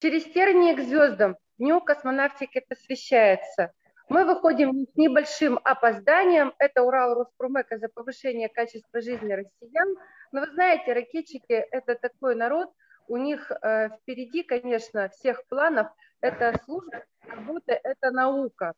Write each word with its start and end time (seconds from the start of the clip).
Через 0.00 0.24
тернии 0.24 0.74
к 0.74 0.80
звездам 0.80 1.36
Дню 1.58 1.80
космонавтики 1.80 2.64
посвящается. 2.68 3.72
Мы 4.08 4.24
выходим 4.24 4.86
с 4.86 4.96
небольшим 4.96 5.58
опозданием. 5.64 6.54
Это 6.58 6.84
Урал 6.84 7.14
Роспромека 7.14 7.78
за 7.78 7.88
повышение 7.88 8.48
качества 8.48 9.00
жизни 9.00 9.32
россиян. 9.32 9.96
Но 10.30 10.42
вы 10.42 10.46
знаете, 10.52 10.92
ракетчики– 10.92 11.52
это 11.72 11.96
такой 11.96 12.36
народ, 12.36 12.70
у 13.08 13.16
них 13.16 13.50
э, 13.50 13.88
впереди, 13.88 14.44
конечно, 14.44 15.08
всех 15.08 15.44
планов. 15.48 15.88
Это 16.20 16.54
служба, 16.64 17.02
работа, 17.26 17.72
это 17.72 18.12
наука. 18.12 18.74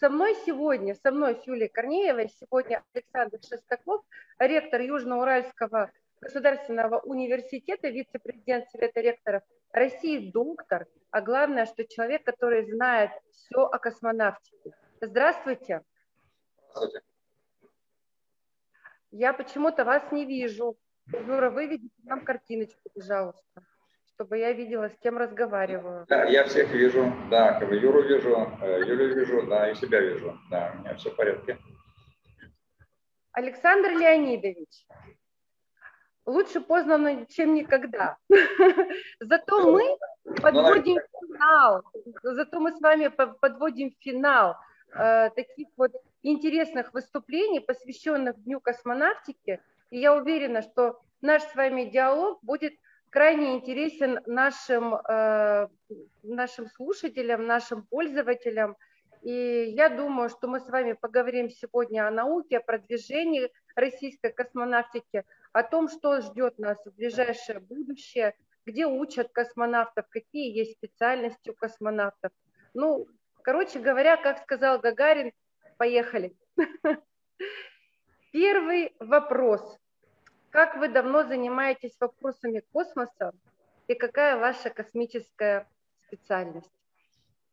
Со 0.00 0.10
мной 0.10 0.34
сегодня, 0.46 0.96
со 0.96 1.12
мной 1.12 1.36
с 1.36 1.46
Юлией 1.46 1.68
Корнеевой, 1.68 2.28
сегодня 2.40 2.82
Александр 2.92 3.38
Шестаков, 3.40 4.02
ректор 4.40 4.80
Южноуральского 4.80 5.92
государственного 6.20 7.00
университета, 7.00 7.88
вице-президент 7.88 8.68
Совета 8.70 9.00
ректоров 9.00 9.42
России, 9.72 10.30
доктор, 10.30 10.86
а 11.10 11.20
главное, 11.20 11.66
что 11.66 11.84
человек, 11.86 12.24
который 12.24 12.70
знает 12.70 13.10
все 13.30 13.64
о 13.64 13.78
космонавтике. 13.78 14.72
Здравствуйте. 15.00 15.82
Здравствуйте. 16.70 17.06
Я 19.10 19.32
почему-то 19.32 19.84
вас 19.84 20.12
не 20.12 20.24
вижу. 20.26 20.76
Юра, 21.12 21.50
выведите 21.50 21.94
нам 22.04 22.24
картиночку, 22.24 22.90
пожалуйста, 22.92 23.62
чтобы 24.12 24.38
я 24.38 24.52
видела, 24.52 24.88
с 24.88 24.98
кем 24.98 25.16
разговариваю. 25.16 26.04
Да, 26.08 26.24
я 26.24 26.44
всех 26.44 26.70
вижу, 26.72 27.12
да, 27.30 27.58
как 27.58 27.68
бы 27.68 27.76
Юру 27.76 28.02
вижу, 28.02 28.50
э, 28.60 28.80
Юлю 28.84 29.14
вижу, 29.14 29.46
да, 29.46 29.70
и 29.70 29.74
себя 29.76 30.00
вижу, 30.00 30.36
да, 30.50 30.74
у 30.74 30.80
меня 30.80 30.94
все 30.96 31.10
в 31.10 31.16
порядке. 31.16 31.58
Александр 33.32 33.90
Леонидович, 33.90 34.86
лучше 36.26 36.60
поздно, 36.60 37.26
чем 37.26 37.54
никогда. 37.54 38.16
Зато 39.20 39.72
мы 39.72 39.98
подводим 40.42 40.98
финал, 41.20 41.82
зато 42.22 42.60
мы 42.60 42.72
с 42.72 42.80
вами 42.80 43.08
подводим 43.08 43.94
финал 44.00 44.56
э, 44.92 45.30
таких 45.30 45.68
вот 45.76 45.92
интересных 46.22 46.92
выступлений, 46.92 47.60
посвященных 47.60 48.42
Дню 48.42 48.60
космонавтики. 48.60 49.60
И 49.90 50.00
я 50.00 50.14
уверена, 50.14 50.62
что 50.62 51.00
наш 51.20 51.42
с 51.42 51.54
вами 51.54 51.84
диалог 51.84 52.40
будет 52.42 52.74
крайне 53.10 53.54
интересен 53.54 54.20
нашим, 54.26 54.94
э, 54.94 55.68
нашим 56.22 56.66
слушателям, 56.68 57.46
нашим 57.46 57.82
пользователям. 57.82 58.76
И 59.22 59.72
я 59.76 59.88
думаю, 59.88 60.28
что 60.28 60.48
мы 60.48 60.60
с 60.60 60.68
вами 60.68 60.92
поговорим 60.92 61.50
сегодня 61.50 62.06
о 62.06 62.10
науке, 62.10 62.58
о 62.58 62.60
продвижении 62.60 63.50
российской 63.74 64.32
космонавтики, 64.32 65.24
о 65.56 65.62
том, 65.62 65.88
что 65.88 66.20
ждет 66.20 66.58
нас 66.58 66.76
в 66.84 66.94
ближайшее 66.96 67.60
будущее, 67.60 68.34
где 68.66 68.86
учат 68.86 69.32
космонавтов, 69.32 70.04
какие 70.10 70.54
есть 70.54 70.72
специальности 70.72 71.48
у 71.48 71.54
космонавтов. 71.54 72.30
Ну, 72.74 73.08
короче 73.40 73.78
говоря, 73.78 74.18
как 74.18 74.42
сказал 74.42 74.78
Гагарин, 74.78 75.32
поехали. 75.78 76.36
Первый 78.32 78.94
вопрос. 79.00 79.78
Как 80.50 80.76
вы 80.76 80.88
давно 80.88 81.24
занимаетесь 81.24 81.96
вопросами 81.98 82.62
космоса 82.72 83.32
и 83.88 83.94
какая 83.94 84.36
ваша 84.36 84.68
космическая 84.68 85.66
специальность? 86.06 86.70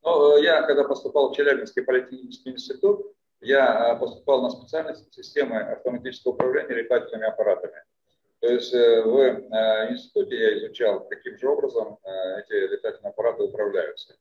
Ну, 0.02 0.38
я, 0.40 0.64
когда 0.64 0.84
поступал 0.84 1.32
в 1.32 1.38
Челябинский 1.38 1.84
политехнический 1.84 2.52
институт, 2.52 3.16
я 3.44 3.96
поступал 3.96 4.42
на 4.42 4.50
специальность 4.50 5.14
системы 5.14 5.60
автоматического 5.60 6.34
управления 6.34 6.76
летательными 6.76 7.28
аппаратами. 7.28 7.84
То 8.44 8.52
есть 8.52 8.74
э, 8.74 9.02
в 9.04 9.18
э, 9.18 9.92
институте 9.94 10.38
я 10.38 10.58
изучал, 10.58 11.08
каким 11.08 11.38
же 11.38 11.48
образом 11.48 11.98
э, 12.04 12.42
эти 12.42 12.72
летательные 12.74 13.12
аппараты 13.12 13.44
управляются. 13.44 14.18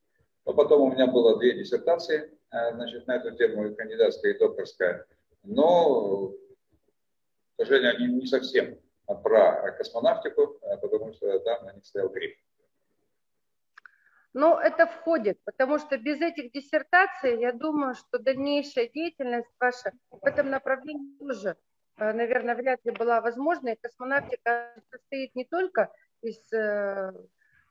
Но 0.47 0.55
потом 0.55 0.83
у 0.83 0.92
меня 0.92 1.09
было 1.09 1.39
две 1.39 1.55
диссертации 1.55 2.31
значит, 2.51 3.06
на 3.06 3.17
эту 3.17 3.33
тему, 3.37 3.75
кандидатская 3.75 4.33
и 4.33 4.39
докторская. 4.39 5.06
Но, 5.42 6.29
к 6.29 6.36
сожалению, 7.57 7.97
они 7.97 8.14
не 8.14 8.27
совсем 8.27 8.79
про 9.07 9.73
космонавтику, 9.73 10.58
потому 10.83 11.13
что 11.14 11.39
там 11.41 11.64
на 11.64 11.73
них 11.73 11.85
стоял 11.85 12.08
гриф. 12.08 12.36
Ну, 14.35 14.57
это 14.57 14.87
входит, 14.87 15.39
потому 15.45 15.79
что 15.79 15.98
без 15.98 16.20
этих 16.20 16.53
диссертаций, 16.53 17.39
я 17.41 17.53
думаю, 17.53 17.95
что 17.95 18.19
дальнейшая 18.19 18.89
деятельность 18.89 19.51
ваша 19.61 19.93
в 20.11 20.25
этом 20.25 20.48
направлении 20.48 21.19
тоже 21.19 21.57
Э, 22.03 22.13
наверное, 22.13 22.55
вряд 22.55 22.85
ли 22.85 22.92
была 22.92 23.21
возможна. 23.21 23.71
И 23.71 23.77
космонавтика 23.81 24.75
состоит 24.91 25.35
не 25.35 25.45
только 25.45 25.91
из 26.23 26.53
э, 26.53 27.13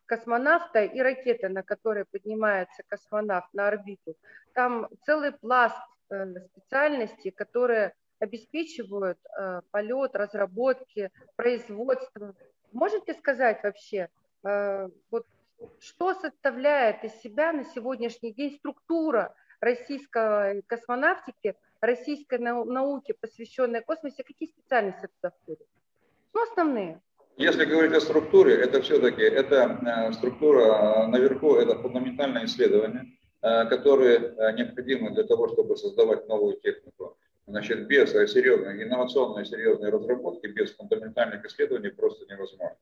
космонавта 0.05 0.83
и 0.83 0.99
ракеты, 1.01 1.49
на 1.49 1.63
которой 1.63 2.05
поднимается 2.05 2.83
космонавт 2.87 3.53
на 3.53 3.67
орбиту. 3.67 4.15
Там 4.53 4.87
целый 5.05 5.31
пласт 5.31 5.77
э, 6.09 6.25
специальностей, 6.51 7.31
которые 7.31 7.93
обеспечивают 8.19 9.17
полет, 9.71 10.15
разработки, 10.15 11.09
производство. 11.35 12.35
Можете 12.71 13.15
сказать 13.15 13.63
вообще, 13.63 14.09
вот 14.43 15.25
что 15.79 16.13
составляет 16.13 17.03
из 17.03 17.13
себя 17.21 17.53
на 17.53 17.63
сегодняшний 17.65 18.33
день 18.33 18.55
структура 18.57 19.33
российской 19.59 20.61
космонавтики– 20.63 21.55
российской 21.81 22.37
науке, 22.39 23.15
посвященной 23.19 23.81
космосе, 23.81 24.23
какие 24.23 24.49
специальности 24.49 25.07
туда 25.19 25.33
входят? 25.41 25.67
Ну, 26.33 26.43
основные. 26.43 27.01
Если 27.37 27.65
говорить 27.65 27.93
о 27.93 28.01
структуре, 28.01 28.55
это 28.55 28.81
все-таки 28.81 29.23
это 29.23 29.79
э, 29.85 30.13
структура 30.13 30.61
э, 30.61 31.07
наверху, 31.07 31.55
это 31.55 31.75
фундаментальное 31.75 32.45
исследование, 32.45 33.17
э, 33.41 33.65
которые 33.65 34.53
необходимы 34.53 35.11
для 35.11 35.23
того, 35.23 35.47
чтобы 35.47 35.75
создавать 35.75 36.27
новую 36.27 36.59
технику. 36.59 37.17
Значит, 37.47 37.87
без 37.87 38.11
серьезной, 38.11 38.83
инновационной 38.83 39.45
серьезной 39.45 39.89
разработки, 39.89 40.47
без 40.47 40.73
фундаментальных 40.75 41.43
исследований 41.45 41.89
просто 41.89 42.25
невозможно. 42.31 42.77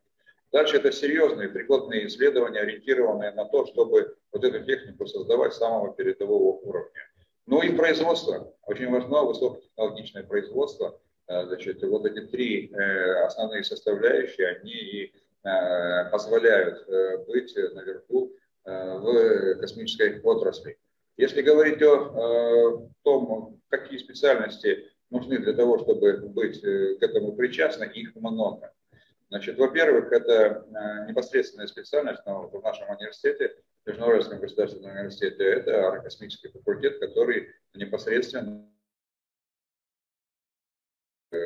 Дальше 0.51 0.77
это 0.77 0.91
серьезные 0.91 1.49
прикладные 1.49 2.07
исследования, 2.07 2.61
ориентированные 2.61 3.31
на 3.31 3.45
то, 3.45 3.67
чтобы 3.67 4.15
вот 4.31 4.43
эту 4.43 4.63
технику 4.65 5.05
создавать 5.05 5.53
самого 5.53 5.93
передового 5.93 6.57
уровня. 6.57 7.01
Ну 7.45 7.61
и 7.61 7.75
производство. 7.75 8.53
Очень 8.65 8.89
важно 8.91 9.23
высокотехнологичное 9.23 10.23
производство. 10.23 10.99
Э, 11.27 11.45
значит, 11.45 11.83
вот 11.83 12.05
эти 12.05 12.21
три 12.27 12.71
э, 12.71 13.25
основные 13.25 13.63
составляющие, 13.63 14.47
они 14.47 14.71
и 14.71 15.13
э, 15.43 16.09
позволяют 16.11 16.87
быть 17.27 17.55
наверху 17.55 18.33
в 18.65 19.55
космической 19.55 20.19
отрасли. 20.21 20.77
Если 21.17 21.41
говорить 21.41 21.81
о 21.81 22.87
том, 23.03 23.59
какие 23.69 23.97
специальности 23.97 24.91
нужны 25.09 25.39
для 25.39 25.53
того, 25.53 25.79
чтобы 25.79 26.17
быть 26.17 26.61
к 26.61 27.01
этому 27.01 27.35
причастны, 27.35 27.85
их 27.85 28.15
много. 28.15 28.71
Значит, 29.29 29.57
во-первых, 29.59 30.11
это 30.11 30.65
непосредственная 31.07 31.67
специальность 31.67 32.21
ну, 32.25 32.47
в 32.47 32.63
нашем 32.63 32.89
университете 32.89 33.55
Южноуральском 33.85 34.39
государственном 34.39 34.91
университете, 34.91 35.43
это 35.43 35.87
аэрокосмический 35.87 36.51
факультет, 36.51 36.99
который 36.99 37.53
непосредственно 37.73 38.69
э, 41.31 41.37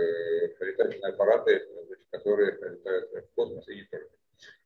летательные 0.60 1.14
аппараты, 1.14 1.68
значит, 1.88 2.08
которые 2.10 2.52
летают 2.52 3.12
в 3.12 3.36
космос 3.36 3.68
и 3.68 3.76
не 3.76 3.84
только. 3.84 4.10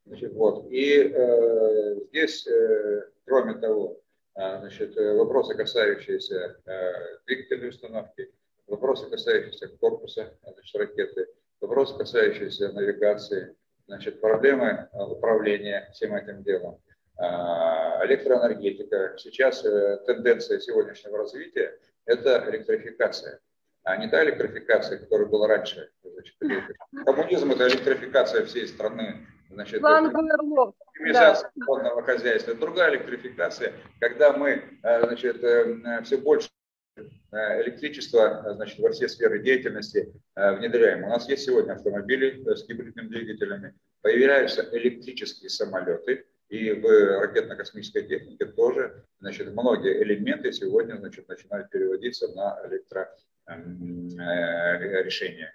Значит, 0.06 0.34
вот. 0.34 0.72
И 0.72 1.12
э, 1.14 1.96
здесь, 2.10 2.48
э, 2.48 3.10
кроме 3.26 3.56
того, 3.56 4.02
э, 4.36 4.60
значит, 4.60 4.96
вопросы, 4.96 5.56
касающиеся 5.56 6.62
э, 6.66 7.18
двигательной 7.26 7.70
установки, 7.70 8.32
вопросы, 8.68 9.10
касающиеся 9.10 9.68
корпуса 9.68 10.38
значит, 10.44 10.76
ракеты, 10.76 11.28
вопросы, 11.62 11.98
касающиеся 11.98 12.72
навигации, 12.72 13.56
значит, 13.88 14.22
проблемы 14.22 14.90
управления 14.94 15.90
всем 15.94 16.16
этим 16.16 16.44
делом. 16.44 16.80
А, 17.20 18.06
электроэнергетика. 18.06 19.16
Сейчас 19.18 19.66
э, 19.66 19.98
тенденция 20.06 20.60
сегодняшнего 20.60 21.18
развития– 21.18 21.76
это 22.06 22.46
электрификация. 22.50 23.40
А 23.84 23.98
не 23.98 24.08
та 24.08 24.24
электрификация, 24.24 25.00
которая 25.00 25.28
была 25.28 25.48
раньше. 25.48 25.90
Значит, 26.04 26.36
коммунизм– 27.06 27.52
это 27.54 27.68
электрификация 27.70 28.46
всей 28.46 28.68
страны. 28.68 29.26
Значит, 29.50 29.82
оптимизация 30.90 31.52
да. 31.56 31.66
водного 31.66 32.04
хозяйства. 32.04 32.54
Другая 32.54 32.92
электрификация, 32.92 33.74
когда 34.00 34.34
мы 34.34 34.62
э, 34.84 35.08
значит, 35.08 35.44
э, 35.44 36.02
все 36.04 36.18
больше 36.18 36.50
электричество 37.32 38.54
значит, 38.56 38.80
во 38.80 38.92
все 38.92 39.08
сферы 39.08 39.44
деятельности 39.44 40.14
внедряем. 40.36 41.04
У 41.04 41.10
нас 41.10 41.30
есть 41.30 41.46
сегодня 41.46 41.74
автомобили 41.74 42.44
с 42.54 42.68
гибридными 42.68 43.08
двигателями, 43.08 43.76
появляются 44.02 44.68
электрические 44.72 45.50
самолеты– 45.50 46.26
и 46.50 46.72
в 46.72 47.20
ракетно-космической 47.20 48.08
технике 48.08 48.46
тоже 48.46 49.04
значит, 49.20 49.52
многие 49.52 50.02
элементы 50.02 50.54
сегодня 50.54 50.96
значит, 50.96 51.28
начинают 51.28 51.70
переводиться 51.70 52.30
на 52.30 52.58
электрорешения. 52.66 55.54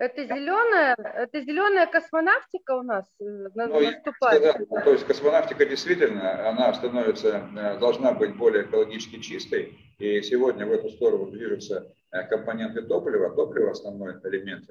Это 0.00 0.24
зеленая, 0.24 0.96
это 0.96 1.42
зеленая 1.42 1.86
космонавтика 1.86 2.70
у 2.74 2.82
нас 2.82 3.04
э, 3.20 3.48
ну, 3.54 3.80
наступает. 3.80 4.42
Сказал, 4.42 4.82
то 4.82 4.92
есть 4.92 5.06
космонавтика 5.06 5.66
действительно, 5.66 6.48
она 6.48 6.72
становится, 6.72 7.46
э, 7.54 7.78
должна 7.78 8.12
быть 8.12 8.34
более 8.34 8.64
экологически 8.64 9.20
чистой. 9.20 9.78
И 9.98 10.22
сегодня 10.22 10.64
в 10.64 10.72
эту 10.72 10.88
сторону 10.88 11.30
движутся 11.30 11.94
э, 12.12 12.26
компоненты 12.28 12.80
топлива. 12.80 13.28
Топливо 13.36 13.72
основной 13.72 14.14
элемент, 14.24 14.66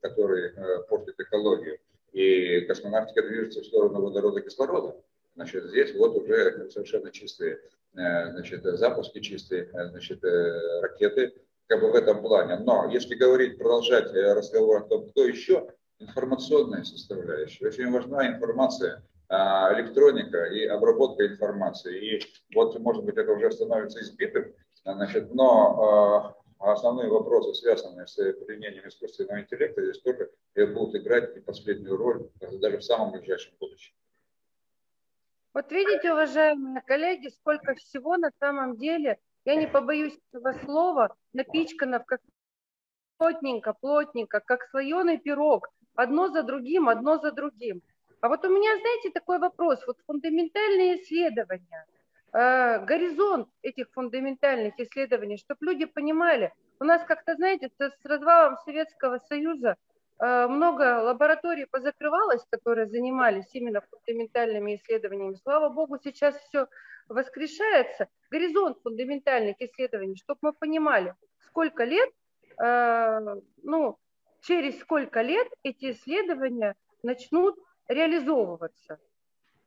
который 0.00 0.54
портит 0.88 1.20
экологию. 1.20 1.76
И 2.12 2.62
космонавтика 2.62 3.20
движется 3.20 3.60
в 3.60 3.66
сторону 3.66 4.00
водорода 4.00 4.40
и 4.40 4.44
кислорода. 4.44 4.96
Значит, 5.34 5.64
здесь 5.64 5.94
вот 5.94 6.16
уже 6.16 6.70
совершенно 6.70 7.10
чистые 7.12 7.60
значит, 7.92 8.62
запуски, 8.62 9.20
чистые 9.20 9.68
значит, 9.90 10.24
ракеты 10.24 11.34
как 11.70 11.80
бы 11.82 11.92
в 11.92 11.94
этом 11.94 12.20
плане. 12.20 12.56
Но 12.56 12.90
если 12.90 13.14
говорить, 13.14 13.56
продолжать 13.56 14.12
э, 14.12 14.32
разговор 14.34 14.78
о 14.78 14.88
том, 14.88 15.08
кто 15.08 15.24
еще, 15.24 15.68
информационная 16.00 16.82
составляющая. 16.82 17.68
Очень 17.68 17.92
важна 17.92 18.26
информация, 18.26 19.04
а, 19.28 19.72
электроника 19.74 20.46
и 20.46 20.64
обработка 20.64 21.24
информации. 21.26 22.16
И 22.16 22.22
вот, 22.54 22.76
может 22.80 23.04
быть, 23.04 23.16
это 23.16 23.30
уже 23.32 23.52
становится 23.52 24.00
избитым, 24.00 24.52
значит, 24.82 25.32
но 25.32 26.34
а, 26.58 26.72
основные 26.72 27.08
вопросы, 27.08 27.54
связанные 27.54 28.08
с 28.08 28.16
применением 28.16 28.88
искусственного 28.88 29.42
интеллекта, 29.42 29.84
здесь 29.84 30.02
тоже 30.02 30.30
будут 30.74 30.96
играть 30.96 31.36
не 31.36 31.40
последнюю 31.40 31.96
роль, 31.96 32.30
даже 32.40 32.78
в 32.78 32.82
самом 32.82 33.12
ближайшем 33.12 33.54
будущем. 33.60 33.94
Вот 35.54 35.70
видите, 35.70 36.12
уважаемые 36.12 36.82
коллеги, 36.82 37.28
сколько 37.28 37.74
всего 37.76 38.16
на 38.16 38.30
самом 38.40 38.76
деле– 38.76 39.20
я 39.44 39.54
не 39.56 39.66
побоюсь 39.66 40.18
этого 40.32 40.52
слова, 40.64 41.14
напичкано 41.32 42.00
как 42.00 42.20
плотненько, 43.16 43.74
плотненько, 43.74 44.40
как 44.40 44.64
слоеный 44.70 45.18
пирог, 45.18 45.68
одно 45.94 46.28
за 46.28 46.42
другим, 46.42 46.88
одно 46.88 47.18
за 47.18 47.32
другим. 47.32 47.82
А 48.20 48.28
вот 48.28 48.44
у 48.44 48.48
меня, 48.48 48.78
знаете, 48.78 49.10
такой 49.10 49.38
вопрос, 49.38 49.86
вот 49.86 49.96
фундаментальные 50.06 51.02
исследования, 51.02 51.86
э, 52.32 52.84
горизонт 52.84 53.48
этих 53.62 53.90
фундаментальных 53.92 54.78
исследований, 54.78 55.38
чтобы 55.38 55.66
люди 55.66 55.86
понимали, 55.86 56.52
у 56.80 56.84
нас 56.84 57.02
как-то, 57.04 57.34
знаете, 57.34 57.70
с, 57.78 57.92
развалом 58.04 58.56
Советского 58.64 59.18
Союза 59.28 59.76
много 60.20 61.02
лабораторий 61.02 61.66
позакрывалось, 61.66 62.44
которые 62.50 62.86
занимались 62.86 63.48
именно 63.54 63.80
фундаментальными 63.80 64.76
исследованиями. 64.76 65.34
Слава 65.42 65.70
богу, 65.70 65.98
сейчас 66.02 66.36
все 66.36 66.66
воскрешается 67.08 68.08
горизонт 68.30 68.78
фундаментальных 68.82 69.56
исследований, 69.60 70.16
чтобы 70.16 70.38
мы 70.42 70.52
понимали, 70.52 71.14
сколько 71.46 71.84
лет, 71.84 72.10
э, 72.62 73.36
ну, 73.62 73.98
через 74.42 74.78
сколько 74.80 75.20
лет 75.22 75.48
эти 75.62 75.92
исследования 75.92 76.74
начнут 77.02 77.58
реализовываться. 77.88 78.98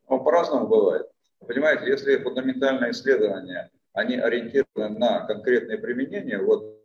Ну, 0.10 0.24
по-разному 0.24 0.68
бывает. 0.68 1.10
Понимаете, 1.40 1.88
если 1.88 2.18
фундаментальные 2.18 2.92
исследования, 2.92 3.72
они 3.94 4.16
ориентированы 4.16 4.98
на 4.98 5.26
конкретные 5.26 5.78
применения, 5.78 6.40
вот 6.40 6.80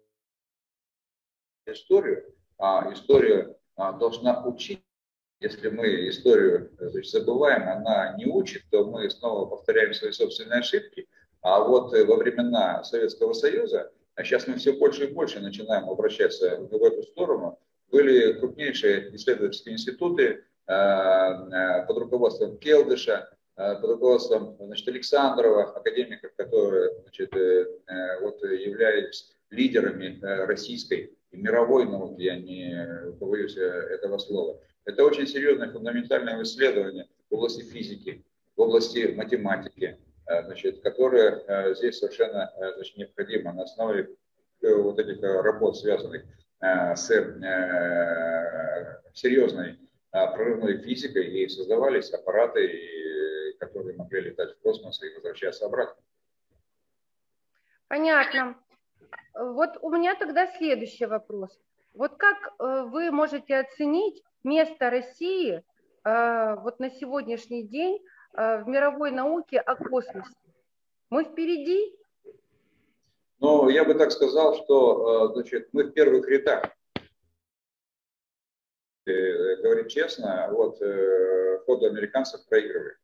историю, 1.67 2.35
а 2.59 2.93
история 2.93 3.57
должна 3.79 4.45
учить 4.45 4.83
если 5.41 5.69
мы 5.69 6.09
историю 6.09 6.71
значит, 6.79 7.11
забываем, 7.11 7.69
она 7.69 8.17
не 8.19 8.27
учит, 8.27 8.63
то 8.71 8.85
мы 8.85 9.09
снова 9.09 9.47
повторяем 9.47 9.95
свои 9.95 10.11
собственные 10.11 10.61
ошибки. 10.61 11.07
А 11.43 11.61
вот 11.61 11.95
э, 11.95 12.05
во 12.05 12.17
времена 12.17 12.83
Советского 12.83 13.33
Союза, 13.33 13.93
а 14.17 14.25
сейчас 14.25 14.49
мы 14.49 14.57
все 14.57 14.73
больше 14.73 15.05
и 15.05 15.13
больше 15.13 15.39
начинаем 15.39 15.89
обращаться 15.89 16.57
в 16.57 16.83
эту 16.83 17.03
сторону, 17.05 17.59
были 17.91 18.33
крупнейшие 18.33 19.15
исследовательские 19.15 19.75
институты 19.75 20.45
э, 20.67 20.73
э, 20.73 21.87
под 21.87 21.99
руководством 21.99 22.59
Келдыша, 22.59 23.31
под 23.55 23.91
руководством 23.91 24.57
значит, 24.61 24.87
Александрова, 24.87 25.73
академиков, 25.73 26.31
которые 26.37 26.93
значит, 27.03 27.33
вот, 28.21 28.41
являлись 28.45 29.35
лидерами 29.51 30.17
российской 30.23 31.18
мировой 31.33 31.87
науки, 31.87 32.23
я 32.23 32.37
не 32.37 33.13
побоюсь 33.19 33.57
этого 33.57 34.19
слова. 34.19 34.61
Это 34.89 35.05
очень 35.05 35.27
серьезное 35.27 35.71
фундаментальное 35.71 36.43
исследование 36.43 37.09
в 37.29 37.35
области 37.35 37.63
физики, 37.63 38.25
в 38.57 38.61
области 38.63 39.13
математики, 39.15 39.99
э, 40.27 40.43
значит, 40.45 40.81
которое 40.81 41.43
э, 41.47 41.75
здесь 41.75 41.99
совершенно 41.99 42.51
э, 42.57 42.73
значит, 42.75 42.97
необходимо 42.97 43.53
на 43.53 43.65
основе 43.65 44.17
вот 44.63 44.99
этих 44.99 45.23
работ, 45.23 45.77
связанных 45.77 46.25
с 46.61 47.07
серьезной 49.15 49.79
прорывной 50.11 50.79
физикой, 50.79 51.29
и 51.29 51.49
создавались 51.49 52.11
аппараты, 52.11 53.55
которые 53.61 53.97
могли 53.97 54.23
летать 54.23 54.57
в 54.57 54.61
космос 54.61 55.01
и 55.01 55.15
возвращаться 55.15 55.67
обратно. 55.67 56.03
Понятно. 57.87 58.57
Вот 59.35 59.79
у 59.83 59.91
меня 59.91 60.15
тогда 60.17 60.47
следующий 60.47 61.07
вопрос. 61.07 61.59
Вот 61.95 62.17
как 62.17 62.55
вы 62.59 63.11
можете 63.11 63.57
оценить 63.57 64.23
место 64.45 64.91
России 64.91 65.63
э, 66.05 66.57
вот 66.63 66.81
на 66.81 66.91
сегодняшний 66.91 67.63
день 67.63 68.03
э, 68.35 68.63
в 68.63 68.69
мировой 68.69 69.11
науке 69.11 69.59
о 69.61 69.77
космосе? 69.77 70.35
Мы 71.11 71.25
впереди? 71.25 71.97
Ну, 73.41 73.69
я 73.69 73.85
бы 73.85 73.95
так 73.95 74.11
сказал, 74.11 74.55
что 74.55 75.31
э, 75.31 75.35
значит, 75.35 75.69
мы 75.73 75.85
в 75.85 75.93
первых 75.93 76.29
рядах. 76.29 76.65
Говорить 79.07 79.91
честно, 79.91 80.49
вот 80.53 80.77
ходу 81.65 81.87
американцев 81.87 82.47
проигрывает. 82.47 82.99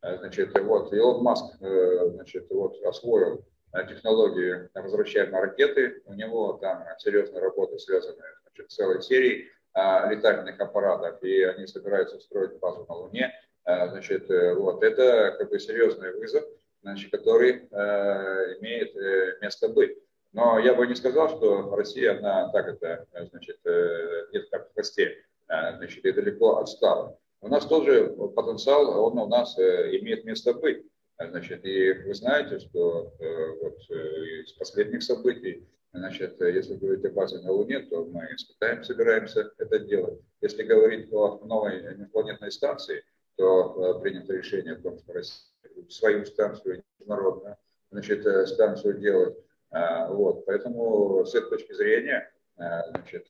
Значит, 0.00 0.58
вот 0.58 0.90
Илон 0.94 1.22
Маск 1.22 1.54
значит, 1.58 2.46
вот, 2.48 2.82
освоил 2.82 3.44
технологии 3.88 4.68
возвращаемой 4.74 5.40
ракеты. 5.40 6.02
У 6.06 6.14
него 6.14 6.54
там 6.54 6.84
серьезная 6.98 7.40
работа, 7.40 7.78
связанная 7.78 8.38
значит, 8.42 8.70
с 8.70 8.74
целой 8.74 9.02
серией 9.02 9.50
а, 9.72 10.10
летательных 10.12 10.58
аппаратов, 10.58 11.22
и 11.22 11.42
они 11.44 11.66
собираются 11.66 12.18
строить 12.18 12.58
базу 12.58 12.84
на 12.88 12.94
Луне. 12.94 13.32
А, 13.64 13.88
значит, 13.88 14.28
э, 14.28 14.54
вот, 14.54 14.82
это 14.82 15.36
как 15.38 15.48
бы 15.48 15.60
серьезный 15.60 16.12
вызов, 16.12 16.44
значит, 16.82 17.12
который 17.12 17.68
э, 17.70 18.58
имеет 18.58 18.96
э, 18.96 19.38
место 19.40 19.68
быть. 19.68 19.96
Но 20.32 20.58
я 20.58 20.74
бы 20.74 20.86
не 20.88 20.96
сказал, 20.96 21.28
что 21.28 21.74
Россия, 21.76 22.18
она 22.18 22.50
так 22.50 22.66
это, 22.66 23.06
значит, 23.30 23.58
где-то 23.62 24.50
так 24.50 24.68
в 24.68 24.72
хвосте, 24.74 25.24
значит, 25.48 26.04
и 26.04 26.12
далеко 26.12 26.58
отстала. 26.58 27.18
У 27.40 27.48
нас 27.48 27.66
тоже 27.66 28.14
потенциал, 28.36 29.06
он 29.06 29.18
у 29.18 29.26
нас 29.26 29.58
имеет 29.58 30.24
место 30.24 30.54
быть. 30.54 30.86
Значит, 31.20 31.64
и 31.64 31.92
вы 31.92 32.14
знаете, 32.14 32.58
что 32.58 33.14
вот 33.60 33.78
из 33.90 34.52
последних 34.52 35.02
событий 35.02 35.68
Значит, 35.92 36.40
если 36.40 36.76
говорить 36.76 37.04
о 37.04 37.10
базе 37.10 37.40
на 37.40 37.50
Луне, 37.50 37.80
то 37.80 38.04
мы 38.04 38.24
испытаем, 38.36 38.84
собираемся 38.84 39.50
это 39.58 39.80
делать. 39.80 40.20
Если 40.40 40.62
говорить 40.62 41.12
о 41.12 41.44
новой 41.44 41.96
межпланетной 41.96 42.52
станции, 42.52 43.02
то 43.36 43.96
э, 43.96 44.00
принято 44.00 44.32
решение 44.32 44.74
о 44.74 44.80
том, 44.80 44.98
что 44.98 45.12
Россия 45.12 45.50
свою 45.88 46.24
станцию 46.26 46.84
международную, 46.98 47.56
значит, 47.90 48.24
э, 48.24 48.46
станцию 48.46 48.98
делать. 48.98 49.36
А, 49.70 50.08
вот, 50.12 50.46
поэтому 50.46 51.24
с 51.24 51.34
этой 51.34 51.50
точки 51.50 51.72
зрения 51.72 52.30
э, 52.56 52.62
значит, 52.90 53.26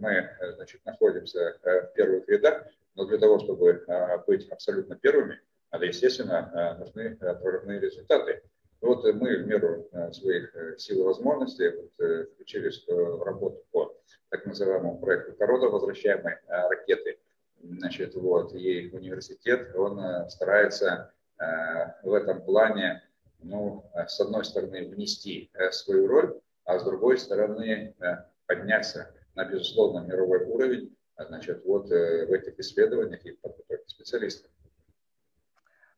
мы 0.00 0.30
значит, 0.56 0.84
находимся 0.84 1.58
в 1.62 1.92
первых 1.94 2.28
рядах, 2.28 2.66
но 2.96 3.04
для 3.04 3.18
того, 3.18 3.38
чтобы 3.38 3.84
быть 4.26 4.48
абсолютно 4.48 4.96
первыми, 4.96 5.40
надо, 5.72 5.86
естественно, 5.86 6.76
нужны 6.78 7.16
прорывные 7.16 7.80
результаты. 7.80 8.42
Вот 8.80 9.04
мы 9.14 9.36
в 9.36 9.46
меру 9.46 9.88
э, 9.92 10.12
своих 10.12 10.54
э, 10.56 10.78
сил 10.78 11.00
и 11.00 11.04
возможностей 11.04 11.66
э, 11.66 12.24
включились 12.34 12.82
в 12.88 13.22
работу 13.24 13.62
по 13.72 13.94
так 14.30 14.46
называемому 14.46 14.98
проекту 14.98 15.34
«Корода 15.34 15.68
возвращаемой 15.68 16.38
ракеты». 16.48 17.18
Значит, 17.62 18.14
вот, 18.14 18.54
и 18.54 18.88
университет, 18.90 19.76
он 19.76 20.00
старается 20.30 21.12
в 22.02 22.14
этом 22.14 22.42
плане, 22.42 23.02
ну, 23.42 23.84
с 23.94 24.18
одной 24.18 24.46
стороны, 24.46 24.88
внести 24.88 25.50
свою 25.70 26.06
роль, 26.06 26.40
а 26.64 26.78
с 26.78 26.84
другой 26.84 27.18
стороны, 27.18 27.94
подняться 28.46 29.14
на, 29.34 29.44
безусловно, 29.44 30.06
мировой 30.06 30.44
уровень, 30.44 30.96
значит, 31.18 31.62
вот 31.66 31.88
в 31.88 32.32
этих 32.32 32.58
исследованиях 32.58 33.26
и 33.26 33.32
подготовке 33.32 33.88
специалистов. 33.88 34.50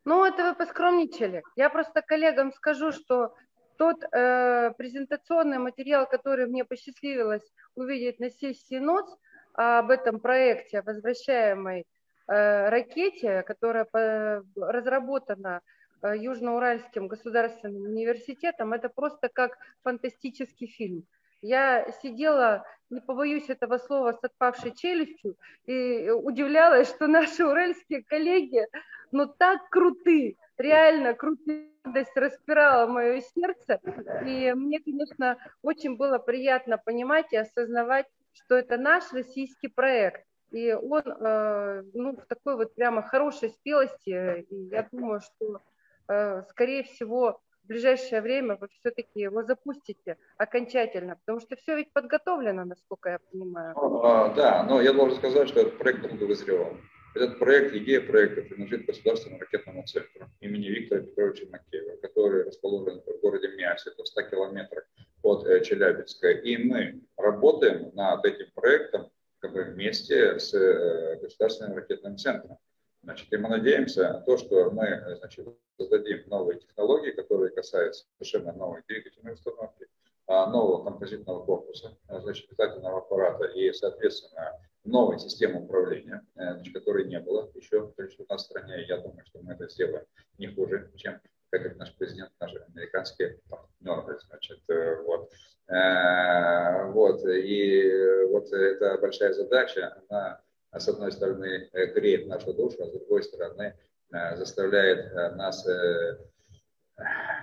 Ну, 0.05 0.25
это 0.25 0.45
вы 0.45 0.55
поскромничали. 0.55 1.43
Я 1.57 1.71
просто 1.71 2.03
коллегам 2.03 2.53
скажу, 2.53 2.91
что 2.93 3.35
тот 3.77 4.03
э, 4.03 4.73
презентационный 4.77 5.59
материал, 5.59 6.07
который 6.07 6.47
мне 6.47 6.65
посчастливилось 6.65 7.49
увидеть 7.75 8.19
на 8.19 8.31
сессии 8.31 8.79
НОЦ 8.79 9.17
об 9.55 9.91
этом 9.91 10.19
проекте 10.19 10.83
возвращаемой 10.83 11.85
э, 12.27 12.69
ракете, 12.69 13.43
которая 13.43 13.85
по, 13.85 14.45
разработана 14.57 15.61
э, 16.03 16.17
Южноуральским 16.17 17.07
государственным 17.07 17.83
университетом, 17.83 18.73
это 18.73 18.89
просто 18.89 19.29
как 19.29 19.57
фантастический 19.83 20.67
фильм. 20.67 21.05
Я 21.43 21.91
сидела, 22.03 22.65
не 22.89 23.01
побоюсь 23.01 23.49
этого 23.49 23.79
слова, 23.79 24.13
с 24.13 24.23
отпавшей 24.23 24.75
челюстью 24.75 25.37
и 25.67 26.09
удивлялась, 26.11 26.89
что 26.89 27.09
наши 27.09 27.45
уральские 27.45 28.05
коллеги, 28.05 28.67
ну 29.11 29.27
так 29.27 29.69
круты, 29.69 30.37
реально 30.57 31.15
крутые 31.15 31.73
радость 31.85 32.17
распирала 32.17 32.87
мое 32.87 33.21
сердце. 33.21 33.81
И 34.25 34.53
мне, 34.55 34.81
конечно, 34.81 35.37
очень 35.63 35.97
было 35.97 36.19
приятно 36.19 36.79
понимать 36.79 37.33
и 37.33 37.37
осознавать, 37.37 38.07
что 38.33 38.55
это 38.55 38.77
наш 38.77 39.13
российский 39.13 39.69
проект. 39.69 40.25
И 40.53 40.73
он 40.73 41.03
э, 41.05 41.83
ну, 41.95 42.17
в 42.17 42.27
такой 42.27 42.57
вот 42.57 42.75
прямо 42.75 43.03
хорошей 43.03 43.51
спелости. 43.51 44.47
И 44.51 44.69
я 44.71 44.87
думаю, 44.93 45.21
что, 45.21 45.61
э, 46.09 46.43
скорее 46.51 46.85
всего, 46.85 47.41
в 47.65 47.69
ближайшее 47.69 48.21
время 48.21 48.57
вы 48.57 48.69
все-таки 48.81 49.21
его 49.21 49.43
запустите 49.43 50.17
окончательно, 50.37 51.17
потому 51.17 51.41
что 51.41 51.57
все 51.57 51.77
ведь 51.77 51.93
подготовлено, 51.93 52.65
насколько 52.65 53.11
я 53.11 53.19
понимаю. 53.31 53.75
А, 54.05 54.35
да, 54.35 54.65
но 54.65 54.81
я 54.81 54.93
должен 54.93 55.19
сказать, 55.19 55.49
что 55.49 55.61
этот 55.61 55.79
проект 55.79 56.03
долго 56.03 56.25
вызревал. 56.25 56.77
Этот 57.15 57.39
проект, 57.39 57.75
идея 57.75 58.01
проекта 58.01 58.41
принадлежит 58.41 58.87
Государственному 58.87 59.41
ракетному 59.41 59.87
центру 59.87 60.31
имени 60.41 60.69
Виктора 60.69 61.03
Петровича 61.03 61.45
Макеева, 61.51 61.97
который 61.97 62.45
расположен 62.45 63.03
в 63.07 63.21
городе 63.21 63.49
Мясе, 63.49 63.91
это 63.91 64.03
в 64.03 64.09
100 64.09 64.23
километрах 64.23 64.85
от 65.23 65.47
э, 65.47 65.63
Челябинска. 65.63 66.31
И 66.31 66.57
мы 66.57 67.03
работаем 67.19 67.91
над 67.95 68.25
этим 68.25 68.47
проектом 68.55 69.11
как 69.41 69.53
бы 69.53 69.65
вместе 69.65 70.39
с 70.39 70.55
э, 70.55 71.19
Государственным 71.21 71.77
ракетным 71.77 72.17
центром. 72.17 72.57
Значит, 73.03 73.33
и 73.33 73.37
мы 73.37 73.49
надеемся 73.49 74.13
на 74.13 74.21
то, 74.21 74.37
что 74.37 74.71
мы 74.71 75.17
значит, 75.19 75.47
создадим 75.77 76.23
новые 76.27 76.61
технологии, 76.61 77.11
которые 77.11 77.51
касаются 77.51 78.07
совершенно 78.19 78.53
новой 78.53 78.83
двигательной 78.87 79.35
установки, 79.35 79.89
а, 80.29 80.47
нового 80.47 80.85
композитного 80.85 81.45
корпуса, 81.45 81.99
а, 82.07 82.21
значит, 82.21 82.49
питательного 82.49 82.99
аппарата 82.99 83.45
и, 83.45 83.73
соответственно, 83.73 84.53
новой 84.85 85.19
системы 85.19 85.61
управления, 85.61 86.27
э, 86.37 86.55
значит, 86.55 86.75
которой 86.75 87.07
не 87.07 87.21
было 87.21 87.51
еще 87.55 87.81
у 87.83 88.27
нас 88.29 88.43
в 88.43 88.47
стране. 88.47 88.85
Я 88.87 88.99
думаю, 88.99 89.25
что 89.27 89.41
мы 89.43 89.53
это 89.53 89.69
сделаем 89.69 90.05
не 90.39 90.49
хуже, 90.49 90.91
чем 90.97 91.21
как 91.51 91.77
наш 91.77 91.95
президент, 91.97 92.33
наши 92.41 92.57
американские 92.75 93.39
партнеры. 93.49 94.19
Значит, 94.29 94.61
э, 94.69 95.03
вот. 95.03 95.31
Э, 95.69 96.91
вот. 96.93 97.25
И 97.27 98.25
вот 98.31 98.53
эта 98.53 98.99
большая 98.99 99.35
задача, 99.35 100.03
она, 100.09 100.41
с 100.81 100.89
одной 100.89 101.13
стороны, 101.13 101.69
греет 101.73 102.27
нашу 102.27 102.53
душу, 102.55 102.77
а 102.83 102.87
с 102.87 102.93
другой 102.93 103.23
стороны, 103.23 103.77
заставляет 104.11 105.13
нас 105.37 105.67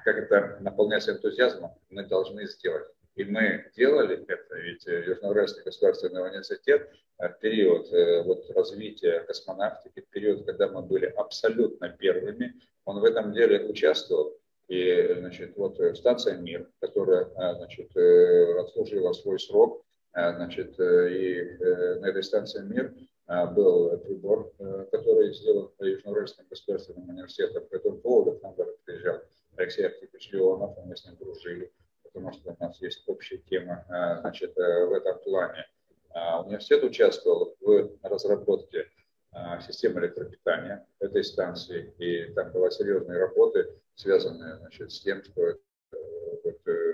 как 0.03 0.17
это 0.17 0.57
наполняться 0.62 1.12
энтузиазмом, 1.12 1.71
мы 1.89 2.05
должны 2.05 2.48
сделать. 2.48 2.88
И 3.15 3.25
мы 3.25 3.69
делали 3.75 4.24
это, 4.27 4.55
ведь 4.55 4.86
Южноуральский 4.86 5.63
государственный 5.63 6.21
университет 6.21 6.89
в 7.17 7.24
э, 7.24 7.36
период 7.41 7.91
э, 7.91 8.24
вот, 8.24 8.50
развития 8.51 9.21
космонавтики, 9.21 10.01
в 10.01 10.09
период, 10.09 10.45
когда 10.45 10.69
мы 10.69 10.81
были 10.83 11.07
абсолютно 11.07 11.89
первыми, 11.89 12.53
он 12.86 13.00
в 13.01 13.03
этом 13.03 13.33
деле 13.33 13.65
участвовал. 13.65 14.38
И 14.69 15.15
значит, 15.17 15.57
вот 15.57 15.79
станция 15.98 16.38
«Мир», 16.38 16.69
которая 16.79 17.25
значит, 17.55 17.95
э, 17.98 18.59
отслужила 18.59 19.12
свой 19.13 19.39
срок, 19.39 19.83
значит, 20.13 20.79
и 20.79 21.57
на 22.00 22.07
этой 22.07 22.24
станции 22.24 22.62
«Мир» 22.62 22.93
был 23.55 23.98
прибор, 24.00 24.51
который 24.91 25.33
сделан 25.33 25.71
Южноуральским 25.79 26.45
государственным 26.50 27.09
университетом. 27.09 27.63
По 27.67 27.75
этому 27.75 27.98
поводу 27.98 28.39
к 28.39 28.41
нам 28.41 28.55
даже 28.55 28.75
приезжал 28.86 29.19
Алексей 29.55 29.86
Архипович 29.86 30.31
Леонов, 30.31 30.75
мы 30.86 30.95
с 30.95 31.05
ним 31.05 31.15
дружили 31.17 31.71
потому 32.09 32.33
что 32.33 32.51
у 32.51 32.63
нас 32.63 32.81
есть 32.81 33.03
общая 33.07 33.38
тема 33.38 33.86
а, 33.89 34.19
значит, 34.21 34.57
э, 34.57 34.86
в 34.86 34.93
этом 34.93 35.19
плане. 35.19 35.65
А, 36.12 36.41
университет 36.41 36.83
участвовал 36.83 37.55
в 37.62 37.89
разработке 38.03 38.88
а, 39.31 39.59
системы 39.62 40.01
электропитания 40.01 40.86
этой 41.00 41.24
станции, 41.24 41.93
и 41.98 42.33
там 42.33 42.51
была 42.51 42.71
серьезные 42.71 43.19
работы, 43.19 43.69
связанные 43.95 44.57
значит, 44.57 44.91
с 44.91 45.01
тем, 45.01 45.24
что 45.24 45.59
вот, 46.43 46.67
э, 46.67 46.93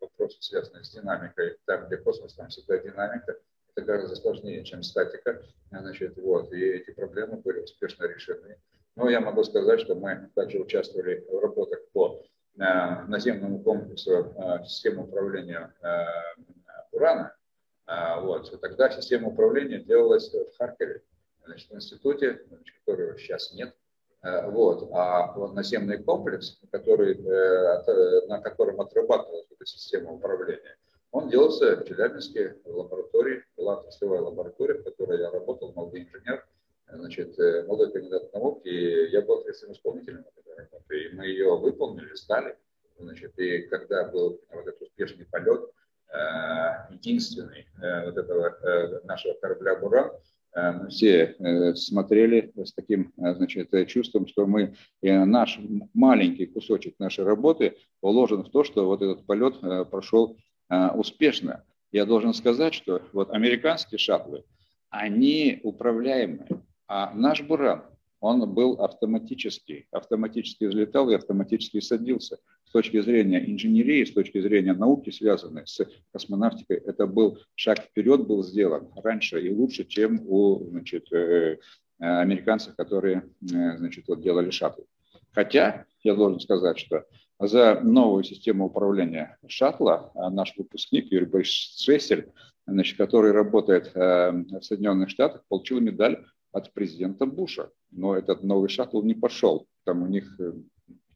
вопросы, 0.00 0.38
связанные 0.40 0.84
с 0.84 0.90
динамикой, 0.90 1.56
там, 1.66 1.86
где 1.86 1.96
космос, 1.96 2.34
там 2.34 2.48
всегда 2.48 2.78
динамика, 2.78 3.36
это 3.74 3.86
гораздо 3.86 4.16
сложнее, 4.16 4.64
чем 4.64 4.82
статика. 4.82 5.42
Значит, 5.70 6.16
вот, 6.16 6.52
и 6.52 6.64
эти 6.64 6.90
проблемы 6.90 7.38
были 7.38 7.60
успешно 7.60 8.04
решены. 8.04 8.58
Но 8.96 9.08
я 9.08 9.20
могу 9.20 9.42
сказать, 9.44 9.80
что 9.80 9.94
мы 9.94 10.30
также 10.34 10.58
участвовали 10.58 11.24
в 11.28 11.38
работах 11.40 11.80
по 11.92 12.22
Э, 12.58 13.04
наземному 13.06 13.60
комплексу 13.60 14.10
э, 14.36 14.64
системы 14.66 15.04
управления 15.04 15.72
э, 15.82 16.04
урана, 16.92 17.34
вот, 18.20 18.60
тогда 18.60 18.90
система 18.90 19.28
управления 19.28 19.80
делалась 19.80 20.32
в 20.32 20.56
Харькове, 20.56 21.02
значит, 21.44 21.70
в 21.70 21.74
институте, 21.74 22.40
значит, 22.48 22.76
которого 22.78 23.18
сейчас 23.18 23.52
нет. 23.54 23.74
Вот. 24.22 24.88
А 24.92 25.36
наземный 25.48 26.02
комплекс, 26.02 26.60
который, 26.70 27.18
на 28.28 28.38
котором 28.40 28.80
отрабатывалась 28.80 29.46
эта 29.50 29.66
система 29.66 30.12
управления, 30.12 30.76
он 31.12 31.28
делался 31.28 31.76
в 31.76 31.84
Челябинске 31.84 32.56
в 32.64 32.74
лаборатории, 32.74 33.44
была 33.56 33.74
отраслевая 33.76 34.22
лаборатория, 34.22 34.74
в 34.74 34.82
которой 34.82 35.20
я 35.20 35.30
работал, 35.30 35.72
молодой 35.74 36.02
инженер, 36.02 36.44
значит, 36.90 37.38
молодой 37.68 37.92
кандидат 37.92 38.32
наук, 38.32 38.64
и 38.64 39.10
я 39.10 39.20
был 39.20 39.40
ответственным 39.40 39.74
исполнителем 39.74 40.24
этой 40.36 40.56
работы. 40.56 41.02
И 41.02 41.14
мы 41.14 41.26
ее 41.26 41.56
выполнили, 41.56 42.14
стали. 42.14 42.56
Значит, 42.98 43.38
и 43.38 43.62
когда 43.62 44.08
был 44.08 44.40
вот 44.50 44.66
этот 44.66 44.80
успешный 44.80 45.26
полет, 45.26 45.70
э, 46.12 46.94
единственный 46.94 47.66
э, 47.82 48.06
вот 48.06 48.16
этого 48.16 48.56
э, 48.62 49.00
нашего 49.04 49.34
корабля 49.34 49.76
«Буран», 49.76 50.12
мы 50.54 50.90
все 50.90 51.34
смотрели 51.76 52.52
с 52.62 52.74
таким 52.74 53.10
значит, 53.16 53.70
чувством, 53.88 54.26
что 54.26 54.46
мы, 54.46 54.74
наш 55.00 55.58
маленький 55.94 56.44
кусочек 56.44 56.98
нашей 56.98 57.24
работы 57.24 57.78
вложен 58.02 58.44
в 58.44 58.50
то, 58.50 58.62
что 58.62 58.84
вот 58.84 59.00
этот 59.00 59.24
полет 59.24 59.58
прошел 59.90 60.36
успешно. 60.94 61.64
Я 61.90 62.06
должен 62.06 62.32
сказать, 62.34 62.74
что 62.74 63.02
вот 63.12 63.30
американские 63.30 63.98
шаттлы, 63.98 64.44
они 64.88 65.60
управляемые, 65.62 66.62
а 66.86 67.12
наш 67.14 67.42
«Буран», 67.42 67.84
он 68.22 68.48
был 68.54 68.74
автоматический, 68.74 69.88
автоматически 69.90 70.64
взлетал 70.64 71.10
и 71.10 71.14
автоматически 71.14 71.80
садился. 71.80 72.38
С 72.64 72.70
точки 72.70 73.00
зрения 73.00 73.44
инженерии, 73.50 74.04
с 74.04 74.12
точки 74.12 74.40
зрения 74.40 74.74
науки, 74.74 75.10
связанной 75.10 75.66
с 75.66 75.84
космонавтикой, 76.12 76.76
это 76.76 77.08
был 77.08 77.40
шаг 77.56 77.80
вперед, 77.80 78.28
был 78.28 78.44
сделан 78.44 78.88
раньше 79.02 79.40
и 79.40 79.52
лучше, 79.52 79.84
чем 79.84 80.22
у 80.24 80.68
значит, 80.70 81.12
э, 81.12 81.58
американцев, 81.98 82.76
которые 82.76 83.24
э, 83.42 83.76
значит, 83.78 84.04
вот 84.06 84.22
делали 84.22 84.50
шаттл. 84.50 84.82
Хотя 85.32 85.86
я 86.04 86.14
должен 86.14 86.38
сказать, 86.38 86.78
что 86.78 87.04
за 87.46 87.80
новую 87.80 88.24
систему 88.24 88.66
управления 88.66 89.36
шаттла 89.46 90.10
а 90.14 90.30
наш 90.30 90.56
выпускник 90.56 91.10
Юрий 91.10 91.26
Борисович 91.26 91.74
Шессель, 91.78 92.32
значит, 92.66 92.96
который 92.96 93.32
работает 93.32 93.90
э, 93.94 94.30
в 94.32 94.62
Соединенных 94.62 95.10
Штатах, 95.10 95.42
получил 95.48 95.80
медаль 95.80 96.24
от 96.52 96.72
президента 96.72 97.26
Буша. 97.26 97.70
Но 97.90 98.16
этот 98.16 98.42
новый 98.42 98.68
шаттл 98.68 99.02
не 99.02 99.14
пошел. 99.14 99.66
Там 99.84 100.02
у 100.02 100.06
них 100.06 100.38
э, 100.38 100.52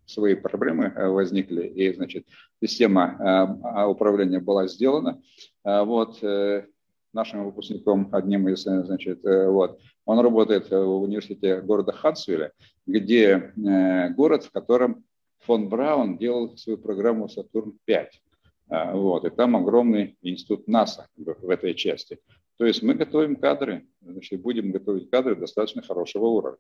свои 0.06 0.34
проблемы 0.34 0.86
э, 0.86 1.08
возникли, 1.08 1.66
и, 1.66 1.94
значит, 1.94 2.26
система 2.62 3.54
а, 3.62 3.88
управления 3.88 4.40
была 4.40 4.66
сделана. 4.66 5.20
Вот 5.64 6.22
нашим 7.12 7.44
выпускником, 7.44 8.08
одним 8.12 8.48
из, 8.48 8.62
значит, 8.62 9.20
вот, 9.24 9.80
он 10.04 10.20
работает 10.20 10.70
в 10.70 11.02
университете 11.02 11.60
города 11.60 11.92
Хансвилля, 11.92 12.52
где 12.86 13.52
город, 14.16 14.44
в 14.44 14.52
котором 14.52 15.04
фон 15.46 15.68
Браун 15.68 16.18
делал 16.18 16.56
свою 16.56 16.78
программу 16.78 17.28
«Сатурн-5». 17.28 18.06
Вот, 18.68 19.24
и 19.24 19.30
там 19.30 19.54
огромный 19.56 20.18
институт 20.22 20.66
НАСА 20.66 21.06
в 21.16 21.48
этой 21.48 21.74
части. 21.74 22.18
То 22.58 22.64
есть 22.66 22.82
мы 22.82 22.94
готовим 22.94 23.36
кадры, 23.36 23.86
значит, 24.00 24.40
будем 24.40 24.72
готовить 24.72 25.08
кадры 25.08 25.36
достаточно 25.36 25.82
хорошего 25.82 26.26
уровня. 26.26 26.58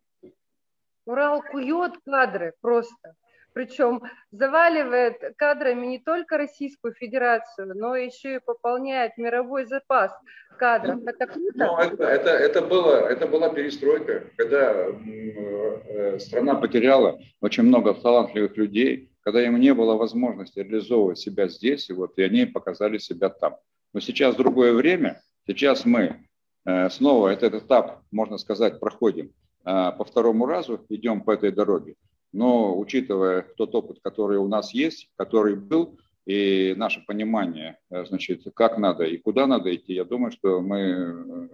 Урал 1.04 1.42
кует 1.42 1.94
кадры 2.04 2.52
просто. 2.60 3.14
Причем 3.56 4.02
заваливает 4.30 5.16
кадрами 5.38 5.86
не 5.86 5.98
только 5.98 6.36
Российскую 6.36 6.92
Федерацию, 6.92 7.72
но 7.74 7.96
еще 7.96 8.34
и 8.34 8.40
пополняет 8.44 9.16
мировой 9.16 9.64
запас 9.64 10.12
кадров. 10.58 11.00
Это 11.06 11.26
круто. 11.26 11.52
Ну, 11.54 11.78
это, 11.78 12.04
это, 12.04 12.28
это, 12.28 12.60
было, 12.60 13.08
это 13.08 13.26
была 13.26 13.48
перестройка, 13.48 14.24
когда 14.36 14.74
э, 14.74 16.18
страна 16.18 16.56
потеряла 16.56 17.18
очень 17.40 17.62
много 17.62 17.94
талантливых 17.94 18.58
людей, 18.58 19.10
когда 19.22 19.42
им 19.42 19.58
не 19.58 19.72
было 19.72 19.96
возможности 19.96 20.58
реализовывать 20.58 21.18
себя 21.18 21.48
здесь, 21.48 21.88
и, 21.88 21.94
вот, 21.94 22.18
и 22.18 22.22
они 22.22 22.44
показали 22.44 22.98
себя 22.98 23.30
там. 23.30 23.56
Но 23.94 24.00
сейчас 24.00 24.36
другое 24.36 24.74
время, 24.74 25.22
Сейчас 25.46 25.84
мы 25.84 26.26
э, 26.64 26.90
снова 26.90 27.28
этот 27.28 27.54
этап, 27.54 28.02
можно 28.10 28.36
сказать, 28.36 28.80
проходим 28.80 29.26
э, 29.64 29.92
по 29.96 30.04
второму 30.04 30.44
разу, 30.46 30.84
идем 30.88 31.20
по 31.20 31.30
этой 31.30 31.52
дороге. 31.52 31.94
Но 32.32 32.78
учитывая 32.78 33.42
тот 33.42 33.74
опыт, 33.74 33.98
который 34.02 34.38
у 34.38 34.48
нас 34.48 34.74
есть, 34.74 35.10
который 35.16 35.56
был, 35.56 35.98
и 36.26 36.74
наше 36.76 37.04
понимание, 37.06 37.78
значит, 37.88 38.42
как 38.54 38.78
надо 38.78 39.04
и 39.04 39.16
куда 39.16 39.46
надо 39.46 39.74
идти, 39.74 39.94
я 39.94 40.04
думаю, 40.04 40.32
что 40.32 40.60
мы 40.60 41.48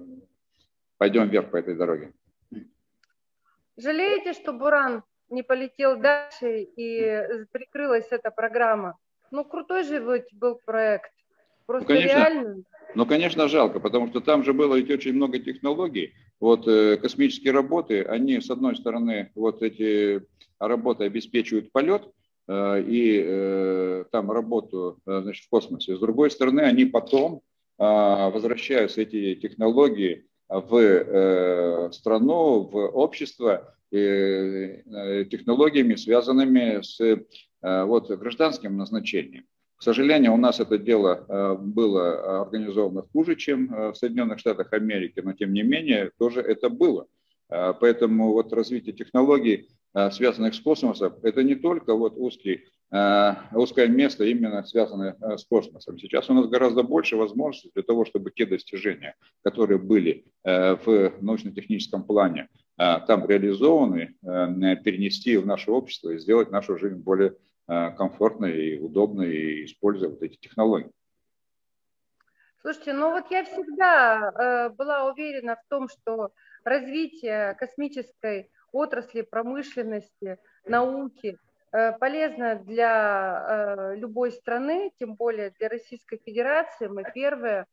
пойдем 0.97 1.29
вверх 1.29 1.51
по 1.51 1.57
этой 1.57 1.75
дороге. 1.77 2.13
Жалеете, 3.77 4.33
что 4.33 4.53
Буран 4.53 5.03
не 5.29 5.43
полетел 5.43 5.99
дальше 5.99 6.63
и 6.63 7.47
прикрылась 7.53 8.09
эта 8.11 8.31
программа? 8.31 8.99
Ну, 9.31 9.45
крутой 9.45 9.85
же 9.85 10.01
был 10.33 10.61
проект. 10.65 11.13
Просто 11.67 11.93
ну, 11.93 11.95
конечно, 11.97 12.17
реально. 12.17 12.63
Ну, 12.95 13.07
конечно, 13.07 13.49
жалко, 13.49 13.81
потому 13.81 14.09
что 14.09 14.21
там 14.21 14.45
же 14.45 14.53
было 14.53 14.77
ведь 14.77 14.91
очень 14.91 15.15
много 15.15 15.39
технологий. 15.39 16.13
Вот 16.41 16.69
э, 16.69 16.99
космические 16.99 17.53
работы, 17.53 18.03
они, 18.03 18.39
с 18.41 18.51
одной 18.51 18.77
стороны, 18.77 19.31
вот 19.35 19.63
эти 19.63 20.27
работы 20.59 21.05
обеспечивают 21.05 21.73
полет, 21.73 22.03
э, 22.49 22.85
и 22.87 23.23
э, 23.25 24.05
там 24.11 24.31
работу 24.31 24.99
значит, 25.07 25.47
в 25.47 25.49
космосе. 25.49 25.97
С 25.97 26.01
другой 26.01 26.31
стороны, 26.31 26.61
они 26.61 26.85
потом 26.85 27.41
э, 27.79 27.83
возвращаются, 27.83 29.01
эти 29.03 29.37
технологии, 29.37 30.27
в 30.49 31.91
страну, 31.93 32.61
в 32.61 32.77
общество 32.77 33.75
технологиями, 33.91 35.95
связанными 35.95 36.83
с 36.83 37.01
вот, 37.63 38.11
гражданским 38.11 38.77
назначением. 38.77 39.47
К 39.83 39.85
сожалению, 39.85 40.35
у 40.35 40.37
нас 40.37 40.61
это 40.61 40.79
дело 40.79 41.57
было 41.59 42.43
организовано 42.43 43.03
хуже, 43.13 43.35
чем 43.35 43.67
в 43.67 43.95
Соединенных 43.97 44.39
Штатах 44.39 44.73
Америки, 44.73 45.21
но 45.25 45.33
тем 45.33 45.53
не 45.53 45.63
менее 45.63 46.13
тоже 46.21 46.41
это 46.41 46.71
было. 46.71 47.09
Поэтому 47.49 48.33
вот 48.33 48.53
развитие 48.53 48.95
технологий, 48.95 49.71
связанных 50.13 50.55
с 50.55 50.61
космосом, 50.61 51.15
это 51.25 51.43
не 51.43 51.57
только 51.57 51.97
вот 51.97 52.15
узкий 52.17 52.61
Э, 52.93 53.37
узкое 53.55 53.89
место 53.89 54.25
именно 54.25 54.63
связанное 54.65 55.17
э, 55.19 55.39
с 55.39 55.47
космосом. 55.47 55.99
Сейчас 55.99 56.29
у 56.29 56.35
нас 56.35 56.47
гораздо 56.47 56.83
больше 56.83 57.17
возможностей 57.17 57.71
для 57.75 57.83
того, 57.83 58.05
чтобы 58.05 58.31
те 58.31 58.45
достижения, 58.45 59.17
которые 59.43 59.79
были 59.79 60.27
э, 60.45 60.77
в 60.77 61.13
научно-техническом 61.23 62.05
плане, 62.05 62.49
там 62.77 63.29
реализованы, 63.29 64.17
перенести 64.23 65.37
в 65.37 65.47
наше 65.47 65.71
общество 65.71 66.11
и 66.11 66.19
сделать 66.19 66.51
нашу 66.51 66.79
жизнь 66.79 66.97
более 66.97 67.35
комфортной 67.67 68.57
и 68.57 68.79
удобной, 68.79 69.35
и 69.35 69.65
используя 69.65 70.11
вот 70.11 70.23
эти 70.23 70.37
технологии. 70.37 70.91
Слушайте, 72.61 72.93
ну 72.93 73.11
вот 73.11 73.31
я 73.31 73.45
всегда 73.45 74.71
была 74.77 75.11
уверена 75.11 75.57
в 75.57 75.69
том, 75.69 75.89
что 75.89 76.33
развитие 76.65 77.55
космической 77.55 78.51
отрасли, 78.73 79.23
промышленности, 79.23 80.39
науки– 80.67 81.39
Э, 81.73 81.93
полезно 81.93 82.57
для 82.57 83.47
э, 83.49 83.97
любой 83.97 84.31
страны, 84.31 84.93
тем 84.99 85.15
более 85.15 85.51
для 85.59 85.71
Российской 85.71 86.19
Федерации. 86.19 86.87
Мы 86.87 87.05
первые. 87.15 87.67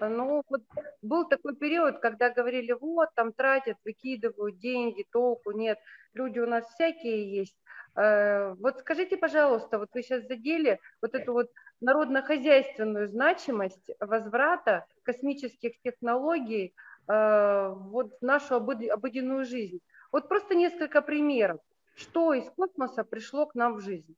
Ну, 0.00 0.42
вот 0.48 0.62
был 1.02 1.28
такой 1.28 1.56
период, 1.56 1.98
когда 1.98 2.30
говорили, 2.30 2.72
вот, 2.72 3.08
там 3.14 3.32
тратят, 3.32 3.76
выкидывают 3.84 4.58
деньги, 4.58 5.04
толку 5.10 5.52
нет. 5.52 5.78
Люди 6.14 6.38
у 6.38 6.46
нас 6.46 6.66
всякие 6.74 7.30
есть. 7.30 7.56
Э, 7.96 8.54
вот 8.54 8.78
скажите, 8.78 9.16
пожалуйста, 9.16 9.78
вот 9.78 9.88
вы 9.94 10.02
сейчас 10.02 10.26
задели 10.26 10.80
вот 11.00 11.14
эту 11.14 11.32
вот 11.32 11.50
народно-хозяйственную 11.80 13.08
значимость 13.08 13.90
возврата 14.00 14.86
космических 15.02 15.80
технологий 15.82 16.74
вот 17.08 18.16
в 18.20 18.22
нашу 18.22 18.54
обыденную 18.54 19.44
жизнь. 19.44 19.80
Вот 20.12 20.28
просто 20.28 20.54
несколько 20.54 21.02
примеров 21.02 21.58
что 21.94 22.32
из 22.34 22.48
космоса 22.50 23.04
пришло 23.04 23.46
к 23.46 23.54
нам 23.54 23.76
в 23.76 23.80
жизнь? 23.80 24.16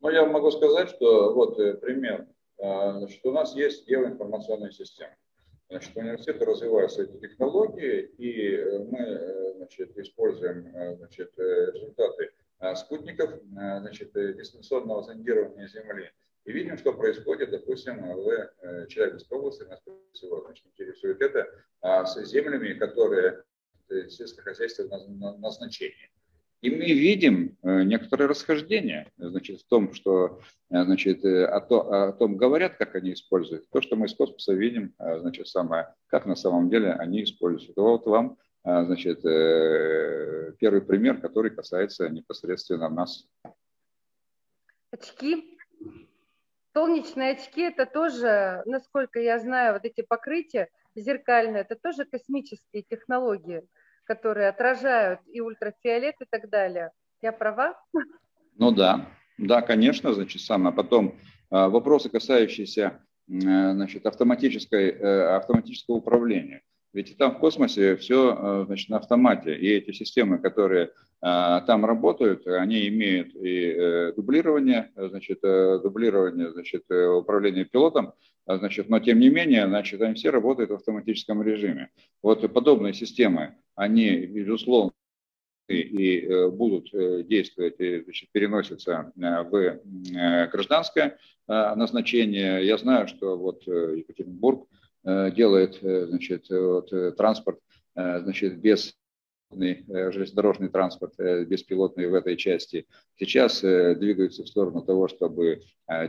Ну, 0.00 0.10
я 0.10 0.26
могу 0.26 0.50
сказать, 0.50 0.90
что 0.90 1.32
вот 1.34 1.58
э, 1.58 1.74
пример. 1.74 2.26
Значит, 2.56 3.24
у 3.24 3.32
нас 3.32 3.54
есть 3.56 3.86
геоинформационная 3.88 4.70
система. 4.70 5.14
Значит, 5.68 5.96
университеты 5.96 6.44
развиваются 6.44 7.02
эти 7.02 7.18
технологии, 7.18 8.02
и 8.18 8.54
э, 8.54 8.78
мы 8.78 8.98
э, 8.98 9.54
значит, 9.56 9.96
используем 9.98 10.70
значит, 10.96 11.32
результаты 11.36 12.32
спутников 12.76 13.30
значит, 13.50 14.12
дистанционного 14.14 15.02
зондирования 15.02 15.68
Земли. 15.68 16.10
И 16.44 16.52
видим, 16.52 16.76
что 16.76 16.92
происходит, 16.92 17.50
допустим, 17.50 18.00
в 18.00 18.86
Челябинской 18.88 19.38
области, 19.38 19.62
нас 19.64 19.80
всего 20.12 20.42
значит, 20.42 20.66
интересует 20.66 21.20
это, 21.22 21.48
а, 21.80 22.04
с 22.04 22.22
землями, 22.24 22.74
которые 22.74 23.44
сельскохозяйственного 24.08 25.36
назначения. 25.38 26.10
И 26.64 26.70
мы 26.70 26.86
видим 26.86 27.58
э, 27.62 27.82
некоторые 27.82 28.26
расхождения 28.26 29.12
значит, 29.18 29.60
в 29.60 29.66
том, 29.68 29.92
что 29.92 30.40
э, 30.70 30.82
значит, 30.84 31.22
э, 31.22 31.44
о, 31.44 31.60
то, 31.60 31.80
о 31.92 32.12
том 32.14 32.38
говорят, 32.38 32.76
как 32.76 32.94
они 32.94 33.12
используют. 33.12 33.68
То, 33.68 33.82
что 33.82 33.96
мы 33.96 34.06
из 34.06 34.14
космоса 34.14 34.54
видим, 34.54 34.94
значит, 34.98 35.46
самое, 35.46 35.94
как 36.06 36.24
на 36.24 36.36
самом 36.36 36.70
деле 36.70 36.92
они 36.92 37.22
используют. 37.22 37.76
Вот 37.76 38.06
вам 38.06 38.38
значит, 38.64 39.22
первый 40.58 40.80
пример, 40.80 41.20
который 41.20 41.50
касается 41.50 42.08
непосредственно 42.08 42.88
нас. 42.88 43.28
Очки. 44.90 45.58
Солнечные 46.72 47.32
очки– 47.32 47.60
это 47.62 47.86
тоже, 47.86 48.62
насколько 48.66 49.20
я 49.20 49.38
знаю, 49.38 49.74
вот 49.74 49.84
эти 49.84 50.00
покрытия 50.00 50.70
зеркальные, 50.96 51.60
это 51.62 51.76
тоже 51.76 52.04
космические 52.04 52.82
технологии 52.82 53.62
которые 54.04 54.48
отражают 54.48 55.20
и 55.32 55.40
ультрафиолет 55.40 56.14
и 56.20 56.24
так 56.28 56.48
далее. 56.48 56.90
Я 57.22 57.32
права? 57.32 57.80
Ну 58.56 58.70
да, 58.70 59.08
да, 59.38 59.62
конечно, 59.62 60.12
значит, 60.12 60.42
самое. 60.42 60.74
Потом 60.74 61.18
а, 61.50 61.68
вопросы, 61.68 62.08
касающиеся 62.08 63.00
значит, 63.26 64.04
автоматической, 64.04 64.90
э, 64.90 65.36
автоматического 65.36 65.94
управления. 65.94 66.60
Ведь 66.94 67.16
там 67.18 67.34
в 67.34 67.38
космосе 67.38 67.96
все 67.96 68.34
э, 68.38 68.64
значит, 68.66 68.88
на 68.88 68.96
автомате, 68.98 69.54
и 69.54 69.68
эти 69.68 69.92
системы, 69.92 70.38
которые 70.38 70.92
а, 71.20 71.60
там 71.62 71.84
работают, 71.84 72.46
они 72.46 72.86
имеют 72.88 73.34
и 73.34 73.74
э, 73.76 74.12
дублирование, 74.12 74.90
значит, 74.96 75.40
дублирование 75.42 76.52
значит, 76.52 76.84
управления 76.90 77.64
пилотом, 77.64 78.12
а, 78.46 78.58
значит, 78.58 78.88
но 78.88 79.00
тем 79.00 79.18
не 79.18 79.28
менее, 79.28 79.66
значит, 79.66 80.00
они 80.02 80.14
все 80.14 80.30
работают 80.30 80.70
в 80.70 80.74
автоматическом 80.74 81.42
режиме. 81.42 81.90
Вот 82.22 82.50
подобные 82.52 82.94
системы, 82.94 83.56
они, 83.74 84.26
безусловно, 84.26 84.92
и 85.68 86.20
э, 86.20 86.48
будут 86.48 86.92
э, 86.92 87.22
действовать, 87.22 87.76
и 87.78 88.02
значит, 88.02 88.28
переносятся 88.32 89.12
э, 89.16 89.42
в 89.42 90.50
гражданское 90.50 91.18
назначение. 91.46 92.66
Я 92.66 92.78
знаю, 92.78 93.06
что 93.06 93.36
вот 93.36 93.66
Екатеринбург 93.66 94.66
делает 95.04 95.78
значит, 95.80 96.46
вот, 96.48 96.90
транспорт 97.16 97.58
значит, 97.94 98.58
без 98.58 98.94
железнодорожный 99.50 100.68
транспорт 100.68 101.14
беспилотный 101.18 102.08
в 102.08 102.14
этой 102.14 102.36
части. 102.36 102.86
Сейчас 103.16 103.60
двигаются 103.60 104.42
в 104.42 104.48
сторону 104.48 104.82
того, 104.82 105.08
чтобы 105.08 105.60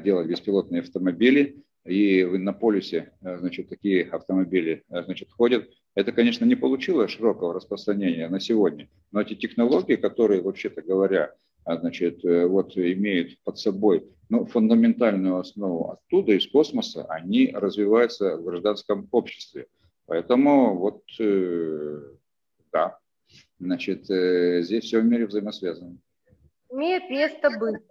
делать 0.02 0.28
беспилотные 0.28 0.82
автомобили 0.82 1.64
и 1.86 2.26
на 2.26 2.52
полюсе, 2.52 3.12
э, 3.22 3.38
значит, 3.38 3.70
такие 3.70 4.04
автомобили, 4.06 4.84
э, 4.90 5.04
значит, 5.04 5.32
ходят. 5.32 5.70
Это, 5.94 6.12
конечно, 6.12 6.44
не 6.44 6.56
получило 6.56 7.08
широкого 7.08 7.54
распространения 7.54 8.28
на 8.28 8.40
сегодня, 8.40 8.90
но 9.12 9.22
эти 9.22 9.36
технологии, 9.36 9.96
которые, 9.96 10.42
вообще-то 10.42 10.82
говоря, 10.82 11.34
э, 11.66 11.78
значит, 11.78 12.24
вот 12.24 12.76
имеют 12.76 13.40
под 13.44 13.60
собой 13.60 14.04
ну, 14.30 14.46
фундаментальную 14.46 15.38
основу 15.38 15.92
оттуда, 15.92 16.34
из 16.34 16.48
космоса, 16.48 17.06
они 17.10 17.52
развиваются 17.54 18.38
в 18.38 18.44
гражданском 18.44 19.08
обществе. 19.12 19.68
Поэтому 20.08 20.78
вот, 20.78 21.04
да, 22.72 23.00
значит, 23.60 24.06
здесь 24.06 24.84
все 24.84 25.00
в 25.00 25.06
мире 25.06 25.26
взаимосвязано. 25.26 25.98
Имеет 26.70 27.10
место 27.10 27.50
быть. 27.58 27.82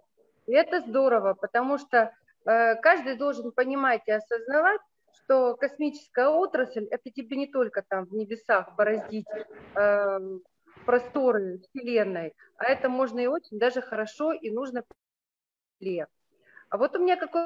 И 0.47 0.53
это 0.53 0.81
здорово, 0.81 1.33
потому 1.33 1.77
что 1.77 2.11
Э, 2.45 2.75
каждый 2.75 3.17
должен 3.17 3.51
понимать 3.51 4.03
и 4.05 4.11
осознавать, 4.11 4.81
что 5.23 5.55
космическая 5.55 6.27
отрасль– 6.27 6.85
это 6.91 7.09
тебе 7.09 7.37
не 7.37 7.47
только 7.47 7.83
там 7.87 8.05
в 8.05 8.13
небесах 8.13 8.75
бороздить 8.75 9.25
э, 9.75 10.19
просторы 10.85 11.59
Вселенной, 11.59 12.33
а 12.57 12.65
это 12.65 12.87
можно 12.89 13.19
и 13.19 13.27
очень 13.27 13.57
даже 13.57 13.81
хорошо 13.81 14.31
и 14.31 14.51
нужно 14.51 14.83
А 16.69 16.77
вот 16.77 16.95
у 16.95 16.99
меня 16.99 17.17
какой... 17.17 17.43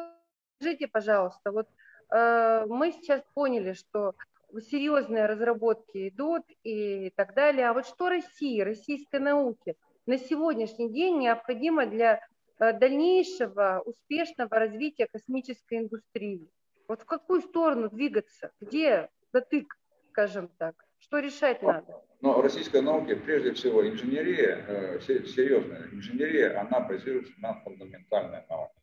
Скажите, 0.60 0.88
пожалуйста, 0.88 1.52
вот 1.52 1.68
э, 2.12 2.66
мы 2.68 2.92
сейчас 2.92 3.22
поняли, 3.34 3.74
что 3.74 4.14
серьезные 4.70 5.26
разработки 5.26 6.10
идут 6.10 6.44
и 6.64 7.12
так 7.16 7.34
далее. 7.34 7.70
А 7.70 7.74
вот 7.74 7.86
что 7.88 8.10
России, 8.10 8.62
российской 8.62 9.20
науке 9.20 9.76
на 10.06 10.18
сегодняшний 10.18 10.92
день 10.92 11.20
необходимо 11.20 11.86
для 11.86 12.20
Э, 12.60 12.74
дальнейшего 12.74 13.82
успешного 13.86 14.60
развития 14.60 15.08
космической 15.08 15.80
индустрии? 15.80 16.50
Вот 16.90 17.02
в 17.02 17.06
какую 17.06 17.42
сторону 17.42 17.90
двигаться? 17.90 18.52
Где 18.60 19.10
затык, 19.32 19.78
скажем 20.10 20.50
так? 20.58 20.76
Что 21.00 21.20
решать 21.20 21.64
надо? 21.64 22.04
Но 22.20 22.34
ну, 22.34 22.42
российская 22.42 22.82
наука, 22.82 23.16
прежде 23.16 23.54
всего, 23.54 23.88
инженерия, 23.88 24.66
э, 24.68 25.00
серьезная 25.00 25.88
инженерия, 25.94 26.60
она 26.60 26.82
базируется 26.82 27.32
на 27.38 27.54
фундаментальной 27.62 28.44
науке. 28.50 28.74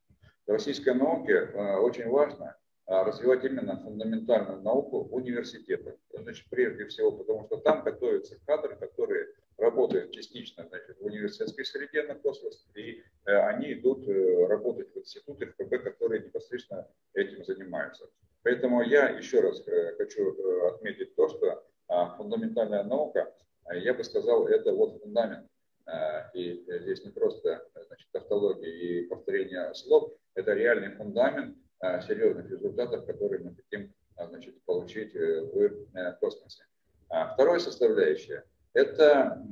В 0.46 0.50
российской 0.50 0.94
науке 0.94 1.40
очень 1.80 2.08
важно 2.08 2.56
развивать 2.86 3.44
именно 3.44 3.76
фундаментальную 3.82 4.62
науку 4.62 5.04
в 5.04 5.14
университетах. 5.14 5.94
Значит, 6.12 6.46
прежде 6.50 6.86
всего, 6.86 7.10
потому 7.12 7.44
что 7.46 7.56
там 7.56 7.82
готовятся 7.82 8.38
кадры, 8.46 8.76
которые 8.76 9.26
работают 9.58 10.12
частично 10.12 10.66
значит, 10.68 10.98
в 11.00 11.04
университетской 11.04 11.64
среде 11.64 12.02
на 12.04 12.14
космос, 12.14 12.66
и 12.74 13.02
э, 13.24 13.32
они 13.32 13.72
идут 13.72 14.06
э, 14.06 14.46
работать 14.46 14.92
в 14.94 14.98
институты 14.98 15.46
ФКБ, 15.46 15.82
которые 15.82 16.22
непосредственно 16.22 16.86
этим 17.14 17.44
занимаются. 17.44 18.08
Поэтому 18.42 18.82
я 18.82 19.08
еще 19.08 19.40
раз 19.40 19.66
э, 19.66 19.94
хочу 19.96 20.34
э, 20.34 20.68
отметить 20.68 21.14
то, 21.16 21.28
что 21.28 21.64
э, 21.88 21.94
фундаментальная 22.16 22.84
наука, 22.84 23.34
э, 23.70 23.78
я 23.78 23.94
бы 23.94 24.04
сказал, 24.04 24.46
это 24.46 24.72
вот 24.72 25.00
фундамент. 25.00 25.48
Э, 25.86 26.30
и 26.34 26.64
здесь 26.82 27.04
не 27.04 27.10
просто 27.10 27.66
значит, 27.86 28.08
тавтология 28.12 28.70
и 28.70 29.06
повторение 29.06 29.74
слов, 29.74 30.12
это 30.36 30.52
реальный 30.52 30.94
фундамент 30.94 31.56
э, 31.82 32.00
серьезных 32.02 32.48
результатов, 32.50 33.06
которые 33.06 33.42
мы 33.42 33.56
хотим 33.56 33.92
э, 34.16 34.28
значит, 34.28 34.62
получить 34.64 35.14
э, 35.16 35.40
в 35.40 35.96
э, 35.96 36.16
космосе. 36.20 36.64
А 37.08 37.32
вторая 37.34 37.58
составляющая– 37.58 38.44
это 38.74 39.42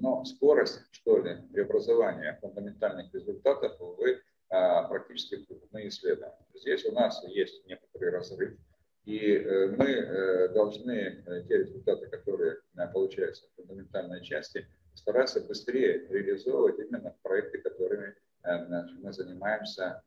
ну, 0.00 0.24
скорость, 0.24 0.80
что 0.92 1.18
ли, 1.18 1.36
преобразования 1.52 2.38
фундаментальных 2.40 3.12
результатов 3.12 3.78
в 3.78 4.02
а, 4.48 4.84
практически 4.84 5.44
прикладные 5.44 5.88
исследования. 5.88 6.46
Здесь 6.54 6.84
у 6.86 6.92
нас 6.92 7.22
есть 7.28 7.66
некоторый 7.66 8.10
разрыв, 8.10 8.56
и 9.04 9.18
э, 9.18 9.66
мы 9.76 10.48
должны 10.54 11.44
те 11.48 11.58
результаты, 11.58 12.06
которые 12.06 12.58
получаются 12.94 13.46
в 13.46 13.56
фундаментальной 13.56 14.22
части, 14.22 14.66
стараться 14.94 15.40
быстрее 15.40 16.06
реализовывать 16.08 16.78
именно 16.78 17.14
проекты, 17.22 17.58
которыми 17.58 18.14
мы 18.44 19.12
занимаемся 19.12 20.02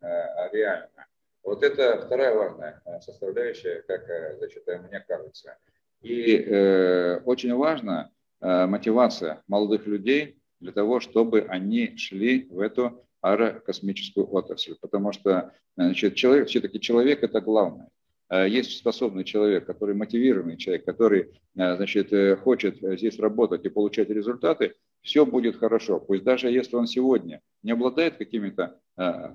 реально. 0.51 1.05
Вот 1.43 1.63
это 1.63 2.01
вторая 2.01 2.35
важная 2.35 2.81
составляющая, 3.01 3.81
как 3.87 4.05
значит, 4.37 4.65
мне 4.89 4.99
кажется. 5.07 5.57
И 6.01 6.37
э, 6.37 7.17
очень 7.25 7.53
важно 7.55 8.11
Э, 8.41 8.67
мотивация 8.67 9.41
молодых 9.47 9.87
людей 9.87 10.37
для 10.59 10.71
того, 10.71 10.99
чтобы 10.99 11.41
они 11.41 11.95
шли 11.97 12.47
в 12.51 12.59
эту 12.59 13.03
аэрокосмическую 13.21 14.31
отрасль. 14.31 14.75
Потому 14.79 15.11
что 15.13 15.51
значит, 15.75 16.15
человек, 16.15 16.47
все-таки 16.47 16.79
человек 16.79 17.23
это 17.23 17.41
главное. 17.41 17.89
Э, 18.29 18.47
есть 18.47 18.77
способный 18.77 19.23
человек, 19.23 19.65
который 19.65 19.95
мотивированный 19.95 20.57
человек, 20.57 20.85
который 20.85 21.31
э, 21.55 21.75
значит, 21.75 22.39
хочет 22.41 22.77
здесь 22.81 23.17
работать 23.17 23.65
и 23.65 23.69
получать 23.69 24.09
результаты, 24.09 24.75
все 25.05 25.25
будет 25.25 25.57
хорошо. 25.57 25.99
Пусть 25.99 26.23
даже 26.23 26.49
если 26.49 26.75
он 26.75 26.87
сегодня 26.87 27.41
не 27.63 27.71
обладает 27.71 28.17
какими-то 28.17 28.79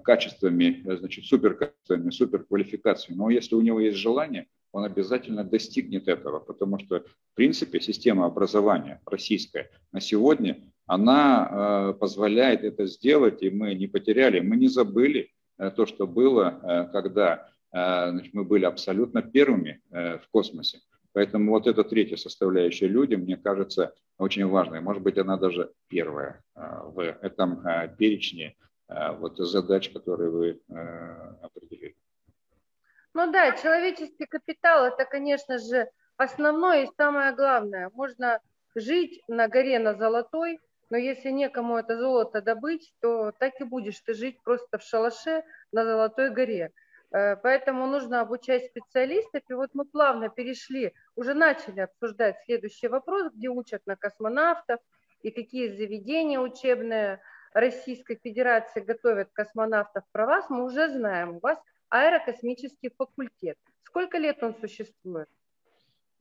качествами, 0.05 0.83
значит, 0.85 1.27
суперкачествами, 1.27 2.11
суперквалификациями, 2.11 3.19
но 3.19 3.31
если 3.31 3.55
у 3.55 3.61
него 3.61 3.79
есть 3.79 3.99
желание, 3.99 4.47
он 4.73 4.85
обязательно 4.85 5.45
достигнет 5.45 6.09
этого, 6.09 6.41
потому 6.41 6.79
что, 6.79 7.01
в 7.01 7.35
принципе, 7.35 7.81
система 7.81 8.27
образования 8.27 9.01
российская 9.07 9.71
на 9.93 10.01
сегодня, 10.01 10.63
она 10.87 11.49
э, 11.51 11.95
позволяет 11.99 12.65
это 12.65 12.87
сделать, 12.87 13.43
и 13.43 13.51
мы 13.51 13.75
не 13.75 13.87
потеряли, 13.87 14.41
мы 14.41 14.57
не 14.57 14.69
забыли 14.69 15.31
э, 15.59 15.71
то, 15.71 15.87
что 15.87 16.07
было, 16.07 16.61
э, 16.63 16.93
когда 16.93 17.49
э, 17.73 18.11
значит, 18.11 18.35
мы 18.35 18.45
были 18.45 18.65
абсолютно 18.65 19.23
первыми 19.23 19.81
э, 19.91 20.19
в 20.19 20.29
космосе. 20.31 20.81
Поэтому 21.13 21.51
вот 21.53 21.67
эта 21.67 21.83
третья 21.83 22.17
составляющая 22.17 22.87
люди, 22.87 23.17
мне 23.17 23.37
кажется, 23.37 23.95
очень 24.19 24.47
важной. 24.47 24.81
Может 24.81 25.03
быть, 25.03 25.19
она 25.19 25.37
даже 25.37 25.73
первая 25.89 26.43
э, 26.55 26.61
в 26.85 27.01
этом 27.01 27.67
э, 27.67 27.95
перечне 27.99 28.57
э, 28.89 29.13
вот 29.17 29.39
задач, 29.39 29.91
которые 29.91 30.31
вы 30.31 30.61
определили. 31.43 31.97
Ну 33.13 33.33
да, 33.33 33.53
человеческий 33.53 34.27
капитал 34.27 34.87
это, 34.87 35.05
конечно 35.05 35.59
же, 35.59 35.91
основное 36.17 36.85
и 36.85 36.91
самое 36.97 37.35
главное. 37.35 37.91
Можно 37.93 38.41
жить 38.77 39.21
на 39.27 39.49
горе 39.49 39.81
на 39.81 39.95
золотой, 39.95 40.61
но 40.91 40.97
если 40.97 41.31
некому 41.31 41.77
это 41.77 41.99
золото 41.99 42.41
добыть, 42.41 42.93
то 43.01 43.33
так 43.33 43.61
и 43.61 43.65
будешь 43.65 44.01
ты 44.01 44.15
жить 44.15 44.41
просто 44.43 44.79
в 44.79 44.83
шалаше 44.83 45.43
на 45.73 45.85
Золотой 45.85 46.31
горе. 46.31 46.73
Э, 47.13 47.37
поэтому 47.37 47.87
нужно 47.87 48.21
обучать 48.21 48.67
специалистов. 48.67 49.43
И 49.49 49.55
вот 49.55 49.71
мы 49.75 49.85
плавно 49.85 50.29
перешли, 50.29 50.93
уже 51.17 51.35
начали 51.35 51.81
обсуждать 51.81 52.37
следующий 52.45 52.89
вопрос, 52.89 53.33
где 53.33 53.49
учат 53.49 53.83
на 53.87 53.97
космонавтов 53.97 54.81
и 55.23 55.31
какие 55.31 55.69
заведения 55.69 56.41
учебные 56.41 57.21
Российской 57.53 58.19
Федерации 58.23 58.81
готовят 58.81 59.31
космонавтов 59.33 60.05
про 60.13 60.27
вас. 60.27 60.49
Мы 60.51 60.65
уже 60.65 60.89
знаем, 60.89 61.37
у 61.37 61.41
вас 61.41 61.59
аэрокосмический 61.89 62.91
факультет. 62.97 63.59
Сколько 63.83 64.19
лет 64.19 64.43
он 64.43 64.55
существует? 64.61 65.29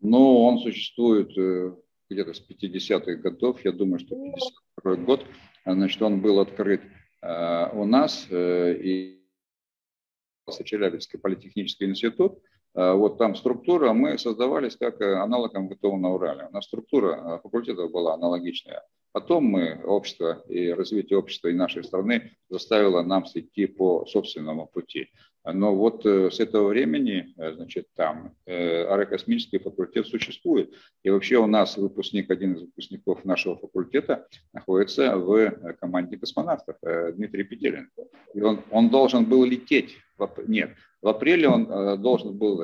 Ну, 0.01 0.43
он 0.43 0.57
существует 0.59 1.37
э, 1.37 1.75
где-то 2.09 2.33
с 2.33 2.41
50-х 2.41 3.15
годов, 3.15 3.63
я 3.63 3.71
думаю, 3.71 3.99
что 3.99 4.15
52 4.15 4.95
год, 5.05 5.25
значит, 5.65 6.01
он 6.01 6.21
был 6.21 6.39
открыт 6.39 6.81
э, 7.21 7.69
у 7.73 7.85
нас, 7.85 8.27
и 8.31 9.18
Челябинский 10.57 11.19
политехнический 11.19 11.87
институт, 11.87 12.39
вот 12.73 13.17
там 13.17 13.35
структура, 13.35 13.93
мы 13.93 14.17
создавались 14.17 14.75
как 14.75 15.01
аналог 15.01 15.53
МГТУ 15.53 15.97
на 15.97 16.13
Урале. 16.13 16.47
У 16.49 16.53
нас 16.53 16.65
структура 16.65 17.39
факультета 17.43 17.87
была 17.87 18.13
аналогичная. 18.13 18.83
Потом 19.11 19.45
мы, 19.45 19.81
общество 19.85 20.43
и 20.47 20.69
развитие 20.69 21.17
общества 21.17 21.47
и 21.47 21.53
нашей 21.53 21.83
страны 21.83 22.31
заставило 22.47 23.01
нам 23.01 23.25
идти 23.33 23.65
по 23.65 24.05
собственному 24.05 24.67
пути. 24.67 25.09
Но 25.53 25.75
вот 25.75 26.05
э, 26.05 26.31
с 26.31 26.39
этого 26.39 26.69
времени, 26.69 27.33
э, 27.37 27.53
значит, 27.53 27.87
там 27.95 28.33
э, 28.45 28.83
аэрокосмический 28.85 29.59
факультет 29.59 30.07
существует. 30.07 30.73
И 31.03 31.09
вообще 31.09 31.37
у 31.37 31.47
нас 31.47 31.77
выпускник, 31.77 32.29
один 32.31 32.53
из 32.53 32.61
выпускников 32.61 33.25
нашего 33.25 33.57
факультета 33.57 34.27
находится 34.53 35.17
в 35.17 35.51
команде 35.79 36.17
космонавтов, 36.17 36.77
Дмитрий 37.13 37.43
Петелин. 37.43 37.89
И 38.33 38.41
он, 38.41 38.61
он 38.71 38.89
должен 38.89 39.25
был 39.25 39.43
лететь, 39.43 39.97
нет, 40.47 40.71
в 41.01 41.07
апреле 41.07 41.47
он 41.47 42.01
должен 42.01 42.37
был 42.37 42.61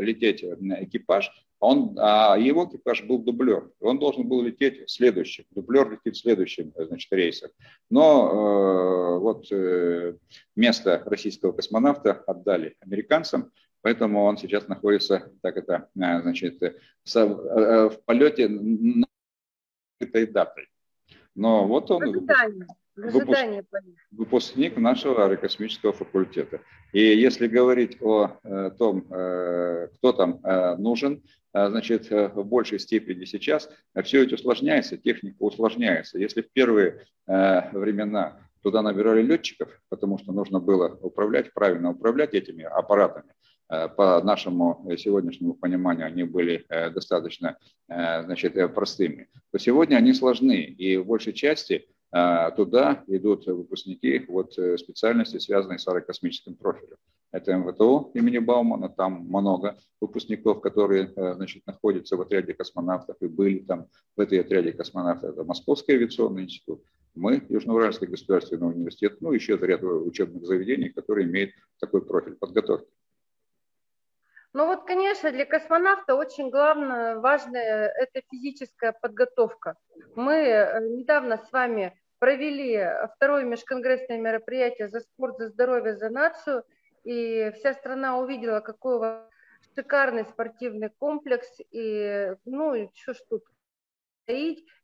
лететь 0.00 0.42
экипаж, 0.42 1.30
он, 1.60 1.94
а 1.98 2.38
его 2.38 2.64
экипаж 2.64 3.04
был 3.04 3.18
дублер. 3.18 3.70
Он 3.80 3.98
должен 3.98 4.26
был 4.26 4.40
лететь 4.40 4.88
следующим. 4.88 5.44
Дублер 5.50 5.90
летит 5.90 6.16
следующим 6.16 6.72
значит, 6.74 7.12
рейсом. 7.12 7.50
Но 7.90 9.09
вот 9.40 9.46
э, 9.50 10.14
место 10.56 11.02
российского 11.06 11.52
космонавта 11.52 12.12
отдали 12.26 12.76
американцам, 12.80 13.50
поэтому 13.82 14.24
он 14.24 14.36
сейчас 14.36 14.68
находится, 14.68 15.32
так 15.42 15.56
это, 15.56 15.88
э, 15.96 16.22
значит, 16.22 16.62
э, 16.62 16.74
в 17.14 17.96
полете 18.04 18.48
на 18.48 19.06
этой 19.98 20.26
датой. 20.26 20.68
Но 21.34 21.66
вот 21.66 21.90
он 21.90 22.26
выпуск, 22.96 23.40
выпускник 24.10 24.76
нашего 24.76 25.24
аэрокосмического 25.24 25.92
факультета. 25.92 26.60
И 26.92 27.00
если 27.00 27.46
говорить 27.46 27.96
о 28.02 28.36
том, 28.78 29.02
кто 29.02 30.12
там 30.12 30.40
нужен, 30.78 31.22
значит, 31.52 32.10
э, 32.10 32.28
в 32.28 32.44
большей 32.44 32.78
степени 32.78 33.24
сейчас 33.24 33.70
все 34.04 34.24
это 34.24 34.34
усложняется, 34.34 34.96
техника 34.96 35.36
усложняется. 35.40 36.18
Если 36.18 36.42
в 36.42 36.52
первые 36.52 37.06
э, 37.26 37.70
времена 37.72 38.38
туда 38.62 38.82
набирали 38.82 39.22
летчиков, 39.22 39.68
потому 39.88 40.18
что 40.18 40.32
нужно 40.32 40.60
было 40.60 40.98
управлять, 41.02 41.52
правильно 41.52 41.90
управлять 41.90 42.34
этими 42.34 42.64
аппаратами, 42.64 43.32
э, 43.68 43.88
по 43.88 44.22
нашему 44.22 44.86
сегодняшнему 44.96 45.54
пониманию 45.54 46.06
они 46.06 46.24
были 46.24 46.66
достаточно 46.68 47.56
значит, 47.88 48.54
простыми, 48.74 49.28
то 49.52 49.58
сегодня 49.58 49.96
они 49.96 50.12
сложны. 50.12 50.62
И 50.62 50.96
в 50.96 51.06
большей 51.06 51.32
части 51.32 51.86
туда 52.56 53.04
идут 53.06 53.46
выпускники 53.46 54.24
вот 54.28 54.52
специальности, 54.52 55.38
связанные 55.38 55.78
с 55.78 55.86
аэрокосмическим 55.86 56.56
профилем. 56.56 56.96
Это 57.32 57.54
МВТУ 57.54 58.10
имени 58.14 58.38
Баумана, 58.38 58.88
там 58.88 59.24
много 59.28 59.78
выпускников, 60.00 60.60
которые 60.60 61.12
э, 61.14 61.34
значит, 61.34 61.64
находятся 61.64 62.16
в 62.16 62.20
отряде 62.20 62.54
космонавтов 62.54 63.16
и 63.20 63.28
были 63.28 63.60
там 63.60 63.86
в 64.16 64.20
этой 64.20 64.40
отряде 64.40 64.72
космонавтов. 64.72 65.32
Это 65.32 65.44
Московский 65.44 65.92
авиационный 65.92 66.44
институт, 66.44 66.82
мы, 67.14 67.44
Южноуральский 67.48 68.06
государственный 68.06 68.68
университет, 68.68 69.20
ну 69.20 69.32
еще 69.32 69.56
ряд 69.56 69.82
учебных 69.82 70.44
заведений, 70.46 70.90
которые 70.90 71.26
имеют 71.26 71.52
такой 71.78 72.04
профиль 72.04 72.34
подготовки. 72.34 72.88
Ну 74.52 74.66
вот, 74.66 74.84
конечно, 74.84 75.30
для 75.30 75.46
космонавта 75.46 76.16
очень 76.16 76.50
главное, 76.50 77.18
важная 77.18 77.86
это 77.86 78.20
физическая 78.30 78.92
подготовка. 79.00 79.76
Мы 80.16 80.32
э, 80.34 80.80
недавно 80.88 81.38
с 81.38 81.52
вами 81.52 81.96
провели 82.18 82.84
второе 83.14 83.44
межконгрессное 83.44 84.18
мероприятие 84.18 84.88
«За 84.88 85.00
спорт, 85.00 85.38
за 85.38 85.48
здоровье, 85.48 85.96
за 85.96 86.10
нацию», 86.10 86.64
и 87.04 87.52
вся 87.56 87.74
страна 87.74 88.18
увидела, 88.18 88.60
какой 88.60 88.96
у 88.96 88.98
вас 88.98 89.30
шикарный 89.74 90.24
спортивный 90.24 90.90
комплекс, 90.90 91.48
и, 91.70 92.34
ну, 92.44 92.74
и 92.74 92.88
что 92.94 93.14
ж 93.14 93.18
тут, 93.28 93.44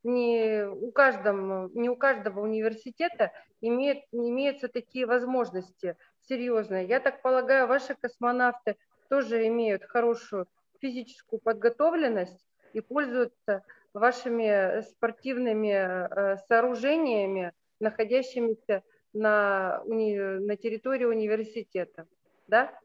не 0.02 0.66
у, 0.68 0.90
каждого, 0.92 1.70
не 1.74 1.88
у 1.88 1.96
каждого 1.96 2.40
университета 2.40 3.32
имеет, 3.60 4.04
имеются 4.12 4.68
такие 4.68 5.06
возможности 5.06 5.96
серьезные. 6.28 6.86
Я 6.86 7.00
так 7.00 7.22
полагаю, 7.22 7.66
ваши 7.66 7.94
космонавты 8.00 8.76
тоже 9.08 9.46
имеют 9.46 9.84
хорошую 9.84 10.46
физическую 10.80 11.40
подготовленность 11.40 12.46
и 12.72 12.80
пользуются 12.80 13.62
вашими 13.94 14.82
спортивными 14.82 15.72
э, 15.72 16.36
сооружениями, 16.48 17.52
находящимися 17.80 18.82
на, 19.12 19.82
на 19.86 20.56
территории 20.56 21.04
университета. 21.04 22.06
Да? 22.48 22.78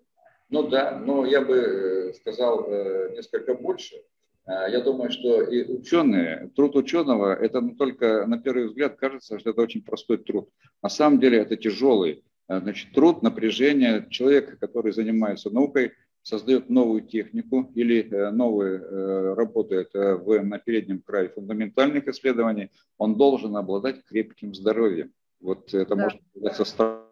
Ну 0.50 0.68
да, 0.68 0.98
но 0.98 1.26
я 1.26 1.42
бы 1.42 1.58
э, 1.58 2.14
сказал 2.14 2.66
э, 2.68 3.12
несколько 3.12 3.54
больше. 3.54 3.96
Я 4.70 4.82
думаю, 4.82 5.12
что 5.12 5.44
и 5.44 5.64
ученые, 5.64 6.52
труд 6.56 6.76
ученого, 6.76 7.34
это 7.34 7.62
только 7.78 8.26
на 8.28 8.38
первый 8.38 8.68
взгляд 8.68 8.98
кажется, 8.98 9.40
что 9.40 9.52
это 9.52 9.62
очень 9.62 9.82
простой 9.82 10.18
труд. 10.18 10.50
На 10.82 10.90
самом 10.90 11.20
деле 11.20 11.38
это 11.38 11.56
тяжелый 11.56 12.24
значит, 12.48 12.92
труд, 12.92 13.22
напряжение. 13.24 14.08
Человек, 14.10 14.60
который 14.60 14.92
занимается 14.92 15.50
наукой, 15.52 15.94
создает 16.22 16.70
новую 16.70 17.02
технику 17.02 17.72
или 17.76 18.04
новые, 18.32 19.34
работает 19.36 19.94
в, 19.94 20.44
на 20.44 20.60
переднем 20.60 21.02
крае 21.02 21.30
фундаментальных 21.30 22.08
исследований, 22.10 22.70
он 22.98 23.16
должен 23.16 23.56
обладать 23.56 24.04
крепким 24.04 24.54
здоровьем. 24.54 25.14
Вот 25.40 25.74
это 25.74 25.96
да. 25.96 26.04
может 26.04 26.20
быть 26.36 26.54
со 26.54 27.06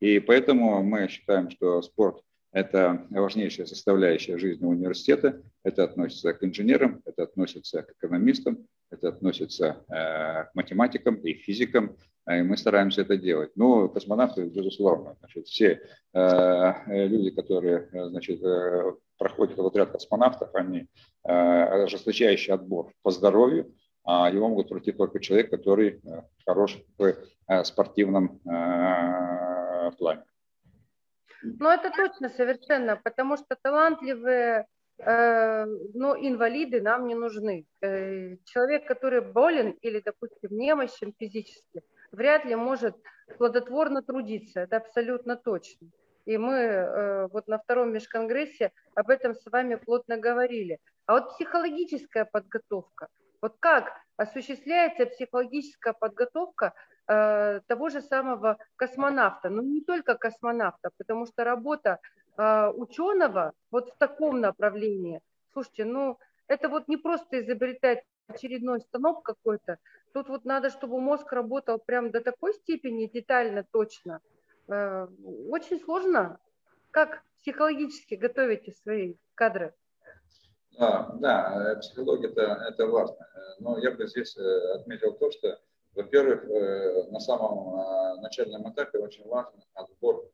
И 0.00 0.18
поэтому 0.18 0.82
мы 0.82 1.06
считаем, 1.08 1.48
что 1.48 1.80
спорт– 1.82 2.22
это 2.52 3.06
важнейшая 3.10 3.66
составляющая 3.66 4.38
жизни 4.38 4.64
университета. 4.64 5.42
Это 5.62 5.84
относится 5.84 6.32
к 6.32 6.42
инженерам, 6.42 7.00
это 7.04 7.22
относится 7.24 7.82
к 7.82 7.92
экономистам, 7.92 8.66
это 8.90 9.08
относится 9.08 9.84
э, 9.88 10.44
к 10.44 10.50
математикам 10.54 11.16
и 11.16 11.34
физикам. 11.34 11.96
И 12.28 12.42
мы 12.42 12.56
стараемся 12.56 13.02
это 13.02 13.16
делать. 13.16 13.52
Но 13.54 13.88
космонавты, 13.88 14.44
безусловно, 14.44 15.16
значит, 15.20 15.46
все 15.46 15.80
э, 16.12 17.06
люди, 17.06 17.30
которые 17.30 17.88
значит, 17.92 18.42
э, 18.42 18.94
проходят 19.16 19.56
в 19.56 19.66
отряд 19.66 19.92
космонавтов, 19.92 20.54
они 20.54 20.88
ожесточающий 21.22 22.54
отбор 22.54 22.94
по 23.02 23.10
здоровью, 23.10 23.74
а 24.02 24.30
его 24.30 24.48
могут 24.48 24.70
пройти 24.70 24.92
только 24.92 25.20
человек, 25.20 25.50
который 25.50 26.00
хорош 26.46 26.78
в 26.96 27.14
спортивном 27.64 28.40
плане. 29.98 30.22
Ну, 31.42 31.68
это 31.68 31.90
точно, 31.90 32.28
совершенно, 32.28 32.96
потому 32.96 33.36
что 33.36 33.56
талантливые, 33.62 34.66
э, 34.98 35.64
но 35.94 36.16
инвалиды 36.16 36.80
нам 36.80 37.06
не 37.06 37.14
нужны. 37.14 37.66
Э, 37.80 38.36
человек, 38.44 38.86
который 38.86 39.20
болен 39.20 39.70
или, 39.80 40.00
допустим, 40.00 40.50
немощен 40.50 41.14
физически, 41.18 41.82
вряд 42.12 42.44
ли 42.44 42.54
может 42.56 42.96
плодотворно 43.38 44.02
трудиться, 44.02 44.60
это 44.60 44.76
абсолютно 44.76 45.36
точно. 45.36 45.88
И 46.26 46.36
мы 46.36 46.54
э, 46.54 47.28
вот 47.28 47.48
на 47.48 47.58
втором 47.58 47.92
межконгрессе 47.92 48.72
об 48.94 49.08
этом 49.08 49.34
с 49.34 49.46
вами 49.46 49.76
плотно 49.76 50.18
говорили. 50.18 50.78
А 51.06 51.14
вот 51.14 51.30
психологическая 51.30 52.24
подготовка– 52.24 53.08
вот 53.42 53.56
как 53.58 53.90
осуществляется 54.16 55.06
психологическая 55.06 55.94
подготовка 55.94 56.74
э, 57.10 57.60
того 57.66 57.88
же 57.88 58.00
самого 58.02 58.56
космонавта, 58.76 59.50
ну 59.50 59.62
не 59.62 59.80
только 59.80 60.14
космонавта, 60.14 60.90
потому 60.96 61.26
что 61.26 61.44
работа 61.44 61.98
э, 62.36 62.68
ученого 62.68 63.52
вот 63.70 63.90
в 63.90 63.96
таком 63.98 64.40
направлении, 64.40 65.20
слушайте, 65.52 65.84
ну 65.84 66.18
это 66.46 66.68
вот 66.68 66.88
не 66.88 66.96
просто 66.96 67.40
изобретать 67.40 68.04
очередной 68.28 68.80
станок 68.80 69.24
какой-то, 69.24 69.78
тут 70.12 70.28
вот 70.28 70.44
надо, 70.44 70.70
чтобы 70.70 71.00
мозг 71.00 71.32
работал 71.32 71.78
прям 71.78 72.10
до 72.10 72.20
такой 72.20 72.54
степени 72.54 73.06
детально, 73.06 73.64
точно. 73.72 74.20
Э, 74.68 75.08
очень 75.48 75.80
сложно. 75.80 76.38
Как 76.92 77.22
психологически 77.38 78.14
готовите 78.14 78.72
свои 78.72 79.14
кадры? 79.34 79.74
А, 80.78 81.12
да, 81.16 81.72
э, 81.72 81.80
психология 81.80 82.28
это, 82.28 82.42
это 82.68 82.86
важно. 82.86 83.16
Но 83.58 83.78
я 83.78 83.90
бы 83.90 84.06
здесь 84.06 84.36
э, 84.36 84.74
отметил 84.74 85.12
то, 85.14 85.30
что, 85.30 85.58
во-первых, 85.94 86.44
э, 86.44 87.10
на 87.10 87.20
самом 87.20 88.20
начальном 88.22 88.70
этапе 88.70 88.98
очень 88.98 89.26
важен 89.26 89.62
отбор 89.74 90.30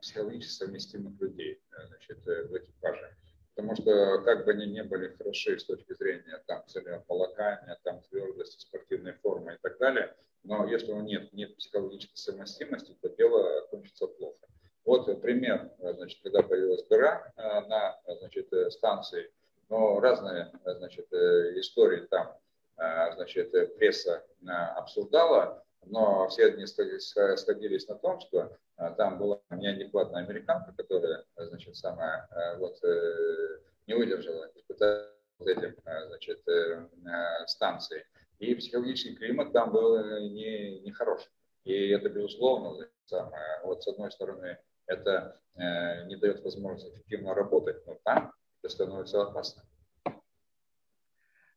психологически 0.00 0.64
совместимых 0.64 1.18
людей 1.20 1.62
значит, 1.88 2.18
в 2.26 2.58
экипаже. 2.58 3.16
Потому 3.54 3.74
что 3.74 4.22
как 4.22 4.44
бы 4.44 4.52
они 4.52 4.66
не 4.66 4.82
были 4.82 5.08
хороши 5.16 5.58
с 5.58 5.64
точки 5.64 5.94
зрения 5.94 6.42
там, 6.46 6.62
целеполагания, 6.66 7.78
там, 7.84 8.02
твердости, 8.02 8.60
спортивной 8.60 9.14
формы 9.14 9.54
и 9.54 9.58
так 9.62 9.78
далее, 9.78 10.14
но 10.44 10.66
если 10.66 10.92
у 10.92 11.00
нет, 11.00 11.32
нет 11.32 11.56
психологической 11.56 12.16
совместимости, 12.16 12.96
то 13.00 13.08
дело 13.10 13.66
кончится 13.70 14.06
плохо. 14.06 14.46
Вот 14.84 15.22
пример, 15.22 15.70
значит, 15.78 16.20
когда 16.22 16.42
появилась 16.42 16.84
дыра 16.84 17.32
э, 17.36 17.60
на 17.68 18.00
значит, 18.18 18.52
э, 18.52 18.70
станции, 18.70 19.30
но 19.68 20.00
разные 20.00 20.50
значит, 20.64 21.06
э, 21.12 21.60
истории 21.60 22.06
там 22.06 22.36
значит, 22.76 23.52
пресса 23.76 24.24
обсуждала, 24.76 25.64
но 25.84 26.28
все 26.28 26.46
они 26.46 26.66
сходились 26.66 27.88
на 27.88 27.96
том, 27.96 28.20
что 28.20 28.56
там 28.96 29.18
была 29.18 29.40
неадекватная 29.50 30.24
американка, 30.24 30.72
которая, 30.76 31.24
значит, 31.36 31.76
самая 31.76 32.28
вот, 32.58 32.80
не 33.86 33.94
выдержала 33.94 34.50
испытания 34.54 35.08
этим, 35.40 35.76
значит, 35.84 36.40
станции. 37.46 38.06
И 38.38 38.54
психологический 38.54 39.14
климат 39.14 39.52
там 39.52 39.72
был 39.72 40.18
не, 40.20 40.80
не 40.80 40.90
хороший. 40.92 41.30
И 41.64 41.90
это, 41.90 42.08
безусловно, 42.08 42.88
самое, 43.06 43.60
вот 43.62 43.82
с 43.82 43.88
одной 43.88 44.10
стороны, 44.10 44.58
это 44.86 45.40
э, 45.54 46.06
не 46.06 46.16
дает 46.16 46.42
возможности 46.42 46.92
эффективно 46.92 47.34
работать, 47.34 47.86
но 47.86 47.98
там 48.04 48.32
это 48.60 48.72
становится 48.72 49.22
опасно. 49.22 49.62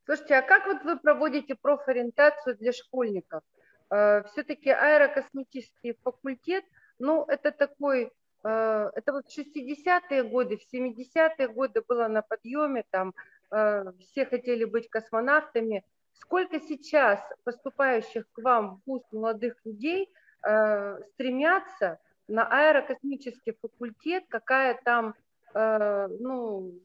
Слушайте, 0.06 0.36
а 0.36 0.42
как 0.44 0.68
вот 0.68 0.84
вы 0.84 1.00
проводите 1.00 1.56
профориентацию 1.56 2.56
для 2.58 2.72
школьников? 2.72 3.42
Э, 3.90 4.22
Все-таки 4.26 4.70
аэрокосметический 4.70 5.98
факультет, 6.04 6.64
ну, 7.00 7.26
это 7.28 7.52
такой, 7.52 8.12
э, 8.44 8.92
это 8.94 9.14
вот 9.14 9.26
в 9.28 9.36
60-е 9.36 10.24
годы, 10.24 10.58
в 10.58 10.74
70-е 10.74 11.48
годы 11.48 11.82
было 11.88 12.08
на 12.08 12.22
подъеме, 12.22 12.84
там 12.92 13.16
э, 13.52 13.86
все 14.00 14.28
хотели 14.28 14.66
быть 14.66 14.90
космонавтами. 14.90 15.84
Сколько 16.14 16.60
сейчас 16.60 17.20
поступающих 17.44 18.26
к 18.32 18.38
вам 18.44 18.76
в 18.76 18.90
вуз 18.90 19.04
молодых 19.12 19.56
людей 19.66 20.10
стремятся 21.14 22.00
на 22.28 22.48
аэрокосмический 22.48 23.58
факультет, 23.60 24.24
какая 24.30 24.80
там, 24.84 25.16
ну, 25.54 26.80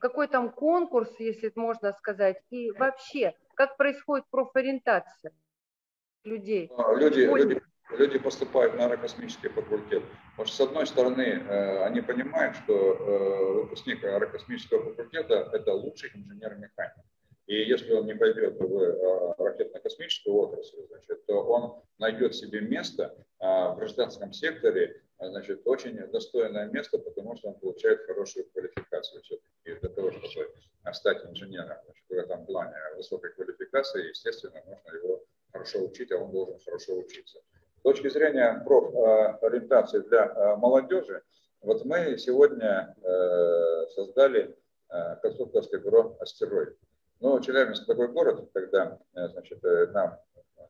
какой 0.00 0.28
там 0.28 0.50
конкурс, 0.50 1.10
если 1.18 1.52
можно 1.54 1.92
сказать, 1.92 2.42
и 2.50 2.70
вообще, 2.72 3.34
как 3.54 3.76
происходит 3.76 4.26
профориентация 4.30 5.32
людей? 6.24 6.70
А, 6.76 6.94
люди, 6.94 7.20
люди, 7.20 7.62
люди 7.90 8.18
поступают 8.18 8.76
на 8.76 8.84
аэрокосмический 8.84 9.48
факультет. 9.48 10.02
Потому 10.30 10.46
что, 10.46 10.56
с 10.56 10.60
одной 10.68 10.86
стороны, 10.86 11.22
э, 11.22 11.84
они 11.84 12.00
понимают, 12.00 12.56
что 12.56 12.74
выпускник 13.62 14.04
аэрокосмического 14.04 14.84
факультета– 14.90 15.48
это 15.52 15.72
лучший 15.72 16.10
инженер-механик. 16.14 17.04
И 17.50 17.64
если 17.64 17.92
он 17.94 18.06
не 18.06 18.14
пойдет 18.14 18.60
в 18.60 18.62
э, 18.62 19.34
ракетно-космическую 19.36 20.36
отрасль, 20.36 20.86
значит, 20.88 21.26
то 21.26 21.42
он 21.42 21.82
найдет 21.98 22.36
себе 22.36 22.60
место 22.60 23.16
а, 23.40 23.72
в 23.72 23.78
гражданском 23.78 24.32
секторе, 24.32 25.02
а, 25.18 25.30
значит, 25.30 25.62
очень 25.64 25.96
достойное 26.12 26.66
место, 26.70 26.98
потому 26.98 27.34
что 27.36 27.48
он 27.48 27.58
получает 27.58 28.06
хорошую 28.06 28.48
квалификацию 28.52 29.22
все-таки 29.22 29.49
для 29.78 29.88
того, 29.88 30.10
чтобы 30.10 30.50
стать 30.92 31.24
инженером. 31.24 31.76
Значит, 31.84 32.04
в 32.08 32.12
этом 32.12 32.46
плане 32.46 32.74
высокой 32.96 33.32
квалификации, 33.32 34.08
естественно, 34.08 34.60
нужно 34.66 34.96
его 34.96 35.24
хорошо 35.52 35.84
учить, 35.84 36.10
а 36.12 36.18
он 36.18 36.30
должен 36.32 36.58
хорошо 36.64 36.96
учиться. 36.96 37.38
С 37.78 37.82
точки 37.82 38.08
зрения 38.08 38.62
профориентации 38.64 40.00
для 40.00 40.26
э, 40.26 40.56
молодежи, 40.56 41.22
вот 41.62 41.84
мы 41.84 42.16
сегодня 42.18 42.94
э, 43.02 43.86
создали 43.94 44.56
конструкторское 45.22 45.80
бюро 45.80 46.16
«Астероид». 46.18 46.76
Но 47.20 47.38
Челябинск 47.38 47.86
такой 47.86 48.08
город, 48.08 48.48
когда 48.54 48.98
э, 49.14 49.28
значит, 49.28 49.62
э, 49.62 49.86
нам 49.88 50.18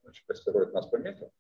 значит, 0.02 0.28
астероид 0.28 0.72
нас 0.72 0.86
пометил, 0.86 1.32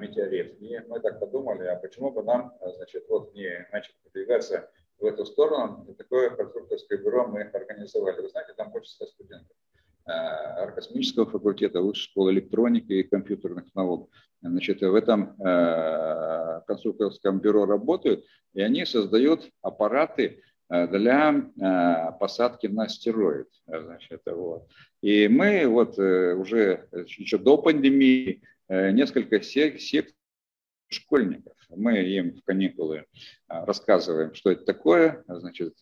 метеорит, 0.00 0.60
и 0.60 0.80
мы 0.88 1.00
так 1.00 1.20
подумали, 1.20 1.66
а 1.66 1.76
почему 1.76 2.10
бы 2.10 2.22
нам 2.22 2.56
значит, 2.76 3.06
вот 3.08 3.34
не 3.34 3.68
начать 3.70 3.94
продвигаться 4.02 4.70
в 4.98 5.04
эту 5.04 5.24
сторону, 5.24 5.86
и 5.88 5.94
такое 5.94 6.30
конструкторское 6.30 6.98
бюро 6.98 7.26
мы 7.26 7.42
организовали. 7.42 8.20
Вы 8.20 8.28
знаете, 8.28 8.52
там 8.56 8.70
больше 8.70 8.90
100 8.90 9.06
студентов 9.06 9.56
аэрокосмического 10.04 11.26
факультета, 11.26 11.82
высшей 11.82 12.04
школы 12.04 12.32
электроники 12.32 12.92
и 12.92 13.02
компьютерных 13.02 13.64
наук. 13.74 14.10
Значит, 14.40 14.80
в 14.80 14.94
этом 14.94 15.34
э, 15.40 16.62
конструкторском 16.66 17.40
бюро 17.40 17.66
работают, 17.66 18.24
и 18.54 18.62
они 18.62 18.86
создают 18.86 19.50
аппараты 19.62 20.42
для 20.70 22.12
посадки 22.20 22.66
на 22.66 22.84
астероид. 22.84 23.48
Значит, 23.66 24.20
вот. 24.26 24.68
И 25.00 25.26
мы 25.26 25.66
вот 25.66 25.98
уже 25.98 26.88
еще 26.92 27.38
до 27.38 27.56
пандемии 27.56 28.42
несколько 28.68 29.40
сект 29.40 30.14
школьников. 30.88 31.54
Мы 31.70 31.98
им 31.98 32.34
в 32.34 32.42
каникулы 32.42 33.04
рассказываем, 33.48 34.34
что 34.34 34.50
это 34.50 34.64
такое, 34.64 35.22
значит, 35.28 35.74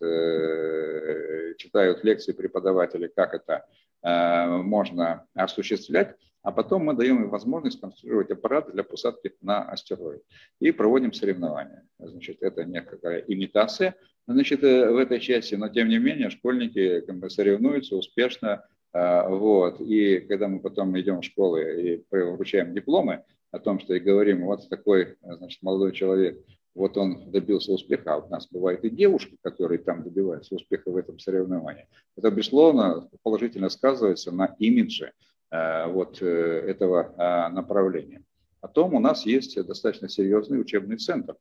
читают 1.58 2.04
лекции 2.04 2.32
преподаватели, 2.32 3.06
как 3.14 3.34
это 3.34 3.66
можно 4.02 5.26
осуществлять 5.34 6.16
а 6.46 6.52
потом 6.52 6.84
мы 6.84 6.94
даем 6.94 7.24
им 7.24 7.28
возможность 7.28 7.80
конструировать 7.80 8.30
аппараты 8.30 8.70
для 8.70 8.84
посадки 8.84 9.34
на 9.40 9.64
астероид 9.64 10.22
и 10.60 10.70
проводим 10.70 11.12
соревнования. 11.12 11.82
Значит, 11.98 12.40
это 12.40 12.64
некая 12.64 13.18
имитация 13.26 13.96
значит, 14.28 14.62
э, 14.62 14.88
в 14.92 14.96
этой 14.96 15.18
части, 15.18 15.56
но 15.56 15.68
тем 15.68 15.88
не 15.88 15.98
менее 15.98 16.30
школьники 16.30 17.02
соревнуются 17.30 17.96
успешно. 17.96 18.64
А, 18.92 19.28
вот. 19.28 19.80
И 19.80 20.20
когда 20.20 20.46
мы 20.46 20.60
потом 20.60 20.96
идем 21.00 21.20
в 21.20 21.24
школы 21.24 21.82
и 21.82 22.04
вручаем 22.12 22.72
дипломы 22.72 23.24
о 23.56 23.58
том, 23.58 23.80
что 23.80 23.94
и 23.94 24.00
говорим, 24.00 24.44
вот 24.44 24.68
такой 24.68 25.16
значит, 25.22 25.62
молодой 25.62 25.92
человек, 25.92 26.38
вот 26.74 26.96
он 26.96 27.30
добился 27.30 27.72
успеха, 27.72 28.14
а 28.14 28.18
у 28.18 28.28
нас 28.28 28.48
бывают 28.50 28.84
и 28.84 28.90
девушки, 28.90 29.38
которые 29.42 29.78
там 29.78 30.02
добиваются 30.02 30.54
успеха 30.54 30.90
в 30.90 30.96
этом 30.96 31.18
соревновании. 31.18 31.88
Это, 32.16 32.30
безусловно, 32.30 33.08
положительно 33.22 33.70
сказывается 33.70 34.30
на 34.30 34.54
имидже 34.58 35.12
Э, 35.50 35.86
вот 35.86 36.20
э, 36.20 36.26
этого 36.26 37.14
а, 37.16 37.48
направления. 37.50 38.22
Потом 38.60 38.94
у 38.94 39.00
нас 39.00 39.24
есть 39.24 39.54
достаточно 39.64 40.08
серьезный 40.08 40.60
учебный 40.60 40.96
центр. 40.96 41.36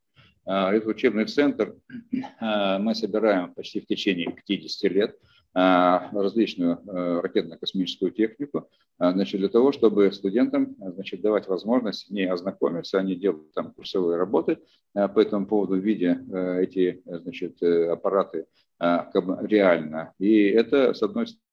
Э, 0.45 0.69
этот 0.69 0.89
учебный 0.89 1.25
центр 1.25 1.75
мы 2.41 2.93
собираем 2.93 3.53
почти 3.53 3.81
в 3.81 3.87
течение 3.87 4.31
50 4.31 4.91
лет 4.91 5.17
различную 5.55 6.81
ракетно-космическую 7.21 8.11
технику, 8.11 8.69
значит, 8.99 9.39
для 9.39 9.47
того, 9.47 9.71
чтобы 9.71 10.11
студентам 10.11 10.75
значит, 10.77 11.21
давать 11.21 11.47
возможность 11.47 12.11
не 12.11 12.25
ознакомиться, 12.25 12.99
они 12.99 13.15
делают 13.15 13.53
там 13.53 13.71
курсовые 13.71 14.17
работы 14.17 14.59
по 14.93 15.17
этому 15.17 15.47
поводу, 15.47 15.75
видя 15.75 16.21
эти 16.59 17.01
значит, 17.05 17.63
аппараты 17.63 18.47
реально. 18.79 20.13
И 20.19 20.47
это, 20.49 20.93
с 20.93 21.01
одной 21.01 21.27
стороны, 21.27 21.45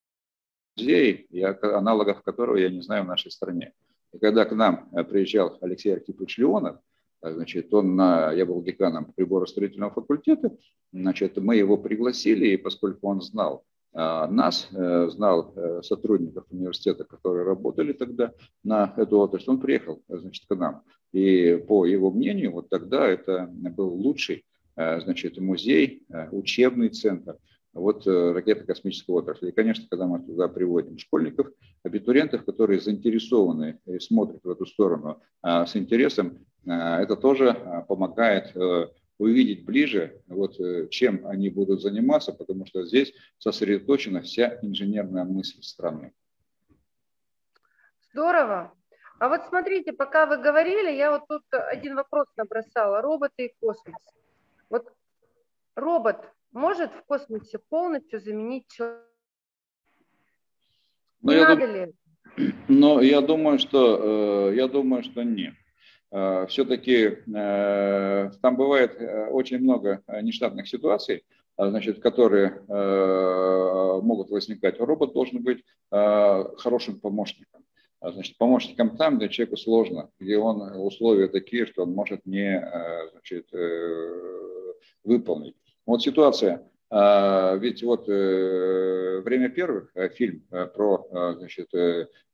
музей, 0.77 1.29
аналогов 1.63 2.23
которого 2.23 2.57
я 2.57 2.69
не 2.69 2.81
знаю 2.83 3.05
в 3.05 3.09
нашей 3.09 3.31
стране. 3.31 3.73
И 4.13 4.19
когда 4.19 4.45
к 4.45 4.53
нам 4.53 4.89
э, 4.93 5.05
приезжал 5.05 5.59
Алексей 5.61 5.95
Архипович 5.95 6.39
Леонов, 6.39 6.79
э, 7.23 7.33
значит, 7.33 7.73
он 7.73 7.99
я 7.99 8.45
был 8.47 8.63
деканом 8.63 9.13
приборостроительного 9.13 9.93
факультета, 9.93 10.57
значит, 10.93 11.37
мы 11.37 11.57
его 11.57 11.77
пригласили, 11.77 12.49
и 12.49 12.57
поскольку 12.57 13.09
он 13.09 13.21
знал 13.21 13.65
э, 13.65 13.72
нас, 13.95 14.69
знал 14.71 15.55
сотрудников 15.83 16.47
университета, 16.51 17.05
которые 17.05 17.45
работали 17.45 17.93
тогда 17.93 18.33
на 18.65 18.95
эту 18.97 19.19
отрасль, 19.19 19.51
он 19.51 19.61
приехал, 19.61 20.03
значит, 20.09 20.45
к 20.49 20.55
нам. 20.55 20.83
И 21.13 21.63
по 21.69 21.85
его 21.85 22.11
мнению, 22.11 22.53
вот 22.53 22.71
тогда 22.71 23.07
это 23.07 23.49
был 23.51 23.93
лучший, 23.93 24.45
значит, 24.75 25.39
музей, 25.39 26.05
учебный 26.31 26.89
центр– 26.89 27.37
вот 27.75 28.07
э, 28.07 28.33
ракетно-космической 28.33 29.13
отрасли. 29.13 29.49
И, 29.49 29.53
конечно, 29.53 29.87
когда 29.89 30.07
мы 30.07 30.21
туда 30.21 30.49
приводим 30.49 30.99
школьников, 30.99 31.49
абитуриентов, 31.83 32.45
которые 32.45 32.81
заинтересованы 32.81 33.79
и 33.87 33.99
смотрят 33.99 34.45
в 34.45 34.51
эту 34.51 34.67
сторону 34.67 35.21
а, 35.41 35.67
с 35.67 35.77
интересом, 35.77 36.39
а, 36.67 37.01
это 37.01 37.17
тоже 37.17 37.51
а, 37.51 37.83
помогает 37.83 38.55
э, 38.55 38.89
увидеть 39.19 39.65
ближе, 39.65 40.23
вот, 40.27 40.59
э, 40.61 40.89
чем 40.89 41.27
они 41.27 41.51
будут 41.51 41.83
заниматься, 41.83 42.33
потому 42.33 42.67
что 42.67 42.85
здесь 42.85 43.13
сосредоточена 43.39 44.23
вся 44.23 44.59
инженерная 44.63 45.25
мысль 45.25 45.63
страны. 45.63 46.13
Здорово. 48.13 48.75
А 49.19 49.29
вот 49.29 49.43
смотрите, 49.49 49.93
пока 49.93 50.27
вы 50.27 50.39
говорили, 50.39 50.91
я 50.91 51.11
вот 51.13 51.23
тут 51.29 51.43
один 51.51 51.95
вопрос 51.95 52.27
набросала. 52.37 53.01
Роботы 53.01 53.47
и 53.47 53.55
космос. 53.61 54.03
Вот 54.69 54.93
робот 55.77 56.29
может 56.51 56.93
в 56.93 57.03
космосе 57.05 57.59
полностью 57.59 58.21
заменить 58.21 58.67
человека? 58.69 59.07
Но 61.23 61.33
я 61.33 61.49
Надо 61.49 61.67
дум... 61.67 61.75
ли? 61.75 62.53
Но 62.69 63.01
я 63.01 63.21
думаю, 63.21 63.59
что 63.59 64.51
э, 64.51 64.57
я 64.57 64.67
думаю, 64.67 65.05
что 65.05 65.23
нет. 65.23 65.55
Э, 66.13 66.47
Все-таки 66.49 67.19
э, 67.35 68.31
там 68.43 68.57
бывает 68.57 68.97
очень 69.31 69.59
много 69.59 70.03
нештатных 70.23 70.69
ситуаций, 70.69 71.25
значит, 71.57 72.01
которые 72.01 72.63
могут 74.03 74.31
возникать. 74.31 74.81
Робот 74.81 75.13
должен 75.13 75.43
быть 75.43 75.63
хорошим 75.91 76.99
помощником. 76.99 77.63
Значит, 78.01 78.39
помощником 78.39 78.97
там, 78.97 79.19
где 79.19 79.29
человеку 79.29 79.57
сложно, 79.59 80.09
где 80.19 80.39
он 80.39 80.63
условия 80.81 81.29
такие, 81.29 81.67
что 81.67 81.83
он 81.83 81.93
может 81.93 82.25
не 82.25 82.59
значит, 83.13 83.53
выполнить. 85.05 85.55
Вот 85.87 86.03
ситуация. 86.03 86.67
А, 86.95 87.57
ведь 87.57 87.83
вот 87.83 88.07
э, 88.07 89.23
«Время 89.25 89.49
первых» 89.49 89.91
э, 89.95 90.11
фильм 90.11 90.45
э, 90.51 90.67
про 90.67 91.09
значит, 91.39 91.71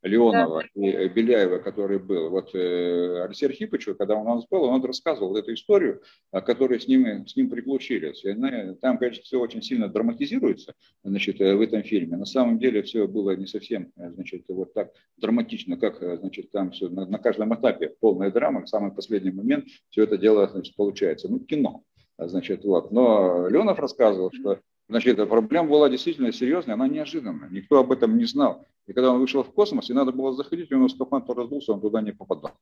Леонова 0.02 0.64
да. 0.74 0.80
и 0.80 1.08
Беляева, 1.08 1.58
который 1.58 2.00
был. 2.00 2.30
Вот 2.30 2.52
Алексей 2.54 3.46
Архипович, 3.46 3.86
когда 3.96 4.16
он 4.16 4.26
у 4.26 4.34
нас 4.34 4.46
был, 4.48 4.64
он 4.64 4.84
рассказывал 4.84 5.36
эту 5.36 5.54
историю, 5.54 6.02
которая 6.32 6.80
с 6.80 6.88
ним, 6.88 7.26
с 7.26 7.36
ним 7.36 7.50
приключились. 7.50 8.24
И, 8.24 8.34
там, 8.80 8.98
конечно, 8.98 9.22
все 9.22 9.38
очень 9.38 9.62
сильно 9.62 9.88
драматизируется 9.88 10.74
значит, 11.04 11.38
в 11.38 11.60
этом 11.60 11.84
фильме. 11.84 12.16
На 12.16 12.26
самом 12.26 12.58
деле 12.58 12.82
все 12.82 13.06
было 13.06 13.36
не 13.36 13.46
совсем 13.46 13.92
значит, 13.96 14.44
вот 14.48 14.72
так 14.74 14.92
драматично, 15.18 15.76
как 15.76 15.98
значит, 15.98 16.50
там 16.50 16.70
все, 16.72 16.88
на, 16.88 17.06
на 17.06 17.18
каждом 17.18 17.54
этапе 17.54 17.94
полная 18.00 18.30
драма, 18.32 18.62
в 18.62 18.68
самый 18.68 18.92
последний 18.92 19.32
момент 19.32 19.66
все 19.90 20.04
это 20.04 20.16
дело 20.16 20.48
значит, 20.48 20.74
получается. 20.76 21.28
Ну, 21.28 21.40
кино. 21.40 21.84
Значит, 22.18 22.64
вот. 22.64 22.90
Но 22.90 23.48
Леонов 23.48 23.78
рассказывал, 23.78 24.32
что 24.32 24.58
значит, 24.88 25.16
проблема 25.28 25.68
была 25.68 25.88
действительно 25.88 26.32
серьезная, 26.32 26.74
она 26.74 26.88
неожиданная. 26.88 27.48
Никто 27.48 27.78
об 27.78 27.92
этом 27.92 28.18
не 28.18 28.24
знал. 28.24 28.66
И 28.86 28.92
когда 28.92 29.12
он 29.12 29.20
вышел 29.20 29.42
в 29.44 29.52
космос, 29.52 29.88
и 29.90 29.94
надо 29.94 30.12
было 30.12 30.32
заходить, 30.32 30.72
у 30.72 30.76
него 30.76 30.88
скафандр 30.88 31.34
раздулся, 31.34 31.72
он 31.72 31.80
туда 31.80 32.00
не 32.00 32.12
попадал. 32.12 32.52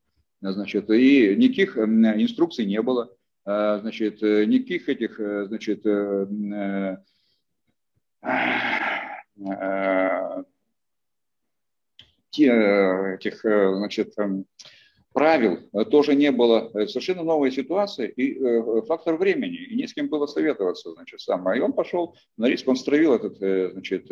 Значит, 0.43 0.91
и 0.91 1.35
никаких 1.37 1.79
инструкций 1.79 2.67
не 2.67 2.83
было. 2.83 3.11
А, 3.45 3.79
значит, 3.79 4.21
никаких 4.21 4.89
этих, 4.89 5.17
значит, 5.17 5.87
этих, 12.37 13.41
значит, 13.43 14.15
правил 15.17 15.61
э, 15.73 15.87
тоже 15.87 16.15
не 16.15 16.31
было. 16.31 16.71
Это 16.75 16.89
совершенно 16.89 17.23
новая 17.23 17.51
ситуация 17.51 18.07
и 18.07 18.39
э, 18.39 18.83
фактор 18.87 19.17
времени. 19.17 19.57
И 19.57 19.75
не 19.75 19.89
с 19.89 19.95
кем 19.95 20.09
было 20.09 20.27
советоваться, 20.27 20.93
значит, 20.93 21.23
сам. 21.23 21.51
И 21.55 21.59
он 21.59 21.73
пошел 21.73 22.15
на 22.37 22.45
риск, 22.51 22.69
он 22.69 22.77
стравил 22.77 23.15
этот, 23.15 23.41
э, 23.41 23.71
значит, 23.73 24.09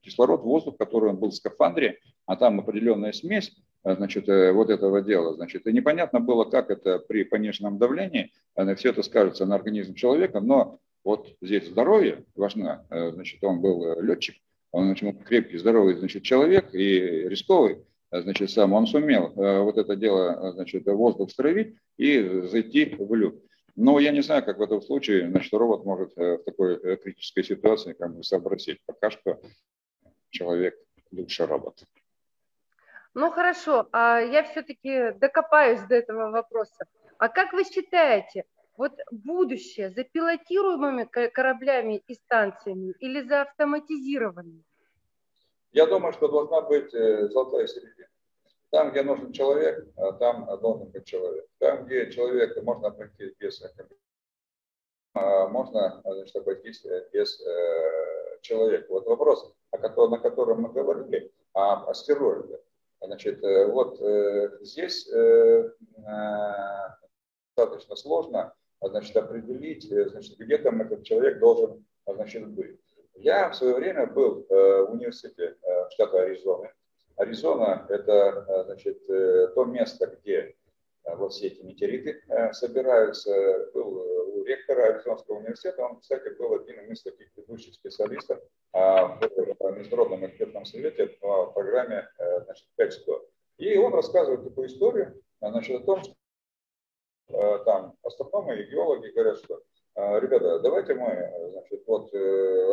кислород, 0.00 0.40
воздух, 0.40 0.78
который 0.78 1.10
он 1.10 1.18
был 1.18 1.28
в 1.28 1.34
скафандре, 1.34 1.98
а 2.24 2.36
там 2.36 2.58
определенная 2.58 3.12
смесь, 3.12 3.52
значит, 3.84 4.28
вот 4.28 4.70
этого 4.70 5.02
дела, 5.02 5.34
значит, 5.34 5.66
и 5.66 5.72
непонятно 5.72 6.20
было, 6.20 6.44
как 6.44 6.70
это 6.70 6.98
при 6.98 7.24
пониженном 7.24 7.78
давлении, 7.78 8.30
все 8.76 8.90
это 8.90 9.02
скажется 9.02 9.46
на 9.46 9.54
организм 9.56 9.94
человека, 9.94 10.40
но 10.40 10.78
вот 11.04 11.34
здесь 11.40 11.68
здоровье 11.68 12.24
важно, 12.36 12.86
значит, 12.90 13.42
он 13.42 13.60
был 13.60 14.00
летчик, 14.00 14.36
он 14.70 14.90
очень 14.90 15.12
крепкий, 15.18 15.58
здоровый, 15.58 15.96
значит, 15.96 16.22
человек 16.22 16.74
и 16.74 17.28
рисковый, 17.28 17.78
значит, 18.10 18.50
сам 18.50 18.72
он 18.72 18.86
сумел 18.86 19.32
э, 19.36 19.60
вот 19.60 19.78
это 19.78 19.96
дело, 19.96 20.48
э, 20.48 20.52
значит, 20.52 20.86
воздух 20.86 21.30
стравить 21.30 21.76
и 21.96 22.22
зайти 22.42 22.96
в 22.98 23.14
люк. 23.14 23.36
Но 23.76 23.98
я 23.98 24.10
не 24.10 24.20
знаю, 24.20 24.44
как 24.44 24.58
в 24.58 24.62
этом 24.62 24.82
случае, 24.82 25.30
значит, 25.30 25.52
робот 25.52 25.84
может 25.84 26.16
э, 26.18 26.38
в 26.38 26.44
такой 26.44 26.96
критической 26.96 27.44
ситуации 27.44 27.92
как 27.92 28.16
бы 28.16 28.22
сообразить. 28.22 28.78
Пока 28.86 29.10
что 29.10 29.40
человек 30.30 30.74
лучше 31.12 31.46
робот. 31.46 31.82
Ну 33.14 33.30
хорошо, 33.30 33.88
а 33.92 34.20
я 34.20 34.44
все-таки 34.44 35.12
докопаюсь 35.18 35.80
до 35.82 35.96
этого 35.96 36.30
вопроса. 36.30 36.86
А 37.18 37.28
как 37.28 37.52
вы 37.52 37.64
считаете, 37.64 38.44
вот 38.76 38.92
будущее 39.10 39.90
за 39.90 40.04
пилотируемыми 40.04 41.04
кораблями 41.04 42.02
и 42.06 42.14
станциями 42.14 42.94
или 43.00 43.20
за 43.20 43.42
автоматизированными? 43.42 44.64
Я 45.72 45.86
думаю, 45.86 46.12
что 46.12 46.28
должна 46.28 46.62
быть 46.62 46.92
э, 46.94 47.28
золотая 47.28 47.66
середина. 47.66 48.08
Там, 48.70 48.90
где 48.90 49.02
нужен 49.02 49.32
человек, 49.32 49.86
а 49.96 50.12
там 50.12 50.46
должен 50.60 50.88
быть 50.88 51.04
человек. 51.04 51.46
Там, 51.58 51.84
где 51.84 52.10
человека 52.10 52.60
можно 52.62 52.88
обойтись 52.88 53.34
без 53.38 53.62
а, 55.12 55.48
можно 55.48 56.00
значит, 56.04 56.36
обойтись 56.36 56.84
э, 56.84 57.08
без 57.12 57.40
э, 57.40 58.38
человека. 58.42 58.86
Вот 58.90 59.06
вопрос, 59.06 59.52
на 59.72 60.18
котором 60.18 60.62
мы 60.62 60.72
говорили, 60.72 61.32
о 61.52 61.90
астероиде. 61.90 62.60
Значит, 63.02 63.40
вот 63.40 63.98
здесь 64.60 65.10
достаточно 67.56 67.96
сложно 67.96 68.54
значит, 68.82 69.16
определить, 69.16 69.88
значит, 69.88 70.38
где 70.38 70.58
там 70.58 70.82
этот 70.82 71.02
человек 71.04 71.38
должен 71.38 71.86
значит, 72.06 72.46
быть. 72.48 72.79
Я 73.20 73.50
в 73.50 73.54
свое 73.54 73.74
время 73.74 74.06
был 74.06 74.46
в 74.48 74.92
университете 74.92 75.54
штата 75.90 76.22
Аризоны. 76.22 76.72
Аризона– 77.16 77.86
это 77.90 78.64
значит, 78.64 79.06
то 79.06 79.64
место, 79.66 80.06
где 80.06 80.56
во 81.04 81.28
все 81.28 81.48
эти 81.48 81.60
метеориты 81.60 82.22
собираются. 82.52 83.70
Был 83.74 84.38
у 84.38 84.44
ректора 84.44 84.94
Аризонского 84.94 85.36
университета, 85.36 85.82
он, 85.84 86.00
кстати, 86.00 86.30
был 86.30 86.54
одним 86.54 86.90
из 86.90 87.02
таких 87.02 87.28
ведущих 87.36 87.74
специалистов 87.74 88.40
в 88.72 89.72
Международном 89.76 90.24
экспертном 90.24 90.64
совете 90.64 91.08
по 91.20 91.48
программе 91.52 92.08
значит, 92.44 92.68
500. 92.76 93.28
И 93.58 93.76
он 93.76 93.92
рассказывает 93.92 94.44
такую 94.44 94.68
историю 94.68 95.22
значит, 95.42 95.82
о 95.82 95.84
том, 95.84 96.02
что 96.02 96.14
там 97.64 97.96
астрономы 98.02 98.56
и 98.60 98.70
геологи 98.70 99.08
говорят, 99.08 99.36
что 99.36 99.60
ребята, 99.96 100.60
давайте 100.60 100.94
мы, 100.94 101.32
значит, 101.50 101.82
вот 101.86 102.12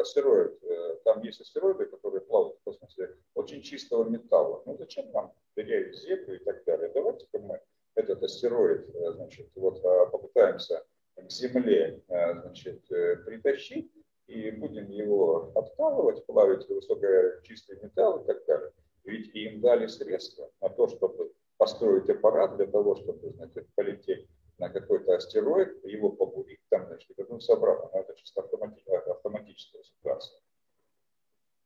астероид, 0.01 0.59
там 1.03 1.21
есть 1.21 1.41
астероиды, 1.41 1.85
которые 1.85 2.21
плавают 2.21 2.57
в 2.59 2.63
космосе, 2.63 3.15
очень 3.33 3.61
чистого 3.61 4.03
металла. 4.03 4.61
Ну 4.65 4.75
зачем 4.77 5.11
нам 5.11 5.33
терять 5.55 5.95
Землю 5.95 6.35
и 6.35 6.43
так 6.43 6.63
далее? 6.65 6.91
Давайте-ка 6.93 7.39
мы 7.39 7.61
этот 7.95 8.21
астероид, 8.23 8.87
значит, 9.13 9.49
вот 9.55 9.81
попытаемся 10.11 10.83
к 11.15 11.31
Земле, 11.31 12.01
значит, 12.07 12.87
притащить 12.87 13.91
и 14.27 14.51
будем 14.51 14.89
его 14.91 15.51
откалывать, 15.55 16.25
плавить 16.25 16.67
высокочистый 16.67 17.79
металл 17.81 18.21
и 18.21 18.27
так 18.27 18.45
далее. 18.45 18.71
Ведь 19.05 19.33
им 19.33 19.61
дали 19.61 19.87
средства 19.87 20.51
на 20.61 20.69
то, 20.69 20.87
чтобы 20.87 21.31
построить 21.57 22.09
аппарат 22.09 22.57
для 22.57 22.67
того, 22.67 22.95
чтобы 22.95 23.31
значит, 23.31 23.67
полететь 23.73 24.27
на 24.57 24.69
какой-то 24.69 25.15
астероид, 25.15 25.83
его 25.85 26.09
побурить 26.09 26.61
там, 26.69 26.87
значит, 26.87 27.09
вернуться 27.17 27.53
обратно. 27.53 27.89
Но 27.93 27.99
это 28.01 28.15
чисто 28.15 28.41
автоматическая, 28.41 28.99
автоматическая 28.99 29.83
ситуация. 29.83 30.39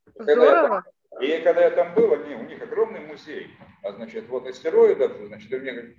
И 0.08 0.24
когда, 0.24 0.84
я, 1.22 1.40
и 1.40 1.44
когда 1.44 1.62
я 1.62 1.72
там 1.72 1.94
был, 1.96 2.14
они, 2.14 2.36
у 2.36 2.44
них 2.44 2.62
огромный 2.62 3.00
музей, 3.02 3.48
а, 3.84 3.94
значит, 3.94 4.28
вот 4.28 4.46
астероидов, 4.48 5.18
значит, 5.28 5.52
и 5.52 5.58
мне 5.58 5.72
говорят, 5.72 5.96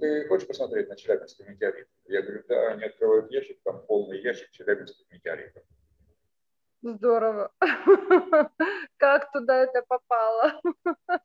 ты 0.00 0.28
хочешь 0.28 0.48
посмотреть 0.48 0.88
на 0.88 0.96
Челябинский 0.96 1.46
метеорит? 1.46 1.88
Я 2.06 2.22
говорю, 2.22 2.42
да, 2.48 2.72
они 2.72 2.84
открывают 2.84 3.30
ящик, 3.30 3.60
там 3.62 3.84
полный 3.86 4.20
ящик 4.20 4.50
Челябинских 4.50 5.10
метеоритов. 5.10 5.62
Здорово. 6.82 7.52
Как 8.96 9.32
туда 9.32 9.62
это 9.62 9.82
попало? 9.88 10.60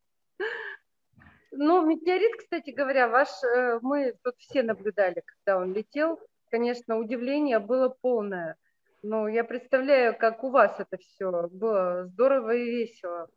Ну, 1.52 1.86
метеорит, 1.86 2.38
кстати 2.38 2.72
говоря, 2.72 3.08
ваш, 3.08 3.30
э, 3.44 3.80
мы 3.82 4.16
тут 4.24 4.36
все 4.38 4.64
наблюдали, 4.64 5.22
когда 5.26 5.60
он 5.60 5.74
летел. 5.74 6.20
Конечно, 6.50 6.98
удивление 6.98 7.60
было 7.60 7.90
полное. 8.02 8.56
Но 9.04 9.28
я 9.28 9.44
представляю, 9.44 10.18
как 10.18 10.44
у 10.44 10.50
вас 10.50 10.80
это 10.80 10.98
все 10.98 11.50
было 11.52 12.06
здорово 12.08 12.56
и 12.56 12.66
весело. 12.66 13.30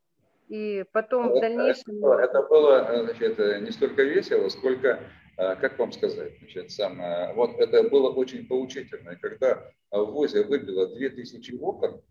И 0.49 0.85
потом 0.93 1.31
в 1.31 1.41
дальнейшем... 1.41 2.05
Это, 2.05 2.23
это 2.23 2.43
было 2.43 3.05
значит, 3.05 3.39
не 3.63 3.71
столько 3.71 4.03
весело, 4.03 4.49
сколько, 4.49 5.01
э, 5.37 5.57
как 5.57 5.79
вам 5.79 5.93
сказать, 5.93 6.39
значит, 6.39 6.71
сам, 6.71 7.01
вот 7.35 7.59
это 7.59 7.89
было 7.89 8.11
очень 8.11 8.47
поучительно. 8.47 9.17
Когда 9.17 9.71
в 9.91 10.05
ВОЗе 10.05 10.45
выбило 10.45 10.95
2000 10.95 11.59
окон, 11.61 12.03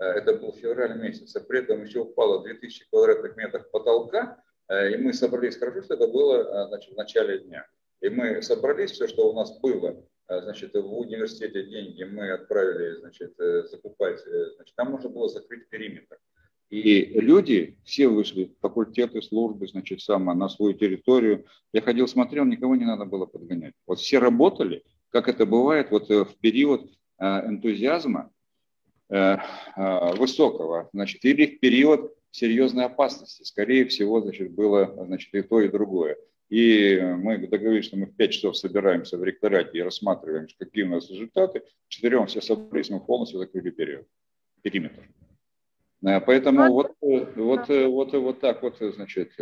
Э, 0.00 0.04
это 0.04 0.34
был 0.34 0.52
февраль 0.52 0.98
месяц, 0.98 1.36
а 1.36 1.40
при 1.40 1.60
этом 1.60 1.84
еще 1.84 2.00
упало 2.00 2.42
2000 2.42 2.88
квадратных 2.90 3.36
метров 3.36 3.70
потолка, 3.70 4.20
э, 4.32 4.49
и 4.70 4.96
мы 4.96 5.12
собрались, 5.12 5.56
хорошо, 5.56 5.82
что 5.82 5.94
это 5.94 6.06
было 6.06 6.36
э, 6.36 6.68
значит, 6.68 6.94
в 6.94 6.96
начале 6.96 7.40
дня. 7.40 7.66
И 8.00 8.08
мы 8.08 8.40
собрались, 8.42 8.92
все, 8.92 9.06
что 9.08 9.30
у 9.30 9.34
нас 9.34 9.58
было, 9.60 10.02
значит, 10.26 10.72
в 10.74 10.98
университете 10.98 11.64
деньги 11.64 12.02
мы 12.04 12.30
отправили, 12.30 12.98
значит, 13.00 13.34
закупать, 13.68 14.20
значит, 14.56 14.74
там 14.74 14.92
нужно 14.92 15.10
было 15.10 15.28
закрыть 15.28 15.68
периметр. 15.68 16.16
И 16.70 17.20
люди 17.20 17.76
все 17.84 18.08
вышли, 18.08 18.54
факультеты, 18.62 19.20
службы, 19.20 19.66
значит, 19.66 20.00
сама 20.00 20.34
на 20.34 20.48
свою 20.48 20.72
территорию. 20.72 21.44
Я 21.74 21.82
ходил, 21.82 22.08
смотрел, 22.08 22.46
никого 22.46 22.74
не 22.74 22.86
надо 22.86 23.04
было 23.04 23.26
подгонять. 23.26 23.74
Вот 23.86 23.98
все 23.98 24.18
работали, 24.18 24.82
как 25.10 25.28
это 25.28 25.44
бывает 25.44 25.90
вот 25.90 26.08
в 26.08 26.38
период 26.40 26.90
энтузиазма, 27.18 28.32
Э, 29.12 29.38
э, 29.74 30.14
высокого, 30.14 30.88
значит, 30.92 31.24
или 31.24 31.46
в 31.46 31.58
период 31.58 32.14
серьезной 32.30 32.86
опасности. 32.86 33.42
Скорее 33.42 33.86
всего, 33.86 34.20
значит, 34.20 34.52
было 34.52 34.94
значит, 35.06 35.34
и 35.34 35.42
то, 35.42 35.60
и 35.60 35.68
другое. 35.68 36.16
И 36.48 36.98
мы 37.00 37.38
договорились, 37.38 37.84
что 37.84 37.96
мы 37.96 38.06
в 38.06 38.16
5 38.16 38.32
часов 38.32 38.56
собираемся 38.56 39.16
в 39.16 39.24
ректорате 39.24 39.78
и 39.78 39.82
рассматриваем, 39.82 40.48
какие 40.58 40.84
у 40.84 40.88
нас 40.88 41.08
результаты. 41.08 41.62
Четырем 41.88 42.26
все 42.26 42.40
собрались, 42.40 42.90
мы 42.90 43.00
полностью 43.00 43.38
закрыли 43.38 43.70
период, 43.70 44.06
периметр. 44.62 45.08
Э, 46.04 46.20
поэтому 46.20 46.72
вот, 46.72 46.96
вот, 47.00 47.68
вот, 47.68 48.12
вот 48.12 48.40
так 48.40 48.62
вот, 48.62 48.78
значит, 48.80 49.32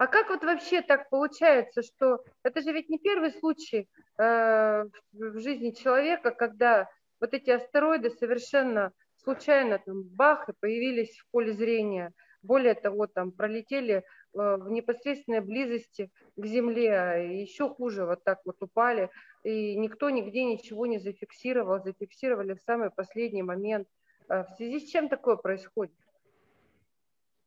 а 0.00 0.06
как 0.06 0.30
вот 0.30 0.42
вообще 0.42 0.80
так 0.80 1.10
получается, 1.10 1.82
что 1.82 2.24
это 2.42 2.62
же 2.62 2.72
ведь 2.72 2.88
не 2.88 2.98
первый 2.98 3.32
случай 3.32 3.86
э, 4.18 4.84
в 5.12 5.38
жизни 5.40 5.72
человека, 5.72 6.30
когда 6.30 6.88
вот 7.20 7.34
эти 7.34 7.50
астероиды 7.50 8.08
совершенно 8.08 8.92
случайно 9.22 9.78
там 9.78 10.02
бах 10.02 10.48
и 10.48 10.52
появились 10.58 11.18
в 11.18 11.30
поле 11.30 11.52
зрения. 11.52 12.12
Более 12.42 12.74
того, 12.74 13.06
там 13.06 13.32
пролетели 13.32 13.96
э, 13.96 14.02
в 14.32 14.70
непосредственной 14.70 15.40
близости 15.40 16.10
к 16.36 16.46
Земле, 16.46 16.90
а 16.92 17.14
еще 17.16 17.68
хуже, 17.68 18.06
вот 18.06 18.24
так 18.24 18.40
вот 18.46 18.62
упали, 18.62 19.10
и 19.44 19.76
никто 19.76 20.08
нигде 20.08 20.44
ничего 20.44 20.86
не 20.86 20.98
зафиксировал, 20.98 21.82
зафиксировали 21.82 22.54
в 22.54 22.62
самый 22.62 22.90
последний 22.90 23.42
момент. 23.42 23.88
Э, 24.28 24.44
в 24.44 24.50
связи 24.56 24.80
с 24.80 24.90
чем 24.90 25.10
такое 25.10 25.36
происходит? 25.36 25.94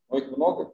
Ну, 0.10 0.18
их 0.18 0.38
много. 0.38 0.74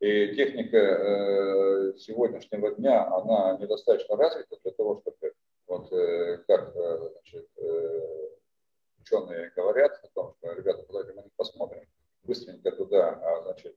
И 0.00 0.34
техника 0.34 0.76
э, 0.76 1.92
сегодняшнего 1.98 2.74
дня, 2.74 3.06
она 3.06 3.56
недостаточно 3.58 4.16
развита 4.16 4.56
для 4.64 4.72
того, 4.72 5.00
чтобы, 5.00 5.34
вот, 5.68 5.92
э, 5.92 6.38
как 6.48 6.72
значит, 6.72 7.48
ученые 9.02 9.52
говорят 9.54 9.92
о 10.02 10.08
том, 10.08 10.34
что, 10.38 10.52
ребята, 10.52 10.84
давайте 10.88 11.12
мы 11.12 11.28
посмотрим, 11.36 11.86
быстренько 12.22 12.72
туда 12.72 13.10
а, 13.10 13.42
значит, 13.42 13.76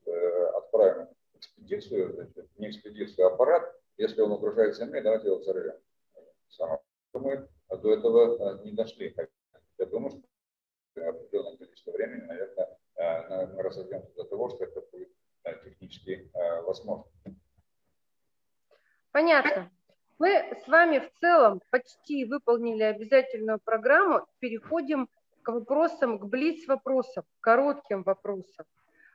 отправим 0.56 1.10
экспедицию, 1.34 2.14
значит, 2.14 2.50
не 2.58 2.70
экспедицию, 2.70 3.28
а 3.28 3.34
аппарат, 3.34 3.76
если 3.98 4.22
он 4.22 4.32
угрожает 4.32 4.76
Земле, 4.76 5.02
давайте 5.02 5.28
его 5.28 5.40
взорвем. 5.40 5.76
Мы 7.14 7.48
до 7.70 7.94
этого 7.94 8.64
не 8.64 8.72
дошли. 8.72 9.16
Я 9.78 9.86
думаю, 9.86 10.12
что 10.12 11.10
определенное 11.10 11.58
количество 11.58 11.92
времени, 11.92 12.22
наверное, 12.22 12.78
мы 13.48 13.64
разойдемся 13.64 14.14
до 14.16 14.24
того, 14.26 14.50
что 14.50 14.64
это 14.64 14.82
будет 14.92 15.10
технически 15.64 16.30
э, 16.34 16.62
возможно. 16.62 17.06
Понятно. 19.12 19.72
Мы 20.20 20.58
с 20.64 20.68
вами 20.68 21.00
в 21.00 21.20
целом 21.20 21.62
почти 21.72 22.26
выполнили 22.26 22.84
обязательную 22.84 23.60
программу. 23.64 24.26
Переходим 24.40 25.08
к 25.44 25.50
вопросам, 25.52 26.20
к 26.20 26.26
блиц-вопросам, 26.26 27.24
коротким 27.42 28.04
вопросам, 28.04 28.66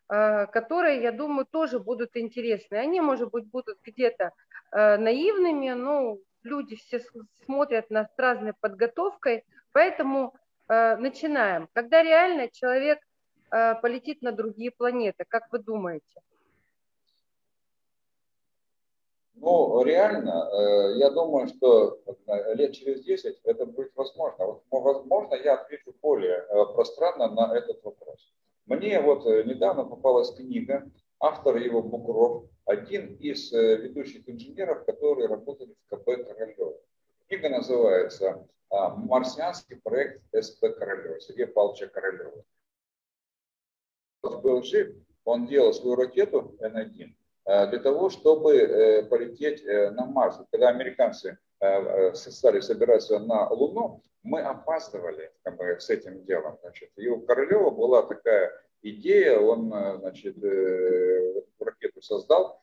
э, 0.09 0.47
которые, 0.47 1.03
я 1.03 1.13
думаю, 1.13 1.47
тоже 1.51 1.79
будут 1.79 2.17
интересны. 2.17 2.77
Они, 2.77 3.01
может 3.01 3.31
быть, 3.31 3.47
будут 3.47 3.79
где-то 3.85 4.33
э, 4.73 4.97
наивными, 4.97 5.71
но 5.71 6.19
люди 6.43 6.77
все 6.77 7.01
смотрят 7.45 7.91
нас 7.91 8.07
с 8.15 8.19
разной 8.19 8.53
подготовкой, 8.61 9.45
поэтому 9.73 10.35
начинаем. 10.69 11.69
Когда 11.73 12.01
реально 12.01 12.49
человек 12.49 13.01
Э, 13.53 13.75
полетит 13.75 14.23
на 14.23 14.33
другие 14.33 14.71
планеты. 14.71 15.25
Как 15.29 15.51
вы 15.51 15.59
думаете? 15.59 16.21
Ну, 19.41 19.83
реально, 19.83 20.51
э, 20.53 20.99
я 20.99 21.11
думаю, 21.11 21.49
что 21.49 21.99
э, 22.27 22.55
лет 22.55 22.73
через 22.73 23.03
10 23.05 23.41
это 23.45 23.67
будет 23.67 23.93
возможно. 23.97 24.45
Вот, 24.45 24.63
возможно, 24.71 25.35
я 25.35 25.55
отвечу 25.55 25.95
более 26.03 26.45
пространно 26.75 27.29
на 27.29 27.57
этот 27.57 27.83
вопрос. 27.83 28.33
Мне 28.67 29.01
вот 29.01 29.25
недавно 29.25 29.85
попалась 29.85 30.33
книга, 30.35 30.89
автор 31.19 31.57
его 31.57 31.83
Бугров, 31.83 32.45
один 32.67 33.17
из 33.17 33.51
ведущих 33.51 34.29
инженеров, 34.29 34.85
которые 34.85 35.27
работали 35.27 35.75
в 35.87 35.97
КП 35.97 36.05
Королева. 36.05 36.75
Книга 37.27 37.49
называется 37.49 38.47
«Марсианский 38.71 39.77
проект 39.77 40.23
СП 40.33 40.67
Королева», 40.79 41.19
Сергея 41.19 41.49
Павловича 41.49 41.89
Королева 41.89 42.45
был 44.41 44.63
жив, 44.63 44.95
он 45.25 45.47
делал 45.47 45.73
свою 45.73 45.97
ракету 45.97 46.57
Н-1 46.61 47.03
э, 47.03 47.13
для 47.51 47.81
того, 47.81 48.11
чтобы 48.11 48.57
э, 48.59 49.03
полететь 49.05 49.65
э, 49.65 49.91
на 49.91 50.07
Марс. 50.07 50.39
Когда 50.53 50.69
американцы 50.69 51.39
стали 52.15 52.61
собираться 52.61 53.19
на 53.19 53.51
Луну, 53.51 54.01
мы 54.23 54.41
опаздывали 54.41 55.31
с 55.79 55.91
этим 55.91 56.25
делом. 56.25 56.57
Значит. 56.63 56.89
И 56.97 57.07
у 57.07 57.21
Королева 57.21 57.69
была 57.69 58.03
такая 58.03 58.51
идея, 58.81 59.39
он 59.39 59.69
значит, 59.99 60.37
ракету 61.61 62.01
создал, 62.01 62.63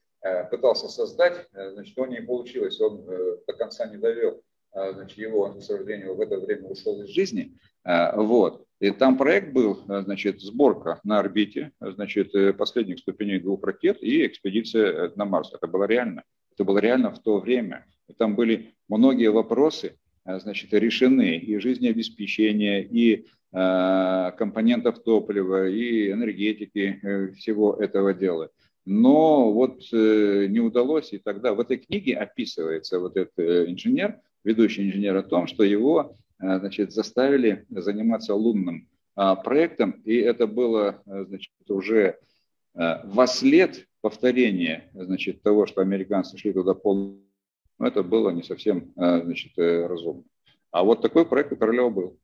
пытался 0.50 0.90
создать, 0.90 1.48
значит, 1.52 1.96
у 2.00 2.06
него 2.06 2.22
не 2.22 2.26
получилось, 2.26 2.82
он 2.82 3.06
до 3.06 3.54
конца 3.54 3.86
не 3.86 3.98
довел 3.98 4.42
значит, 4.74 5.20
его, 5.20 5.54
к 5.54 5.62
сожалению, 5.62 6.16
в 6.16 6.22
это 6.22 6.40
время 6.40 6.68
ушел 6.68 7.00
из 7.04 7.10
жизни. 7.10 7.56
Вот. 7.86 8.67
И 8.80 8.92
там 8.92 9.18
проект 9.18 9.54
был, 9.54 9.84
значит, 9.88 10.40
сборка 10.42 11.00
на 11.04 11.20
орбите, 11.20 11.72
значит, 11.80 12.32
последних 12.58 13.00
ступеней 13.00 13.40
двух 13.40 13.64
ракет 13.64 13.98
и 14.02 14.26
экспедиция 14.26 15.12
на 15.16 15.26
Марс. 15.26 15.52
Это 15.54 15.68
было 15.68 15.86
реально. 15.86 16.24
Это 16.54 16.64
было 16.64 16.78
реально 16.78 17.12
в 17.12 17.20
то 17.20 17.40
время. 17.40 17.86
И 18.08 18.14
там 18.14 18.36
были 18.36 18.74
многие 18.88 19.32
вопросы, 19.32 19.98
значит, 20.26 20.74
решены 20.74 21.38
и 21.38 21.58
жизнеобеспечение, 21.58 22.84
и 22.84 23.26
э, 23.54 24.32
компонентов 24.38 25.04
топлива, 25.04 25.68
и 25.68 26.12
энергетики 26.12 27.00
э, 27.02 27.32
всего 27.34 27.74
этого 27.74 28.14
дела. 28.14 28.50
Но 28.86 29.52
вот 29.52 29.82
э, 29.92 30.48
не 30.50 30.60
удалось, 30.60 31.14
и 31.14 31.18
тогда 31.18 31.54
в 31.54 31.60
этой 31.60 31.78
книге 31.78 32.18
описывается 32.18 33.00
вот 33.00 33.18
этот 33.18 33.38
инженер, 33.70 34.20
ведущий 34.44 34.88
инженер 34.88 35.16
о 35.18 35.24
том, 35.24 35.48
что 35.48 35.64
его 35.64 36.16
значит, 36.40 36.92
заставили 36.92 37.66
заниматься 37.70 38.36
лунным 38.36 38.88
проектом, 39.16 39.92
и 40.06 40.16
это 40.16 40.46
было 40.46 41.02
значит, 41.06 41.52
уже 41.70 42.20
во 42.74 43.26
след 43.26 43.88
повторения 44.02 44.90
значит, 44.94 45.42
того, 45.42 45.66
что 45.66 45.82
американцы 45.82 46.38
шли 46.38 46.54
туда 46.54 46.76
пол 46.76 47.20
но 47.80 47.88
это 47.88 48.04
было 48.04 48.30
не 48.32 48.44
совсем 48.44 48.94
э, 48.96 49.22
значит, 49.24 49.58
э, 49.58 49.86
разумно. 49.86 50.24
А 50.72 50.84
вот 50.84 51.02
такой 51.02 51.26
проект 51.26 51.52
у 51.52 51.58
Королева 51.58 51.90
был. 51.90 52.20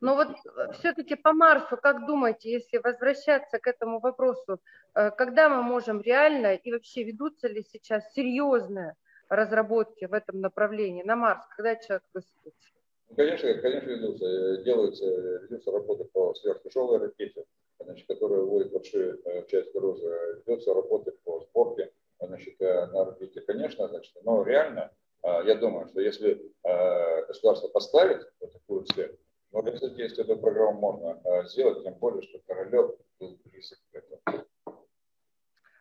Но 0.00 0.14
вот 0.14 0.28
э, 0.28 0.72
все-таки 0.78 1.14
по 1.14 1.32
Марсу, 1.32 1.76
как 1.76 2.06
думаете, 2.06 2.50
если 2.50 2.78
возвращаться 2.78 3.58
к 3.58 3.66
этому 3.66 4.00
вопросу, 4.00 4.60
когда 4.92 5.48
мы 5.48 5.62
можем 5.62 6.00
реально 6.00 6.54
и 6.54 6.72
вообще 6.72 7.04
ведутся 7.04 7.48
ли 7.48 7.64
сейчас 7.72 8.12
серьезные 8.14 8.94
разработки 9.28 10.04
в 10.06 10.12
этом 10.12 10.40
направлении 10.40 11.02
на 11.02 11.16
Марс, 11.16 11.44
когда 11.56 11.76
человек 11.76 12.04
высадится? 12.14 12.70
Ну, 13.10 13.16
конечно, 13.16 13.54
конечно 13.54 13.90
ведутся. 13.90 14.62
Делаются, 14.64 15.06
ведутся 15.06 15.72
работы 15.72 16.04
по 16.04 16.34
сверхтяжелой 16.34 16.98
ракете, 16.98 17.44
значит, 17.80 18.06
которая 18.06 18.40
вводит 18.40 18.72
большую 18.72 19.22
часть 19.46 19.72
груза. 19.72 20.08
Ведутся 20.46 20.74
работы 20.74 21.12
по 21.24 21.40
сборке 21.40 21.92
значит, 22.26 22.60
э, 22.60 22.86
на 22.86 23.02
орбите, 23.02 23.40
конечно, 23.42 23.88
значит, 23.88 24.12
но 24.24 24.42
реально, 24.42 24.92
э, 25.22 25.28
я 25.46 25.54
думаю, 25.54 25.88
что 25.88 26.00
если 26.00 26.52
э, 26.64 27.26
государство 27.26 27.68
поставит 27.68 28.30
вот 28.40 28.52
такую 28.52 28.84
цель, 28.86 29.18
но, 29.52 29.62
кстати, 29.62 29.98
если 29.98 30.24
эту 30.24 30.36
программу 30.36 30.78
можно 30.78 31.22
сделать, 31.46 31.82
тем 31.82 31.94
более, 31.94 32.20
что 32.20 32.38
Королев 32.46 32.96
был 33.18 33.38
близок 33.46 33.78
к 33.90 33.94
этому. 33.94 34.44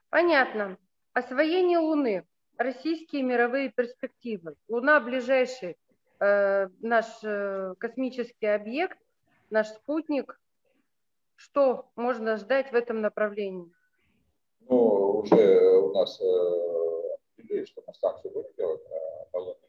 Понятно. 0.10 0.78
Освоение 1.12 1.80
Луны. 1.80 2.26
Российские 2.58 3.22
мировые 3.22 3.70
перспективы. 3.70 4.56
Луна 4.68 5.00
ближайший 5.00 5.78
э, 6.20 6.68
наш 6.80 7.06
э, 7.24 7.76
космический 7.78 8.48
объект, 8.48 8.98
наш 9.52 9.68
спутник. 9.68 10.40
Что 11.36 11.88
можно 11.96 12.36
ждать 12.38 12.72
в 12.72 12.76
этом 12.76 13.02
направлении? 13.02 13.72
Ну, 14.62 15.20
уже 15.20 15.78
у 15.78 15.94
нас 15.94 16.20
объявили, 17.38 17.66
что 17.66 17.84
на 17.86 17.94
станцию 17.94 18.34
будем 18.34 18.52
делать 18.58 18.82
на 19.34 19.40
Луне. 19.40 19.60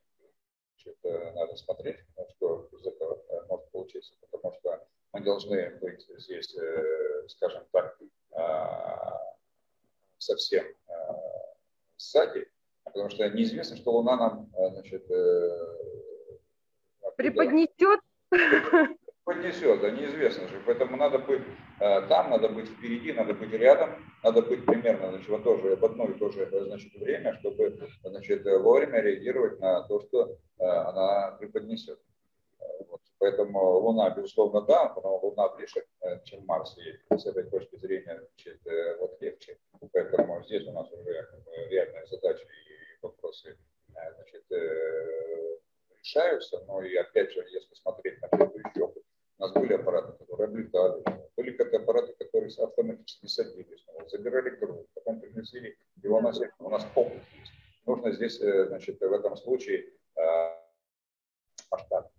Значит, 0.72 0.96
надо 1.34 1.56
смотреть, 1.56 1.98
что 2.36 2.70
из 2.72 2.86
этого 2.86 3.22
может 3.48 3.70
получиться, 3.70 4.14
потому 4.30 4.54
что 4.54 4.82
мы 5.12 5.20
должны 5.20 5.76
быть 5.76 6.06
здесь, 6.16 6.56
скажем 7.28 7.66
так, 7.70 8.00
совсем 10.16 10.64
сзади, 11.98 12.48
потому 12.92 13.10
что 13.10 13.28
неизвестно, 13.30 13.76
что 13.76 13.92
Луна 13.92 14.16
нам, 14.16 14.50
значит, 14.72 15.06
преподнесет 17.16 18.00
поднесет, 19.28 19.82
да 19.82 19.90
неизвестно 19.90 20.48
же. 20.48 20.58
Поэтому 20.64 20.96
надо 20.96 21.18
быть 21.18 21.42
э, 21.80 22.00
там, 22.08 22.30
надо 22.30 22.48
быть 22.48 22.66
впереди, 22.66 23.12
надо 23.12 23.34
быть 23.34 23.52
рядом, 23.52 23.90
надо 24.24 24.40
быть 24.40 24.64
примерно 24.64 25.10
значит, 25.10 25.28
вот 25.28 25.44
тоже 25.44 25.76
в 25.76 25.84
одно 25.84 26.06
и 26.06 26.18
то 26.18 26.30
же 26.30 26.48
значит, 26.64 26.94
время, 26.94 27.34
чтобы 27.34 27.78
значит, 28.04 28.46
вовремя 28.46 29.00
реагировать 29.00 29.60
на 29.60 29.82
то, 29.82 30.00
что 30.00 30.38
э, 30.58 30.64
она 30.64 31.36
преподнесет. 31.38 32.00
Вот. 32.88 33.02
Поэтому 33.18 33.60
Луна, 33.80 34.08
безусловно, 34.10 34.62
да, 34.62 34.94
но 35.02 35.18
Луна 35.18 35.48
ближе, 35.50 35.84
э, 36.00 36.20
чем 36.24 36.46
Марс, 36.46 36.74
и 36.78 37.14
с 37.14 37.26
этой 37.26 37.44
точки 37.44 37.76
зрения 37.76 38.18
значит, 38.18 38.60
вот 38.98 39.20
легче. 39.20 39.58
Поэтому 39.92 40.42
здесь 40.44 40.66
у 40.66 40.72
нас 40.72 40.90
уже 40.90 41.26
реальная 41.68 42.06
задача 42.06 42.44
и 42.44 42.77
вопросы 43.02 43.56
значит, 43.88 44.44
решаются. 45.90 46.64
Но 46.66 46.82
и 46.82 46.94
опять 46.96 47.32
же, 47.32 47.40
если 47.50 47.74
смотреть 47.74 48.20
на 48.22 48.28
предыдущий 48.28 48.82
опыт, 48.82 49.02
у 49.38 49.42
нас 49.42 49.52
были 49.52 49.74
аппараты, 49.74 50.12
которые 50.18 50.48
облетали, 50.48 51.04
были 51.36 51.52
как 51.52 51.72
аппараты, 51.72 52.12
которые 52.18 52.50
автоматически 52.58 53.26
садились, 53.26 53.86
забирали 54.08 54.50
груз, 54.50 54.86
потом 54.94 55.20
приносили 55.20 55.76
его 56.02 56.20
на 56.20 56.32
землю. 56.32 56.54
У 56.58 56.70
нас 56.70 56.84
опыт 56.94 57.22
есть. 57.38 57.52
Нужно 57.86 58.12
здесь, 58.12 58.40
э, 58.40 58.66
значит, 58.66 59.00
в 59.00 59.12
этом 59.12 59.36
случае 59.36 59.92
э, 60.16 60.22
масштаб. 61.70 62.10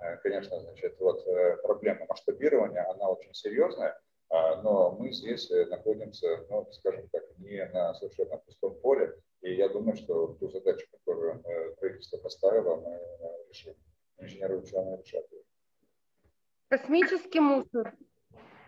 Э, 0.00 0.16
конечно, 0.18 0.60
значит, 0.60 0.98
вот 1.00 1.22
проблема 1.62 2.06
масштабирования, 2.08 2.88
она 2.90 3.10
очень 3.10 3.34
серьезная, 3.34 4.00
но 4.30 4.92
мы 4.92 5.12
здесь 5.12 5.50
находимся, 5.50 6.46
ну, 6.48 6.70
скажем 6.72 7.08
так, 7.08 7.24
не 7.38 7.64
на 7.66 7.94
совершенно 7.94 8.36
пустом 8.38 8.78
поле, 8.80 9.14
и 9.40 9.54
я 9.54 9.68
думаю, 9.68 9.96
что 9.96 10.34
ту 10.40 10.48
задачу, 10.48 10.86
которую 10.90 11.42
правительство 11.78 12.18
поставило, 12.18 12.76
мы 12.76 13.00
решим. 13.48 13.74
Инженеры 14.18 14.58
ученые 14.58 14.98
решат 14.98 15.30
ее. 15.30 15.42
Космический 16.68 17.40
мусор. 17.40 17.94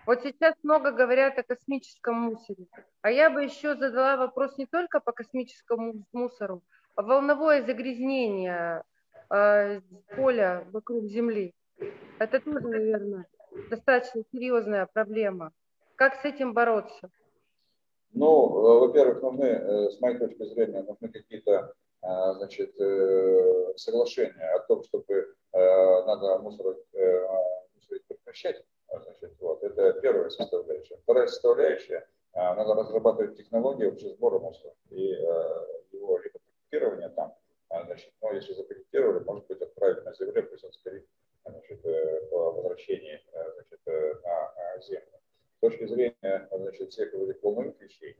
Вот 0.07 0.23
сейчас 0.23 0.55
много 0.63 0.93
говорят 0.93 1.39
о 1.39 1.43
космическом 1.43 2.15
мусоре. 2.15 2.67
А 3.03 3.11
я 3.11 3.31
бы 3.31 3.45
еще 3.45 3.77
задала 3.77 4.17
вопрос 4.17 4.57
не 4.59 4.67
только 4.67 5.01
по 5.01 5.13
космическому 5.13 6.05
мусору, 6.13 6.63
а 6.95 7.03
волновое 7.03 7.63
загрязнение 7.63 8.83
э, 9.31 9.81
поля 10.17 10.67
вокруг 10.73 11.05
Земли. 11.05 11.55
Это 12.19 12.41
тоже, 12.41 12.67
наверное, 12.67 13.27
достаточно 13.69 14.23
серьезная 14.33 14.87
проблема. 14.87 15.53
Как 15.97 16.15
с 16.15 16.25
этим 16.25 16.55
бороться? 16.55 17.11
Ну, 18.13 18.27
э, 18.27 18.81
во-первых, 18.81 19.23
ну, 19.23 19.31
мы, 19.31 19.47
э, 19.47 19.91
с 19.91 20.01
моей 20.01 20.19
точки 20.19 20.45
зрения, 20.45 20.83
нужны 20.83 21.09
какие-то 21.09 21.73
э, 22.03 22.33
значит, 22.35 22.75
соглашения 23.77 24.55
о 24.55 24.61
том, 24.61 24.83
чтобы 24.85 25.35
надо 25.53 26.39
мусор 26.39 26.77
прекращать. 28.09 28.65
Значит, 28.89 29.37
вот, 29.41 29.63
это 29.63 29.93
первая 30.01 30.31
составляющая. 30.31 30.97
Вторая 31.03 31.27
составляющая, 31.27 32.09
надо 32.35 32.75
разрабатывать 32.75 33.37
технологии 33.37 33.85
вообще 33.85 34.09
сбора 34.11 34.39
мусора 34.39 34.75
и 34.91 35.09
его 35.93 36.19
либо 36.19 37.09
там, 37.17 37.35
значит, 37.69 38.13
ну, 38.23 38.33
если 38.33 38.55
запакетировали, 38.55 39.25
может 39.25 39.47
быть, 39.49 39.61
отправить 39.61 40.05
на 40.05 40.15
земле, 40.15 40.43
пусть 40.43 40.65
он 40.65 40.73
скорее 40.73 41.05
значит, 41.45 41.83
по 42.31 42.53
возвращении 42.53 43.21
значит, 43.33 43.81
на 43.87 44.81
землю. 44.81 45.21
С 45.61 45.69
точки 45.69 45.87
зрения 45.87 46.49
значит, 46.51 46.91
всех 46.91 47.13
этих 47.13 47.43
волновых 47.43 47.79
вещей, 47.83 48.17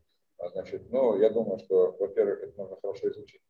значит, 0.53 0.91
ну, 0.91 1.19
я 1.19 1.31
думаю, 1.31 1.59
что, 1.59 1.97
во-первых, 1.99 2.43
это 2.43 2.59
нужно 2.59 2.77
хорошо 2.83 3.09
изучить, 3.09 3.41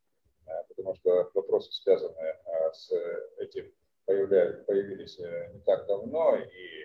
потому 0.69 0.95
что 0.95 1.29
вопросы, 1.35 1.73
связанные 1.73 2.39
с 2.73 2.93
этим 3.39 3.73
появились 4.07 5.19
э, 5.19 5.51
не 5.55 5.61
так 5.63 5.87
давно, 5.87 6.37
и 6.37 6.85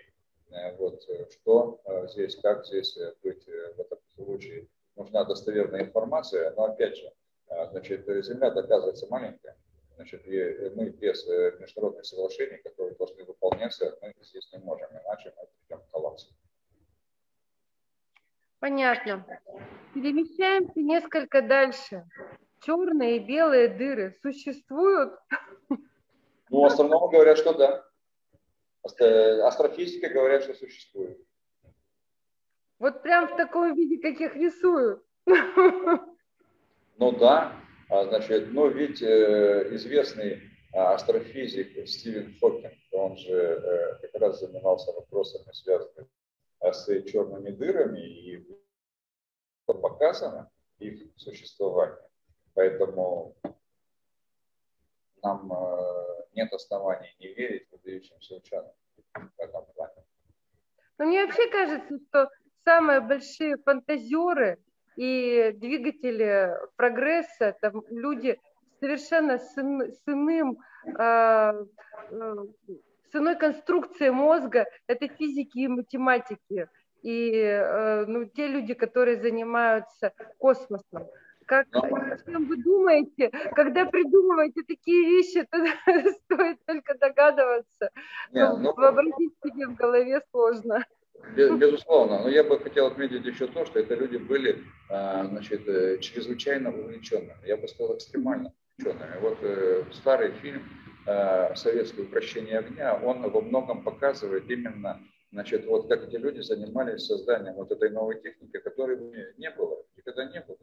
э, 0.50 0.76
вот 0.78 1.08
э, 1.08 1.26
что 1.30 1.80
здесь, 2.08 2.34
как 2.42 2.66
здесь 2.66 2.98
быть 3.22 3.46
в 3.46 3.80
этом 3.80 3.98
случае. 4.16 4.66
Нужна 4.96 5.24
достоверная 5.24 5.82
информация, 5.82 6.52
но 6.56 6.64
опять 6.64 6.96
же, 6.96 7.12
значит, 7.70 8.04
Земля 8.24 8.50
доказывается 8.50 9.06
маленькая, 9.10 9.56
значит, 9.94 10.26
и 10.26 10.72
мы 10.74 10.88
без 10.88 11.24
международных 11.60 12.04
соглашений, 12.04 12.56
которые 12.64 12.96
должны 12.96 13.22
выполняться, 13.24 13.96
мы 14.02 14.12
здесь 14.22 14.50
не 14.52 14.58
можем, 14.58 14.88
иначе 14.90 15.32
мы 15.36 15.46
придем 15.60 15.84
к 15.84 15.90
коллапсу. 15.92 16.34
Понятно. 18.66 19.24
Перемещаемся 19.94 20.80
несколько 20.80 21.40
дальше. 21.40 22.04
Черные 22.62 23.18
и 23.18 23.20
белые 23.20 23.68
дыры 23.68 24.12
существуют? 24.20 25.12
Ну, 26.50 26.64
астрономы 26.64 27.08
говорят, 27.12 27.38
что 27.38 27.52
да. 27.54 27.84
Астрофизики 29.46 30.06
говорят, 30.06 30.42
что 30.42 30.54
существует. 30.54 31.16
Вот 32.80 33.04
прям 33.04 33.28
в 33.28 33.36
таком 33.36 33.72
виде, 33.76 33.98
как 34.02 34.20
их 34.20 34.34
рисуют. 34.34 35.00
Ну 36.98 37.12
да, 37.12 37.52
а, 37.88 38.04
значит, 38.06 38.52
ну 38.52 38.68
ведь 38.68 39.00
э, 39.00 39.68
известный 39.74 40.40
а, 40.72 40.94
астрофизик 40.94 41.86
Стивен 41.86 42.34
Хокинг, 42.40 42.72
он 42.90 43.16
же 43.16 43.32
э, 43.32 43.94
как 44.00 44.20
раз 44.20 44.40
занимался 44.40 44.92
вопросами, 44.92 45.52
связанными 45.52 46.08
с 46.72 47.02
черными 47.04 47.50
дырами, 47.50 48.00
и 48.00 48.46
показано 49.66 50.50
их 50.78 51.02
существование. 51.16 51.98
Поэтому 52.54 53.36
нам 55.22 55.50
нет 56.34 56.52
оснований 56.52 57.14
не 57.18 57.28
верить 57.34 57.68
выдающимся 57.70 58.36
ученым 58.36 58.72
в 59.14 59.40
этом 59.40 59.66
плане. 59.74 60.04
Но 60.98 61.06
мне 61.06 61.24
вообще 61.24 61.48
кажется, 61.50 61.98
что 62.08 62.30
самые 62.64 63.00
большие 63.00 63.56
фантазеры 63.58 64.58
и 64.96 65.52
двигатели 65.54 66.54
прогресса, 66.76 67.46
это 67.46 67.72
люди 67.90 68.40
совершенно 68.80 69.38
с, 69.38 69.54
с 69.54 70.02
иным, 70.06 70.58
э, 70.86 71.64
с 72.10 72.85
иной 73.14 73.36
конструкцией 73.36 74.10
мозга, 74.10 74.66
это 74.86 75.08
физики 75.08 75.58
и 75.58 75.68
математики. 75.68 76.68
И 77.02 77.30
э, 77.32 78.06
ну, 78.06 78.24
те 78.24 78.48
люди, 78.48 78.74
которые 78.74 79.20
занимаются 79.20 80.12
космосом. 80.38 81.06
Как, 81.46 81.68
о 81.72 82.18
чем 82.24 82.46
вы 82.46 82.56
думаете, 82.56 83.30
когда 83.54 83.84
придумываете 83.84 84.62
такие 84.66 85.06
вещи, 85.06 85.46
то 85.48 85.58
стоит 86.24 86.58
только 86.66 86.98
догадываться. 86.98 87.90
Нет, 88.32 88.50
ну, 88.50 88.58
ну, 88.58 88.74
вообразить 88.74 89.34
себе 89.44 89.68
в 89.68 89.76
голове 89.76 90.20
сложно. 90.32 90.84
Безусловно, 91.36 92.22
но 92.22 92.28
я 92.28 92.42
бы 92.42 92.58
хотел 92.58 92.86
отметить 92.86 93.24
еще 93.24 93.46
то, 93.46 93.64
что 93.64 93.78
это 93.78 93.94
люди 93.94 94.16
были 94.16 94.64
а, 94.90 95.24
значит, 95.24 95.66
э, 95.68 95.98
чрезвычайно 95.98 96.70
увлеченными, 96.70 97.46
я 97.46 97.56
бы 97.56 97.68
сказал 97.68 97.96
экстремально 97.96 98.52
увлеченными. 98.78 99.20
Вот 99.20 99.38
э, 99.42 99.84
старый 99.92 100.32
фильм 100.32 100.62
а, 101.06 101.54
«Советское 101.54 102.02
упрощение 102.02 102.58
огня», 102.58 102.98
он 103.02 103.28
во 103.30 103.40
многом 103.40 103.82
показывает 103.82 104.50
именно 104.50 105.00
значит, 105.32 105.66
вот 105.66 105.88
как 105.88 106.08
эти 106.08 106.16
люди 106.16 106.40
занимались 106.40 107.06
созданием 107.06 107.54
вот 107.54 107.70
этой 107.70 107.90
новой 107.90 108.20
техники, 108.20 108.58
которой 108.58 108.98
не 109.36 109.50
было, 109.50 109.84
никогда 109.96 110.24
не 110.30 110.40
было. 110.40 110.58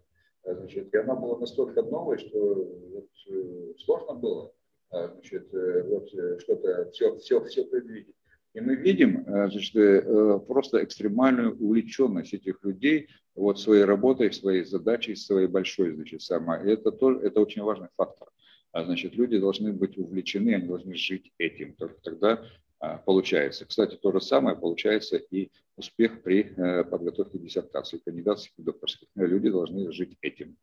А, 0.46 0.54
значит, 0.54 0.94
и 0.94 0.98
она 0.98 1.16
была 1.16 1.40
настолько 1.40 1.82
новой, 1.82 2.18
что 2.18 2.56
вот, 2.56 3.10
э, 3.30 3.74
сложно 3.80 4.16
было 4.16 4.54
значит, 4.92 5.48
вот, 5.52 6.08
что-то, 6.40 6.92
все, 6.92 7.18
все, 7.18 7.44
все 7.46 7.66
предвидеть. 7.66 8.16
И 8.54 8.62
мы 8.62 8.76
видим 8.76 9.24
э, 9.26 9.50
значит, 9.50 9.76
э, 9.76 10.40
просто 10.48 10.84
экстремальную 10.84 11.58
увлеченность 11.58 12.34
этих 12.34 12.64
людей 12.64 13.10
вот, 13.36 13.60
своей 13.60 13.84
работой, 13.84 14.32
своей 14.32 14.64
задачей, 14.64 15.16
своей 15.16 15.48
большой, 15.48 15.96
значит, 15.96 16.22
самой. 16.22 16.72
это, 16.72 16.92
то, 16.92 17.20
это 17.20 17.42
очень 17.42 17.64
важный 17.64 17.88
фактор. 17.98 18.28
А, 18.72 18.86
значит, 18.86 19.16
люди 19.16 19.40
должны 19.40 19.74
быть 19.74 19.98
увлечены, 19.98 20.56
они 20.56 20.68
должны 20.68 20.96
жить 20.96 21.32
этим. 21.40 21.74
Только 21.74 22.00
тогда 22.02 22.46
а, 22.80 22.98
получается. 22.98 23.66
Кстати, 23.66 23.96
то 23.96 24.12
же 24.12 24.22
самое 24.22 24.56
получается 24.56 25.18
и 25.18 25.50
успех 25.76 26.22
при 26.22 26.54
э, 26.56 26.84
подготовке 26.84 27.40
диссертации, 27.40 27.98
кандидатских 27.98 28.52
и 28.58 28.62
докторских. 28.62 29.08
Люди 29.16 29.50
должны 29.50 29.92
жить 29.92 30.16
этим, 30.22 30.58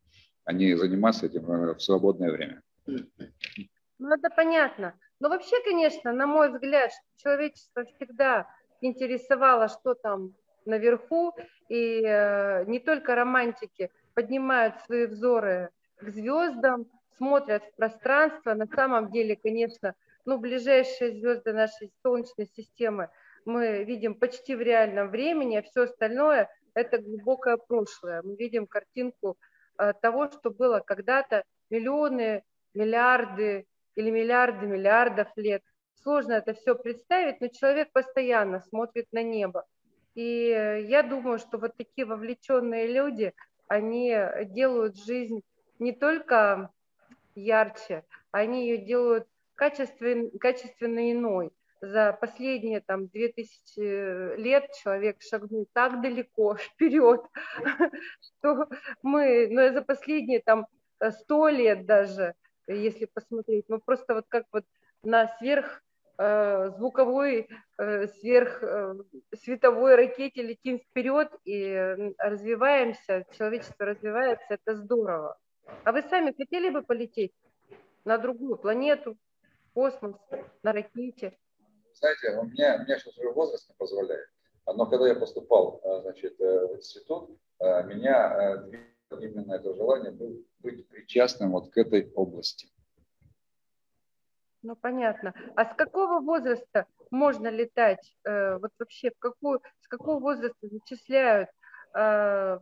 а 0.45 0.53
не 0.53 0.77
заниматься 0.77 1.27
этим 1.27 1.75
в 1.75 1.81
свободное 1.81 2.31
время. 2.31 2.63
Ну, 2.87 4.15
это 4.15 4.31
понятно. 4.37 4.95
Но 5.21 5.29
вообще, 5.29 5.57
конечно, 5.63 6.13
на 6.13 6.27
мой 6.27 6.51
взгляд, 6.51 6.91
человечество 7.17 7.85
всегда 7.85 8.49
интересовало, 8.81 9.69
что 9.69 9.95
там 9.95 10.35
наверху, 10.65 11.35
и 11.69 12.03
э, 12.03 12.65
не 12.67 12.81
только 12.81 13.15
романтики 13.15 13.91
поднимают 14.15 14.81
свои 14.87 15.07
взоры 15.07 15.71
к 15.99 16.09
звездам, 16.09 16.87
смотрят 17.17 17.63
в 17.65 17.77
пространство. 17.77 18.55
На 18.55 18.67
самом 18.67 19.11
деле, 19.11 19.37
конечно, 19.37 19.95
ну, 20.25 20.39
ближайшие 20.39 21.13
звезды 21.13 21.53
нашей 21.53 21.93
Солнечной 22.03 22.47
системы 22.47 23.11
мы 23.45 23.85
видим 23.85 24.15
почти 24.15 24.55
в 24.55 24.61
реальном 24.61 25.11
времени, 25.11 25.57
а 25.57 25.63
все 25.63 25.83
остальное– 25.83 26.49
это 26.75 26.99
глубокое 26.99 27.57
прошлое. 27.59 28.23
Мы 28.23 28.37
видим 28.37 28.67
картинку 28.67 29.37
э, 29.79 29.93
того, 30.01 30.31
что 30.31 30.51
было 30.51 30.81
когда-то 30.81 31.45
миллионы, 31.69 32.43
миллиарды 32.75 33.67
или 34.01 34.11
миллиарды 34.11 34.67
миллиардов 34.67 35.29
лет. 35.37 35.63
Сложно 36.03 36.33
это 36.33 36.55
все 36.55 36.75
представить, 36.75 37.41
но 37.41 37.49
человек 37.49 37.93
постоянно 37.93 38.61
смотрит 38.61 39.07
на 39.13 39.23
небо. 39.23 39.67
И 40.15 40.85
я 40.89 41.03
думаю, 41.03 41.39
что 41.39 41.59
вот 41.59 41.77
такие 41.77 42.07
вовлеченные 42.07 42.87
люди, 42.87 43.33
они 43.69 44.17
делают 44.47 44.97
жизнь 44.97 45.43
не 45.79 45.93
только 45.93 46.71
ярче, 47.35 48.05
они 48.33 48.69
ее 48.69 48.79
делают 48.79 49.29
качественно, 49.55 50.31
качественно 50.39 51.13
иной. 51.13 51.53
За 51.83 52.13
последние 52.13 52.81
там 52.81 53.09
2000 53.09 54.37
лет 54.37 54.71
человек 54.83 55.23
шагнул 55.23 55.67
так 55.73 56.03
далеко 56.03 56.57
вперед, 56.57 57.23
что 58.21 58.69
мы, 59.03 59.49
ну, 59.51 59.73
за 59.73 59.83
последние 59.83 60.41
там 60.41 60.67
100 60.99 61.49
лет 61.49 61.87
даже 61.87 62.35
если 62.75 63.07
посмотреть. 63.07 63.67
Мы 63.69 63.81
просто 63.81 64.15
вот 64.15 64.25
как 64.29 64.45
вот 64.53 64.65
на 65.03 65.29
сверх 65.39 65.83
э, 66.19 66.71
звуковой, 66.77 67.49
э, 67.79 68.07
сверх 68.09 68.63
э, 68.63 68.95
световой 69.37 69.97
ракете 69.97 70.43
летим 70.43 70.79
вперед 70.79 71.31
и 71.45 72.15
развиваемся, 72.19 73.25
человечество 73.37 73.87
развивается, 73.87 74.47
это 74.49 74.77
здорово. 74.77 75.39
А 75.85 75.93
вы 75.93 76.03
сами 76.03 76.35
хотели 76.37 76.71
бы 76.71 76.83
полететь 76.83 77.33
на 78.05 78.19
другую 78.19 78.57
планету, 78.57 79.17
космос, 79.75 80.17
на 80.63 80.73
ракете? 80.73 81.37
Знаете, 81.95 82.39
у 82.39 82.45
меня, 82.45 82.77
у 82.77 82.85
меня 82.85 82.99
сейчас 82.99 83.17
уже 83.19 83.31
возраст 83.31 83.69
не 83.69 83.75
позволяет. 83.77 84.29
Но 84.67 84.87
когда 84.87 85.09
я 85.09 85.15
поступал 85.15 85.81
значит, 86.03 86.39
в 86.39 86.77
институт, 86.77 87.31
меня 87.61 88.63
именно 89.19 89.55
это 89.55 89.75
желание 89.75 90.13
был 90.13 90.45
быть 90.61 90.87
причастным 90.89 91.51
вот 91.53 91.71
к 91.71 91.77
этой 91.79 92.11
области. 92.15 92.69
Ну, 94.63 94.77
понятно. 94.77 95.35
А 95.57 95.65
с 95.65 95.75
какого 95.75 96.21
возраста 96.21 96.87
можно 97.11 97.49
летать? 97.49 98.15
Э, 98.25 98.59
вот 98.59 98.73
вообще, 98.79 99.11
в 99.11 99.19
какую, 99.19 99.63
с 99.81 99.89
какого 99.89 100.21
возраста 100.21 100.69
зачисляют 100.69 101.49
э, 101.95 101.99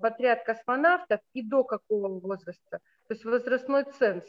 в 0.01 0.05
отряд 0.05 0.45
космонавтов 0.45 1.21
и 1.33 1.43
до 1.43 1.65
какого 1.65 2.21
возраста? 2.21 2.79
То 3.09 3.15
есть 3.15 3.25
возрастной 3.25 3.85
ценз 3.85 4.25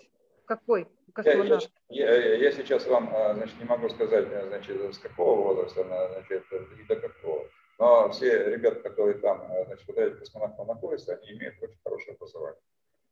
какой 0.45 0.87
у 1.07 1.11
космонавтов? 1.11 1.71
Я, 1.89 2.11
я, 2.11 2.35
я 2.37 2.51
сейчас 2.51 2.87
вам 2.87 3.13
э, 3.13 3.35
значит, 3.35 3.59
не 3.59 3.65
могу 3.65 3.87
сказать, 3.89 4.27
значит, 4.47 4.95
с 4.95 4.97
какого 4.97 5.43
возраста 5.43 5.83
значит, 5.83 6.43
и 6.51 6.83
до 6.87 6.95
какого. 6.95 7.45
Но 7.79 8.09
все 8.11 8.51
ребята, 8.51 8.81
которые 8.81 9.17
там 9.19 9.47
значит, 9.65 9.87
в 9.87 9.89
отряде 9.89 10.15
космонавтов 10.15 10.67
находятся, 10.67 11.15
они 11.15 11.31
имеют 11.31 11.55
очень 11.61 11.79
хорошее 11.83 12.15
образование. 12.15 12.61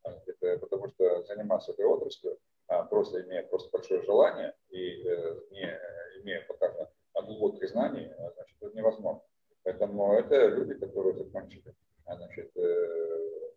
Это 0.04 0.58
потому 0.60 0.90
что 0.90 1.24
заниматься 1.24 1.72
этой 1.72 1.86
отраслью, 1.86 2.38
а, 2.68 2.84
просто 2.84 3.22
имея 3.24 3.44
просто 3.44 3.70
большое 3.72 4.02
желание 4.04 4.54
и 4.70 5.04
э, 5.06 5.40
не 5.52 5.80
имея 6.22 6.46
пока 6.48 6.90
глубоких 7.22 7.70
знаний, 7.70 8.12
а, 8.18 8.32
значит, 8.32 8.58
это 8.62 8.76
невозможно. 8.76 9.22
Поэтому 9.64 10.14
это 10.14 10.48
люди, 10.48 10.74
которые 10.76 11.16
закончили 11.16 11.74
а, 12.06 12.16
значит, 12.16 12.56
э, 12.56 13.52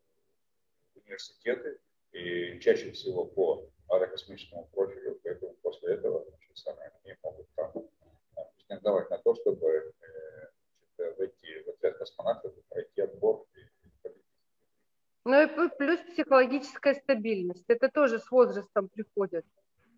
университеты 0.95 1.79
и 2.13 2.59
чаще 2.61 2.91
всего 2.93 3.27
по 3.27 3.69
аэрокосмическому 3.89 4.69
профилю, 4.73 5.21
поэтому 5.23 5.55
после 5.63 5.95
этого 5.95 6.25
значит, 6.29 6.57
сами 6.59 6.91
они 7.05 7.17
могут 7.23 7.47
там 7.55 7.73
претендовать 8.57 9.11
на 9.11 9.19
то, 9.19 9.35
чтобы 9.35 9.67
э, 9.69 10.49
значит, 10.99 11.19
войти 11.19 11.59
в 11.65 11.69
и 12.45 12.63
пройти 12.69 13.01
отбор 13.03 13.47
ну 15.25 15.43
и 15.43 15.69
плюс 15.79 16.01
психологическая 16.01 16.95
стабильность. 16.95 17.65
Это 17.69 17.89
тоже 17.89 18.19
с 18.19 18.31
возрастом 18.31 18.89
приходит. 18.89 19.45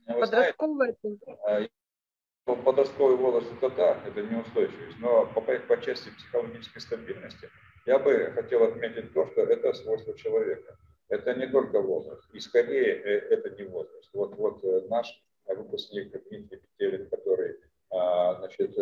Ну, 0.06 0.20
Подростковый 0.20 0.90
это... 0.90 1.16
А, 1.46 2.54
подростковый 2.56 3.16
возраст 3.16 3.52
это 3.52 3.70
да, 3.70 4.02
это 4.04 4.22
неустойчивость. 4.22 4.98
Но 4.98 5.26
по, 5.26 5.40
по 5.40 5.80
части 5.80 6.10
психологической 6.10 6.82
стабильности 6.82 7.48
я 7.86 7.98
бы 7.98 8.32
хотел 8.34 8.64
отметить 8.64 9.14
то, 9.14 9.26
что 9.28 9.42
это 9.42 9.72
свойство 9.74 10.16
человека. 10.18 10.76
Это 11.08 11.34
не 11.34 11.46
только 11.46 11.80
возраст. 11.80 12.28
И 12.34 12.40
скорее 12.40 12.94
э, 12.94 13.18
это 13.30 13.50
не 13.50 13.62
возраст. 13.62 14.10
Вот, 14.12 14.34
вот 14.34 14.64
э, 14.64 14.88
наш 14.88 15.06
выпускник 15.46 16.10
Дмитрий 16.28 16.58
Петелин, 16.58 17.08
который 17.10 17.58
а, 17.90 18.36
значит, 18.36 18.74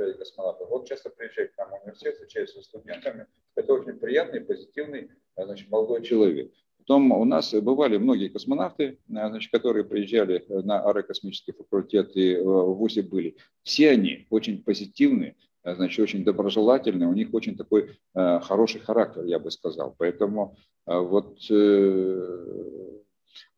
э, 0.00 0.14
вот, 0.36 0.68
вот 0.68 0.88
часто 0.88 1.10
приезжает 1.10 1.52
к 1.52 1.58
нам 1.58 1.70
в 1.70 1.82
университет, 1.82 2.14
встречается 2.14 2.60
с 2.60 2.64
студентами. 2.66 3.26
Это 3.54 3.72
очень 3.72 3.94
приятный, 3.94 4.40
позитивный 4.40 5.10
значит, 5.36 5.70
молодой 5.70 6.02
человек. 6.02 6.52
Потом 6.78 7.10
у 7.10 7.24
нас 7.24 7.52
бывали 7.52 7.96
многие 7.96 8.28
космонавты, 8.28 8.84
э, 8.84 8.94
значит, 9.08 9.50
которые 9.50 9.84
приезжали 9.84 10.44
на 10.48 10.80
аэрокосмический 10.80 11.52
факультет 11.52 12.16
и 12.16 12.36
в 12.36 12.74
ВУЗе 12.74 13.02
были. 13.02 13.36
Все 13.62 13.90
они 13.90 14.26
очень 14.30 14.62
позитивные, 14.62 15.34
э, 15.64 15.74
значит, 15.74 15.98
очень 15.98 16.24
доброжелательные, 16.24 17.08
у 17.08 17.14
них 17.14 17.34
очень 17.34 17.56
такой 17.56 17.98
э, 18.14 18.40
хороший 18.40 18.80
характер, 18.80 19.24
я 19.24 19.38
бы 19.38 19.50
сказал. 19.50 19.94
Поэтому 19.98 20.56
э, 20.86 20.96
вот 20.96 21.38
э, 21.50 22.96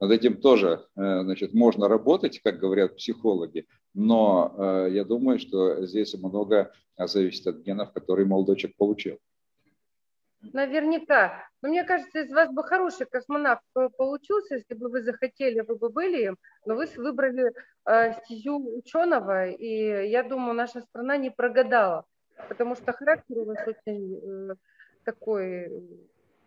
над 0.00 0.10
этим 0.10 0.36
тоже 0.36 0.86
э, 0.96 1.22
значит, 1.22 1.54
можно 1.54 1.88
работать, 1.88 2.40
как 2.40 2.58
говорят 2.58 2.96
психологи, 2.96 3.66
но 3.98 4.54
э, 4.56 4.88
я 4.92 5.04
думаю, 5.04 5.40
что 5.40 5.84
здесь 5.84 6.14
много 6.14 6.72
зависит 6.96 7.46
от 7.48 7.56
генов, 7.56 7.92
которые 7.92 8.26
молодой 8.26 8.56
человек 8.56 8.76
получил. 8.76 9.18
Наверняка. 10.40 11.48
Но 11.62 11.68
мне 11.68 11.82
кажется, 11.82 12.20
из 12.20 12.30
вас 12.30 12.48
бы 12.52 12.62
хороший 12.62 13.06
космонавт 13.06 13.62
получился, 13.96 14.54
если 14.54 14.74
бы 14.74 14.88
вы 14.88 15.02
захотели, 15.02 15.60
вы 15.62 15.74
бы 15.74 15.88
были 15.90 16.26
им, 16.26 16.36
но 16.64 16.76
вы 16.76 16.86
выбрали 16.96 17.52
э, 17.86 18.12
стезю 18.22 18.78
ученого, 18.78 19.48
и 19.48 20.08
я 20.08 20.22
думаю, 20.22 20.54
наша 20.54 20.80
страна 20.82 21.16
не 21.16 21.30
прогадала, 21.30 22.04
потому 22.48 22.76
что 22.76 22.92
характер 22.92 23.38
у 23.38 23.46
вас 23.46 23.66
очень 23.66 24.52
э, 24.52 24.54
такой 25.04 25.72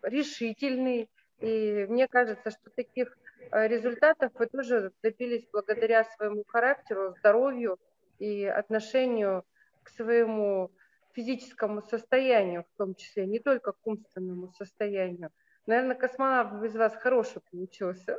решительный, 0.00 1.10
и 1.40 1.86
мне 1.86 2.08
кажется, 2.08 2.50
что 2.50 2.70
таких 2.74 3.08
э, 3.08 3.21
результатов 3.50 4.32
вы 4.34 4.46
тоже 4.46 4.92
добились 5.02 5.46
благодаря 5.52 6.04
своему 6.04 6.44
характеру, 6.46 7.14
здоровью 7.18 7.78
и 8.18 8.44
отношению 8.44 9.44
к 9.82 9.90
своему 9.90 10.70
физическому 11.12 11.82
состоянию 11.82 12.64
в 12.64 12.78
том 12.78 12.94
числе, 12.94 13.26
не 13.26 13.38
только 13.38 13.72
к 13.72 13.86
умственному 13.86 14.52
состоянию. 14.52 15.30
Наверное, 15.66 15.94
космонавт 15.94 16.62
без 16.62 16.74
вас 16.74 16.94
хороший 16.96 17.42
получился. 17.50 18.18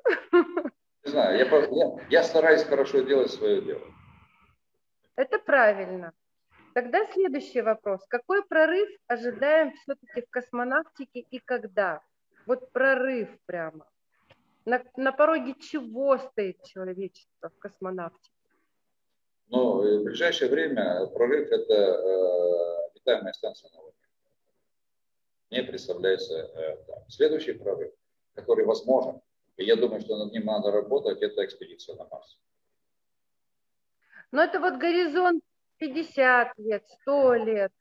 Не 1.06 1.12
знаю, 1.12 1.38
я, 1.38 1.46
я, 1.46 2.08
я 2.10 2.24
стараюсь 2.24 2.64
хорошо 2.64 3.02
делать 3.02 3.32
свое 3.32 3.62
дело. 3.62 3.82
Это 5.16 5.38
правильно. 5.38 6.14
Тогда 6.74 7.06
следующий 7.08 7.62
вопрос. 7.62 8.06
Какой 8.08 8.44
прорыв 8.44 8.90
ожидаем 9.08 9.74
все-таки 9.74 10.22
в 10.22 10.30
космонавтике 10.30 11.20
и 11.20 11.40
когда? 11.40 12.02
Вот 12.46 12.72
прорыв 12.72 13.30
прямо. 13.46 13.86
На, 14.66 14.82
на 14.96 15.12
пороге 15.12 15.56
чего 15.60 16.18
стоит 16.18 16.64
человечество 16.64 17.50
в 17.50 17.60
космонавтике? 17.60 18.32
Ну, 19.48 20.00
в 20.00 20.04
ближайшее 20.04 20.50
время 20.50 21.06
прорыв– 21.08 21.50
это 21.52 21.74
э, 21.74 22.88
обитаемая 22.92 23.34
станция 23.34 23.70
на 23.72 23.82
Луне. 23.82 23.94
Мне 25.52 25.64
представляется 25.64 26.34
э, 26.34 26.78
там, 26.88 27.10
следующий 27.10 27.54
прорыв, 27.54 27.94
который 28.36 28.66
возможен, 28.66 29.22
и 29.58 29.66
я 29.66 29.76
думаю, 29.76 30.02
что 30.02 30.18
над 30.18 30.32
ним 30.32 30.46
надо 30.46 30.72
работать, 30.72 31.22
это 31.22 31.44
экспедиция 31.46 31.96
на 31.96 32.06
Марс. 32.06 32.40
Но 34.32 34.42
это 34.42 34.60
вот 34.60 34.80
горизонт 34.80 35.44
50 35.78 36.58
лет, 36.58 36.84
100 37.02 37.34
лет, 37.36 37.72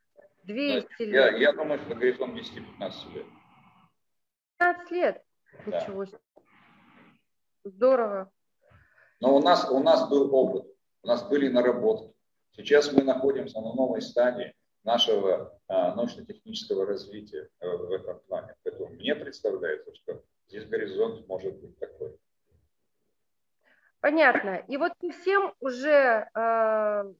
200 0.44 0.88
я, 0.98 1.30
лет. 1.30 1.40
Я 1.40 1.52
думаю, 1.52 1.78
что 1.78 1.94
горизонт 1.94 2.34
10-15 2.34 3.14
лет. 3.14 3.26
15 4.58 4.90
лет? 4.90 5.24
Да. 5.66 5.80
Ничего 5.80 6.04
себе. 6.04 6.18
Здорово. 7.64 8.30
Но 9.20 9.36
у 9.36 9.40
нас, 9.40 9.70
у 9.70 9.78
нас 9.80 10.08
был 10.08 10.34
опыт, 10.34 10.66
у 11.02 11.06
нас 11.06 11.22
были 11.28 11.48
наработки. 11.48 12.12
Сейчас 12.56 12.92
мы 12.92 13.02
находимся 13.02 13.60
на 13.60 13.72
новой 13.72 14.02
стадии 14.02 14.54
нашего 14.84 15.58
а, 15.68 15.94
научно-технического 15.94 16.86
развития 16.86 17.48
э, 17.60 17.68
в 17.68 17.92
этом 17.92 18.18
плане. 18.26 18.56
Поэтому 18.64 18.88
мне 18.90 19.14
представляется, 19.14 19.94
что 19.94 20.22
здесь 20.48 20.66
горизонт 20.66 21.26
может 21.28 21.54
быть 21.60 21.78
такой. 21.78 22.18
Понятно. 24.00 24.64
И 24.66 24.76
вот 24.76 24.92
мы 25.00 25.12
всем 25.12 25.54
уже 25.60 26.28
э, 26.34 27.14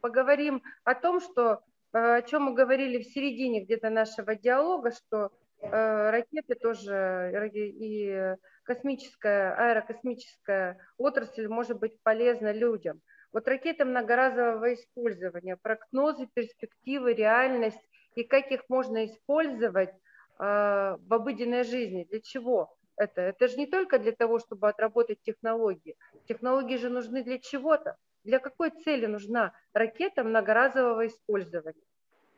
поговорим 0.00 0.62
о 0.84 0.94
том, 0.94 1.20
что 1.20 1.62
э, 1.92 2.16
о 2.16 2.22
чем 2.22 2.44
мы 2.44 2.54
говорили 2.54 3.02
в 3.02 3.06
середине 3.06 3.62
где-то 3.62 3.90
нашего 3.90 4.34
диалога, 4.34 4.92
что 4.92 5.30
э, 5.60 6.10
ракеты 6.10 6.54
тоже 6.54 7.50
и 7.52 8.36
космическая, 8.62 9.54
аэрокосмическая 9.54 10.78
отрасль 10.96 11.48
может 11.48 11.78
быть 11.78 12.00
полезна 12.02 12.52
людям. 12.52 13.00
Вот 13.32 13.48
ракеты 13.48 13.84
многоразового 13.84 14.74
использования, 14.74 15.56
прогнозы, 15.56 16.28
перспективы, 16.34 17.14
реальность 17.14 17.80
и 18.14 18.24
как 18.24 18.50
их 18.52 18.62
можно 18.68 19.06
использовать 19.06 19.88
э, 19.88 19.94
в 20.38 21.06
обыденной 21.08 21.64
жизни. 21.64 22.06
Для 22.10 22.20
чего 22.20 22.76
это? 22.96 23.22
Это 23.22 23.48
же 23.48 23.56
не 23.56 23.66
только 23.66 23.98
для 23.98 24.12
того, 24.12 24.38
чтобы 24.38 24.68
отработать 24.68 25.22
технологии. 25.22 25.96
Технологии 26.28 26.76
же 26.76 26.90
нужны 26.90 27.22
для 27.22 27.38
чего-то. 27.38 27.96
Для 28.24 28.38
какой 28.38 28.70
цели 28.70 29.06
нужна 29.06 29.52
ракета 29.72 30.24
многоразового 30.24 31.06
использования? 31.06 31.82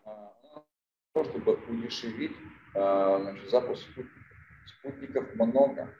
А, 0.04 0.32
то, 1.12 1.24
чтобы 1.24 1.54
удешевить 1.68 2.36
а, 2.74 3.18
значит, 3.20 3.50
запуск 3.50 3.82
спутников. 3.82 4.22
Спутников 4.66 5.34
много. 5.34 5.94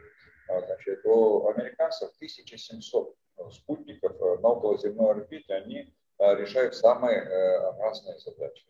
А, 0.49 0.61
значит, 0.61 1.05
у 1.05 1.49
американцев 1.49 2.11
1700 2.17 3.15
спутников 3.51 4.13
э, 4.21 4.39
на 4.41 4.49
околоземной 4.51 5.11
орбите, 5.11 5.55
они 5.55 5.95
э, 6.19 6.37
решают 6.37 6.75
самые 6.75 7.19
э, 7.19 7.79
разные 7.79 8.19
задачи. 8.19 8.67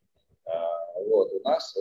А, 0.46 1.00
вот, 1.06 1.32
у 1.32 1.40
нас 1.40 1.76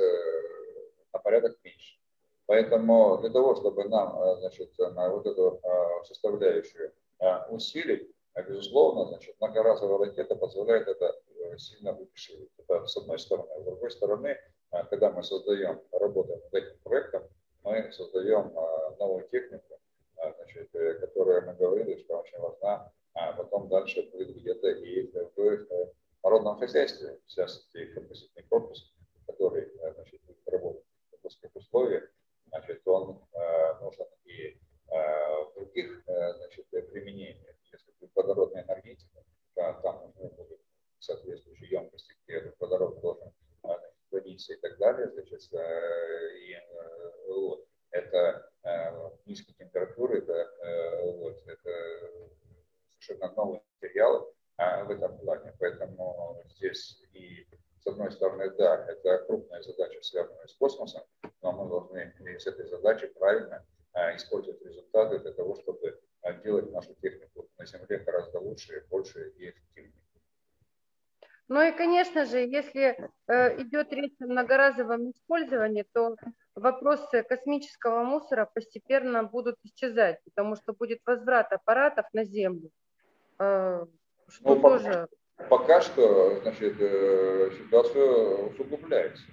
на 1.14 1.20
порядок 1.20 1.58
меньше. 1.64 1.98
Поэтому 2.46 3.20
для 3.20 3.30
того, 3.30 3.56
чтобы 3.56 3.86
нам 3.86 4.38
значит, 4.40 4.78
на 4.78 5.10
вот 5.10 5.26
эту 5.26 5.62
составляющую 6.04 6.92
усилить, 7.50 8.10
безусловно, 8.48 9.06
значит, 9.08 9.36
многоразовая 9.40 10.10
ракета 10.10 10.36
позволяет 10.36 10.88
это 10.88 11.16
сильно 11.58 11.98
удешевить. 11.98 12.50
Это 12.58 12.86
с 12.86 12.98
одной 12.98 13.18
стороны. 13.18 13.48
С 13.62 13.64
другой 13.64 13.92
стороны, 13.92 14.38
когда 14.90 15.12
мы 15.12 15.24
создаем, 15.24 15.82
работаем 15.92 16.42
над 16.42 16.54
этим 16.54 16.78
проектом, 16.84 17.24
мы 17.64 17.92
создаем 17.94 18.54
новую 19.00 19.28
технику, 19.30 19.80
значит, 20.32 20.72
которая 21.00 21.42
мы 21.42 21.54
говорили, 21.54 22.02
что 22.04 22.20
очень 22.20 22.40
важна, 22.40 22.92
а 23.14 23.34
потом 23.34 23.70
дальше 23.70 24.10
будет 24.12 24.36
где-то 24.36 24.70
и 24.70 25.12
в 25.12 25.94
народном 26.24 26.58
хозяйстве. 26.58 27.20
Сейчас 27.28 27.68
композитный 27.94 28.44
корпус, 28.44 28.94
который 29.28 29.72
значит, 29.94 30.22
будет 30.24 30.48
работать 30.48 30.84
в 31.12 31.22
таких 31.22 31.56
условиях, 31.56 32.10
значит, 32.48 32.88
он 32.88 33.22
э, 33.34 33.80
нужен 33.82 34.06
и 34.26 34.48
э, 34.48 34.56
в 34.90 35.54
других 35.56 36.04
значит, 36.06 36.68
применениях, 36.70 37.56
если 37.72 37.92
будет 38.00 38.12
водородная 38.16 38.64
энергетика, 38.64 39.24
там 39.56 40.06
нужны 40.06 40.30
будут 40.36 40.62
соответствующие 41.00 41.70
емкости, 41.70 42.14
где 42.24 42.38
этот 42.38 42.60
водород 42.60 43.00
должен 43.02 43.32
храниться 44.10 44.54
и 44.54 44.58
так 44.58 44.78
далее, 44.78 45.10
значит, 45.12 45.42
и 45.52 46.58
вот, 47.28 47.68
это 47.92 48.18
э, 48.18 48.53
низкие 49.26 49.56
температуры, 49.56 50.20
это, 50.20 50.34
э, 50.34 51.12
вот, 51.18 51.44
это 51.48 51.72
совершенно 52.90 53.34
новые 53.34 53.62
материалы 53.82 54.26
э, 54.58 54.84
в 54.84 54.92
этом 54.92 55.18
плане. 55.20 55.54
Поэтому 55.60 56.42
здесь 56.50 57.02
и 57.14 57.46
с 57.80 57.88
одной 57.88 58.12
стороны, 58.12 58.50
да, 58.52 58.86
это 58.88 59.26
крупная 59.26 59.62
задача, 59.62 60.02
связанная 60.02 60.48
с 60.48 60.54
космосом, 60.54 61.04
но 61.42 61.52
мы 61.52 61.70
должны 61.70 62.14
с 62.40 62.48
этой 62.48 62.66
задачей 62.68 63.08
правильно 63.08 63.66
э, 63.94 64.16
использовать 64.16 64.62
результаты 64.62 65.20
для 65.20 65.34
того, 65.34 65.56
чтобы 65.56 66.00
э, 66.22 66.42
делать 66.44 66.72
нашу 66.72 66.94
технику 66.96 67.50
на 67.58 67.66
Земле 67.66 67.98
гораздо 67.98 68.40
лучше, 68.40 68.86
больше 68.90 69.34
и 69.38 69.50
эффективнее. 69.50 70.03
Ну 71.54 71.62
и, 71.62 71.72
конечно 71.72 72.26
же, 72.26 72.40
если 72.40 72.98
э, 73.28 73.62
идет 73.62 73.94
речь 73.94 74.16
о 74.20 74.26
многоразовом 74.26 75.12
использовании, 75.12 75.86
то 75.94 76.16
вопросы 76.56 77.22
космического 77.22 78.04
мусора 78.04 78.50
постепенно 78.52 79.22
будут 79.22 79.58
исчезать, 79.64 80.18
потому 80.26 80.56
что 80.56 80.74
будет 80.74 81.02
возврат 81.06 81.54
аппаратов 81.54 82.08
на 82.12 82.24
Землю. 82.24 82.72
Э, 83.38 83.86
что 84.30 84.56
ну, 84.56 84.62
тоже... 84.62 85.08
пока, 85.38 85.50
пока 85.58 85.82
что 85.82 86.40
значит, 86.42 86.74
э, 86.80 87.52
ситуация 87.56 88.48
усугубляется. 88.48 89.24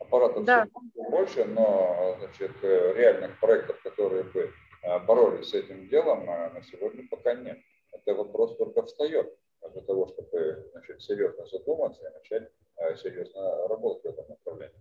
Аппаратов 0.00 0.44
да. 0.44 0.66
все 0.66 1.02
больше, 1.10 1.44
но 1.44 2.16
значит, 2.18 2.56
э, 2.62 2.94
реальных 2.96 3.38
проектов, 3.38 3.80
которые 3.84 4.24
бы 4.24 4.50
э, 4.82 4.98
боролись 5.06 5.50
с 5.50 5.54
этим 5.54 5.88
делом, 5.88 6.26
на 6.26 6.60
сегодня 6.72 7.06
пока 7.08 7.34
нет. 7.34 7.60
Это 7.92 8.16
вопрос 8.16 8.56
только 8.56 8.82
встает 8.82 9.32
для 9.66 9.82
того, 9.82 10.08
чтобы 10.08 10.68
значит, 10.72 11.02
серьезно 11.02 11.46
задуматься 11.46 12.06
и 12.06 12.12
начать 12.12 12.50
э, 12.76 12.96
серьезно 12.96 13.68
работать 13.68 14.04
в 14.04 14.06
этом 14.06 14.28
направлении. 14.28 14.80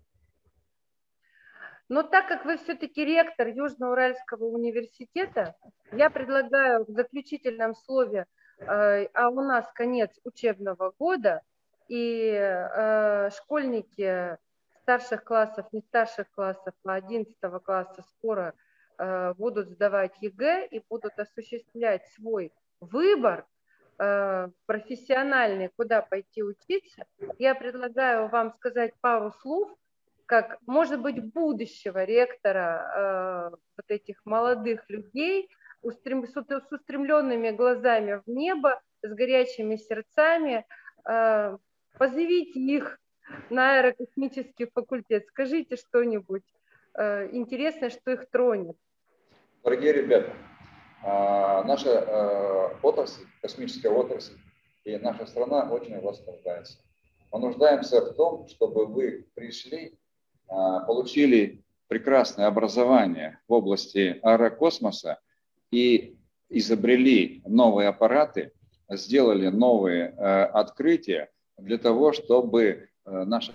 Но 1.89 2.03
так 2.03 2.27
как 2.27 2.45
вы 2.45 2.57
все-таки 2.57 3.05
ректор 3.05 3.47
Южноуральского 3.47 4.45
университета, 4.45 5.55
я 5.93 6.09
предлагаю 6.09 6.85
в 6.85 6.89
заключительном 6.89 7.75
слове, 7.75 8.25
э, 8.59 9.05
а 9.13 9.29
у 9.29 9.41
нас 9.41 9.65
конец 9.73 10.11
учебного 10.23 10.93
года, 10.99 11.41
и 11.87 12.29
э, 12.33 13.29
школьники 13.31 14.37
старших 14.81 15.23
классов, 15.23 15.65
не 15.71 15.81
старших 15.81 16.29
классов, 16.31 16.73
а 16.85 16.93
11 16.95 17.35
класса 17.63 18.03
скоро 18.17 18.53
будут 19.37 19.69
сдавать 19.69 20.15
ЕГЭ 20.21 20.69
и 20.71 20.81
будут 20.89 21.19
осуществлять 21.19 22.07
свой 22.15 22.51
выбор– 22.79 23.45
Э, 23.56 23.56
профессиональный, 23.97 25.69
куда 25.75 26.01
пойти 26.01 26.43
учиться, 26.43 27.05
я 27.39 27.55
предлагаю 27.55 28.29
вам 28.29 28.53
сказать 28.53 28.93
пару 29.01 29.31
слов, 29.41 29.75
как, 30.27 30.57
может 30.67 31.01
быть, 31.01 31.33
будущего 31.33 32.03
ректора 32.03 33.51
э, 33.51 33.55
вот 33.77 33.85
этих 33.87 34.23
молодых 34.25 34.83
людей 34.89 35.49
устрем, 35.81 36.27
с, 36.27 36.33
с 36.33 36.71
устремленными 36.71 37.51
глазами 37.51 38.21
в 38.25 38.29
небо, 38.29 38.81
с 39.01 39.09
горячими 39.09 39.77
сердцами. 39.77 40.65
Э, 41.09 41.57
позовите 41.97 42.59
их 42.59 42.99
на 43.49 43.79
аэрокосмический 43.79 44.69
факультет, 44.73 45.25
скажите 45.27 45.75
что-нибудь 45.75 46.43
интересное, 47.31 47.91
что 47.91 48.11
их 48.11 48.27
тронет. 48.31 48.75
Дорогие 49.63 49.93
ребята, 49.93 50.33
наша 51.03 52.73
отрасль, 52.81 53.23
космическая 53.41 53.89
отрасль 53.89 54.37
и 54.83 54.97
наша 54.97 55.25
страна 55.25 55.69
очень 55.69 55.99
в 55.99 56.03
вас 56.03 56.25
нуждается. 56.25 56.79
Мы 57.31 57.39
нуждаемся 57.39 58.01
в 58.01 58.13
том, 58.15 58.47
чтобы 58.47 58.85
вы 58.85 59.27
пришли, 59.35 59.97
получили 60.47 61.63
прекрасное 61.87 62.47
образование 62.47 63.39
в 63.47 63.53
области 63.53 64.19
аэрокосмоса 64.21 65.19
и 65.71 66.17
изобрели 66.49 67.41
новые 67.45 67.89
аппараты, 67.89 68.51
сделали 68.89 69.47
новые 69.47 70.09
э, 70.17 70.43
открытия 70.45 71.29
для 71.57 71.77
того, 71.77 72.13
чтобы 72.13 72.89
э, 73.05 73.23
наша 73.25 73.53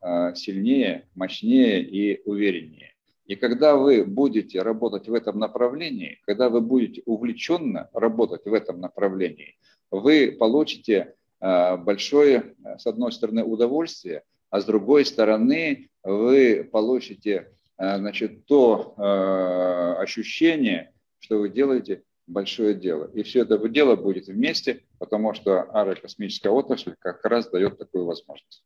э, 0.00 0.34
сильнее, 0.34 1.08
мощнее 1.14 1.82
и 1.82 2.22
увереннее. 2.24 2.94
И 3.26 3.34
когда 3.34 3.76
вы 3.76 4.04
будете 4.04 4.62
работать 4.62 5.08
в 5.08 5.14
этом 5.14 5.38
направлении, 5.38 6.20
когда 6.26 6.48
вы 6.48 6.60
будете 6.60 7.02
увлеченно 7.06 7.90
работать 7.92 8.44
в 8.44 8.54
этом 8.54 8.80
направлении, 8.80 9.56
вы 9.90 10.36
получите 10.38 11.14
э, 11.40 11.76
большое, 11.76 12.54
с 12.78 12.86
одной 12.86 13.12
стороны, 13.12 13.42
удовольствие, 13.42 14.22
а 14.50 14.60
с 14.60 14.64
другой 14.64 15.04
стороны, 15.04 15.90
вы 16.04 16.68
получите 16.70 17.52
э, 17.78 17.98
значит, 17.98 18.46
то 18.46 18.94
э, 18.96 20.02
ощущение, 20.02 20.92
что 21.18 21.38
вы 21.38 21.48
делаете 21.48 22.02
большое 22.28 22.74
дело. 22.74 23.10
И 23.12 23.22
все 23.24 23.42
это 23.42 23.58
дело 23.68 23.96
будет 23.96 24.26
вместе, 24.28 24.84
потому 24.98 25.34
что 25.34 25.62
аэрокосмическая 25.62 26.52
отрасль 26.52 26.94
как 27.00 27.24
раз 27.24 27.48
дает 27.50 27.78
такую 27.78 28.04
возможность. 28.04 28.64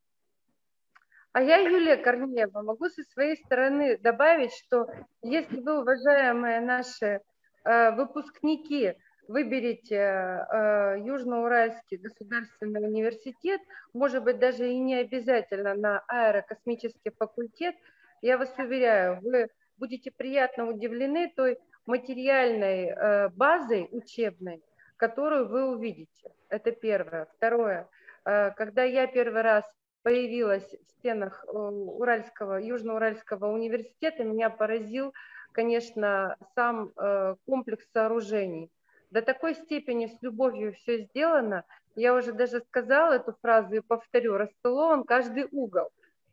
А 1.32 1.42
я, 1.42 1.58
Юлия 1.58 1.96
Корнеева, 1.96 2.62
могу 2.62 2.88
со 2.88 3.04
своей 3.04 3.36
стороны 3.36 3.96
добавить, 3.98 4.52
что 4.52 4.88
если 5.22 5.60
вы, 5.60 5.80
уважаемые 5.80 6.60
наши 6.60 7.20
э, 7.64 7.92
выпускники, 7.92 8.96
выберете 9.28 9.94
э, 9.94 10.96
Южноуральский 11.04 11.98
государственный 11.98 12.82
университет, 12.82 13.60
может 13.92 14.24
быть, 14.24 14.40
даже 14.40 14.68
и 14.68 14.78
не 14.80 14.96
обязательно 14.96 15.74
на 15.74 16.02
аэрокосмический 16.08 17.12
факультет, 17.16 17.76
я 18.22 18.36
вас 18.36 18.52
уверяю, 18.58 19.20
вы 19.22 19.50
будете 19.78 20.10
приятно 20.10 20.66
удивлены 20.66 21.32
той 21.36 21.58
материальной 21.86 22.88
э, 22.88 23.28
базой 23.28 23.88
учебной, 23.92 24.64
которую 24.96 25.48
вы 25.48 25.70
увидите. 25.70 26.32
Это 26.48 26.72
первое. 26.72 27.28
Второе. 27.36 27.88
Когда 28.24 28.82
я 28.82 29.06
первый 29.06 29.40
раз 29.40 29.64
появилась 30.02 30.66
в 30.66 30.90
стенах 30.98 31.44
э, 31.46 31.50
Уральского, 31.50 32.58
Южноуральского 32.60 33.46
университета, 33.46 34.24
меня 34.24 34.50
поразил, 34.50 35.12
конечно, 35.52 36.36
сам 36.54 36.92
э, 36.96 37.36
комплекс 37.46 37.84
сооружений. 37.92 38.70
До 39.10 39.22
такой 39.22 39.54
степени 39.54 40.06
с 40.06 40.22
любовью 40.22 40.72
все 40.74 40.98
сделано, 41.04 41.64
я 41.96 42.14
уже 42.14 42.32
даже 42.32 42.60
сказала 42.60 43.14
эту 43.14 43.36
фразу 43.42 43.74
и 43.74 43.80
повторю, 43.80 44.36
расстолован 44.36 45.04
каждый 45.04 45.48
угол 45.50 45.90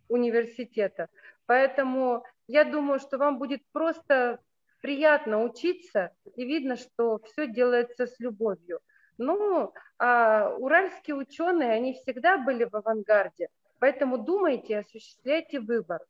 университета. 0.07 1.09
Поэтому 1.47 2.23
я 2.47 2.63
думаю, 2.63 2.99
что 2.99 3.17
вам 3.17 3.39
будет 3.39 3.61
просто 3.71 4.39
приятно 4.81 5.43
учиться, 5.43 6.11
и 6.35 6.45
видно, 6.45 6.75
что 6.75 7.19
все 7.19 7.47
делается 7.47 8.05
с 8.05 8.19
любовью. 8.19 8.79
Ну, 9.17 9.73
а 9.97 10.49
уральские 10.57 11.15
ученые, 11.15 11.71
они 11.71 11.93
всегда 11.93 12.37
были 12.37 12.65
в 12.65 12.75
авангарде, 12.75 13.49
поэтому 13.79 14.17
думайте, 14.19 14.79
осуществляйте 14.79 15.59
выбор. 15.59 16.01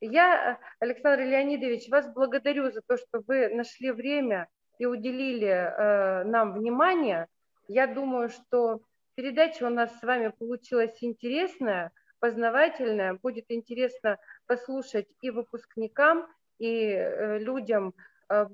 Я, 0.00 0.58
Александр 0.78 1.24
Леонидович, 1.24 1.88
вас 1.88 2.06
благодарю 2.12 2.70
за 2.70 2.82
то, 2.82 2.96
что 2.96 3.22
вы 3.26 3.48
нашли 3.48 3.90
время 3.90 4.46
и 4.78 4.86
уделили 4.86 5.48
э, 5.48 6.24
нам 6.24 6.52
внимание. 6.52 7.26
Я 7.66 7.86
думаю, 7.86 8.28
что 8.28 8.80
передача 9.16 9.64
у 9.64 9.70
нас 9.70 9.98
с 9.98 10.02
вами 10.02 10.28
получилась 10.28 10.96
интересная, 11.00 11.90
познавательная. 12.20 13.14
Будет 13.14 13.46
интересно 13.48 14.18
послушать 14.46 15.08
и 15.20 15.30
выпускникам, 15.30 16.28
и 16.58 16.90
э, 16.92 17.38
людям 17.38 17.94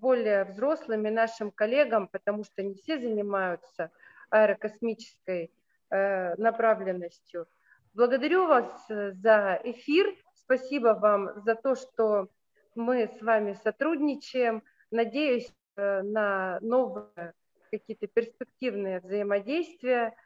более 0.00 0.44
взрослым, 0.44 1.06
и 1.06 1.10
нашим 1.10 1.50
коллегам, 1.50 2.08
потому 2.08 2.44
что 2.44 2.62
не 2.62 2.74
все 2.74 2.98
занимаются 2.98 3.90
аэрокосмической 4.30 5.52
э, 5.90 6.34
направленностью. 6.36 7.46
Благодарю 7.92 8.46
вас 8.46 8.86
за 8.88 9.60
эфир. 9.64 10.14
Спасибо 10.34 10.88
вам 11.00 11.40
за 11.42 11.54
то, 11.54 11.74
что 11.74 12.28
мы 12.74 13.06
с 13.06 13.22
вами 13.22 13.54
сотрудничаем. 13.62 14.62
Надеюсь 14.90 15.52
на 15.76 16.58
новые 16.60 17.34
какие-то 17.70 18.06
перспективные 18.06 19.00
взаимодействия. 19.00 20.16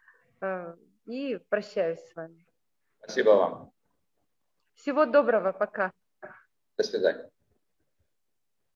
И 1.07 1.41
прощаюсь 1.49 2.01
с 2.01 2.15
вами. 2.15 2.47
Спасибо 3.01 3.31
вам. 3.31 3.73
Всего 4.75 5.07
доброго. 5.07 5.53
Пока. 5.53 5.93
До 6.77 6.83
свидания. 6.83 7.31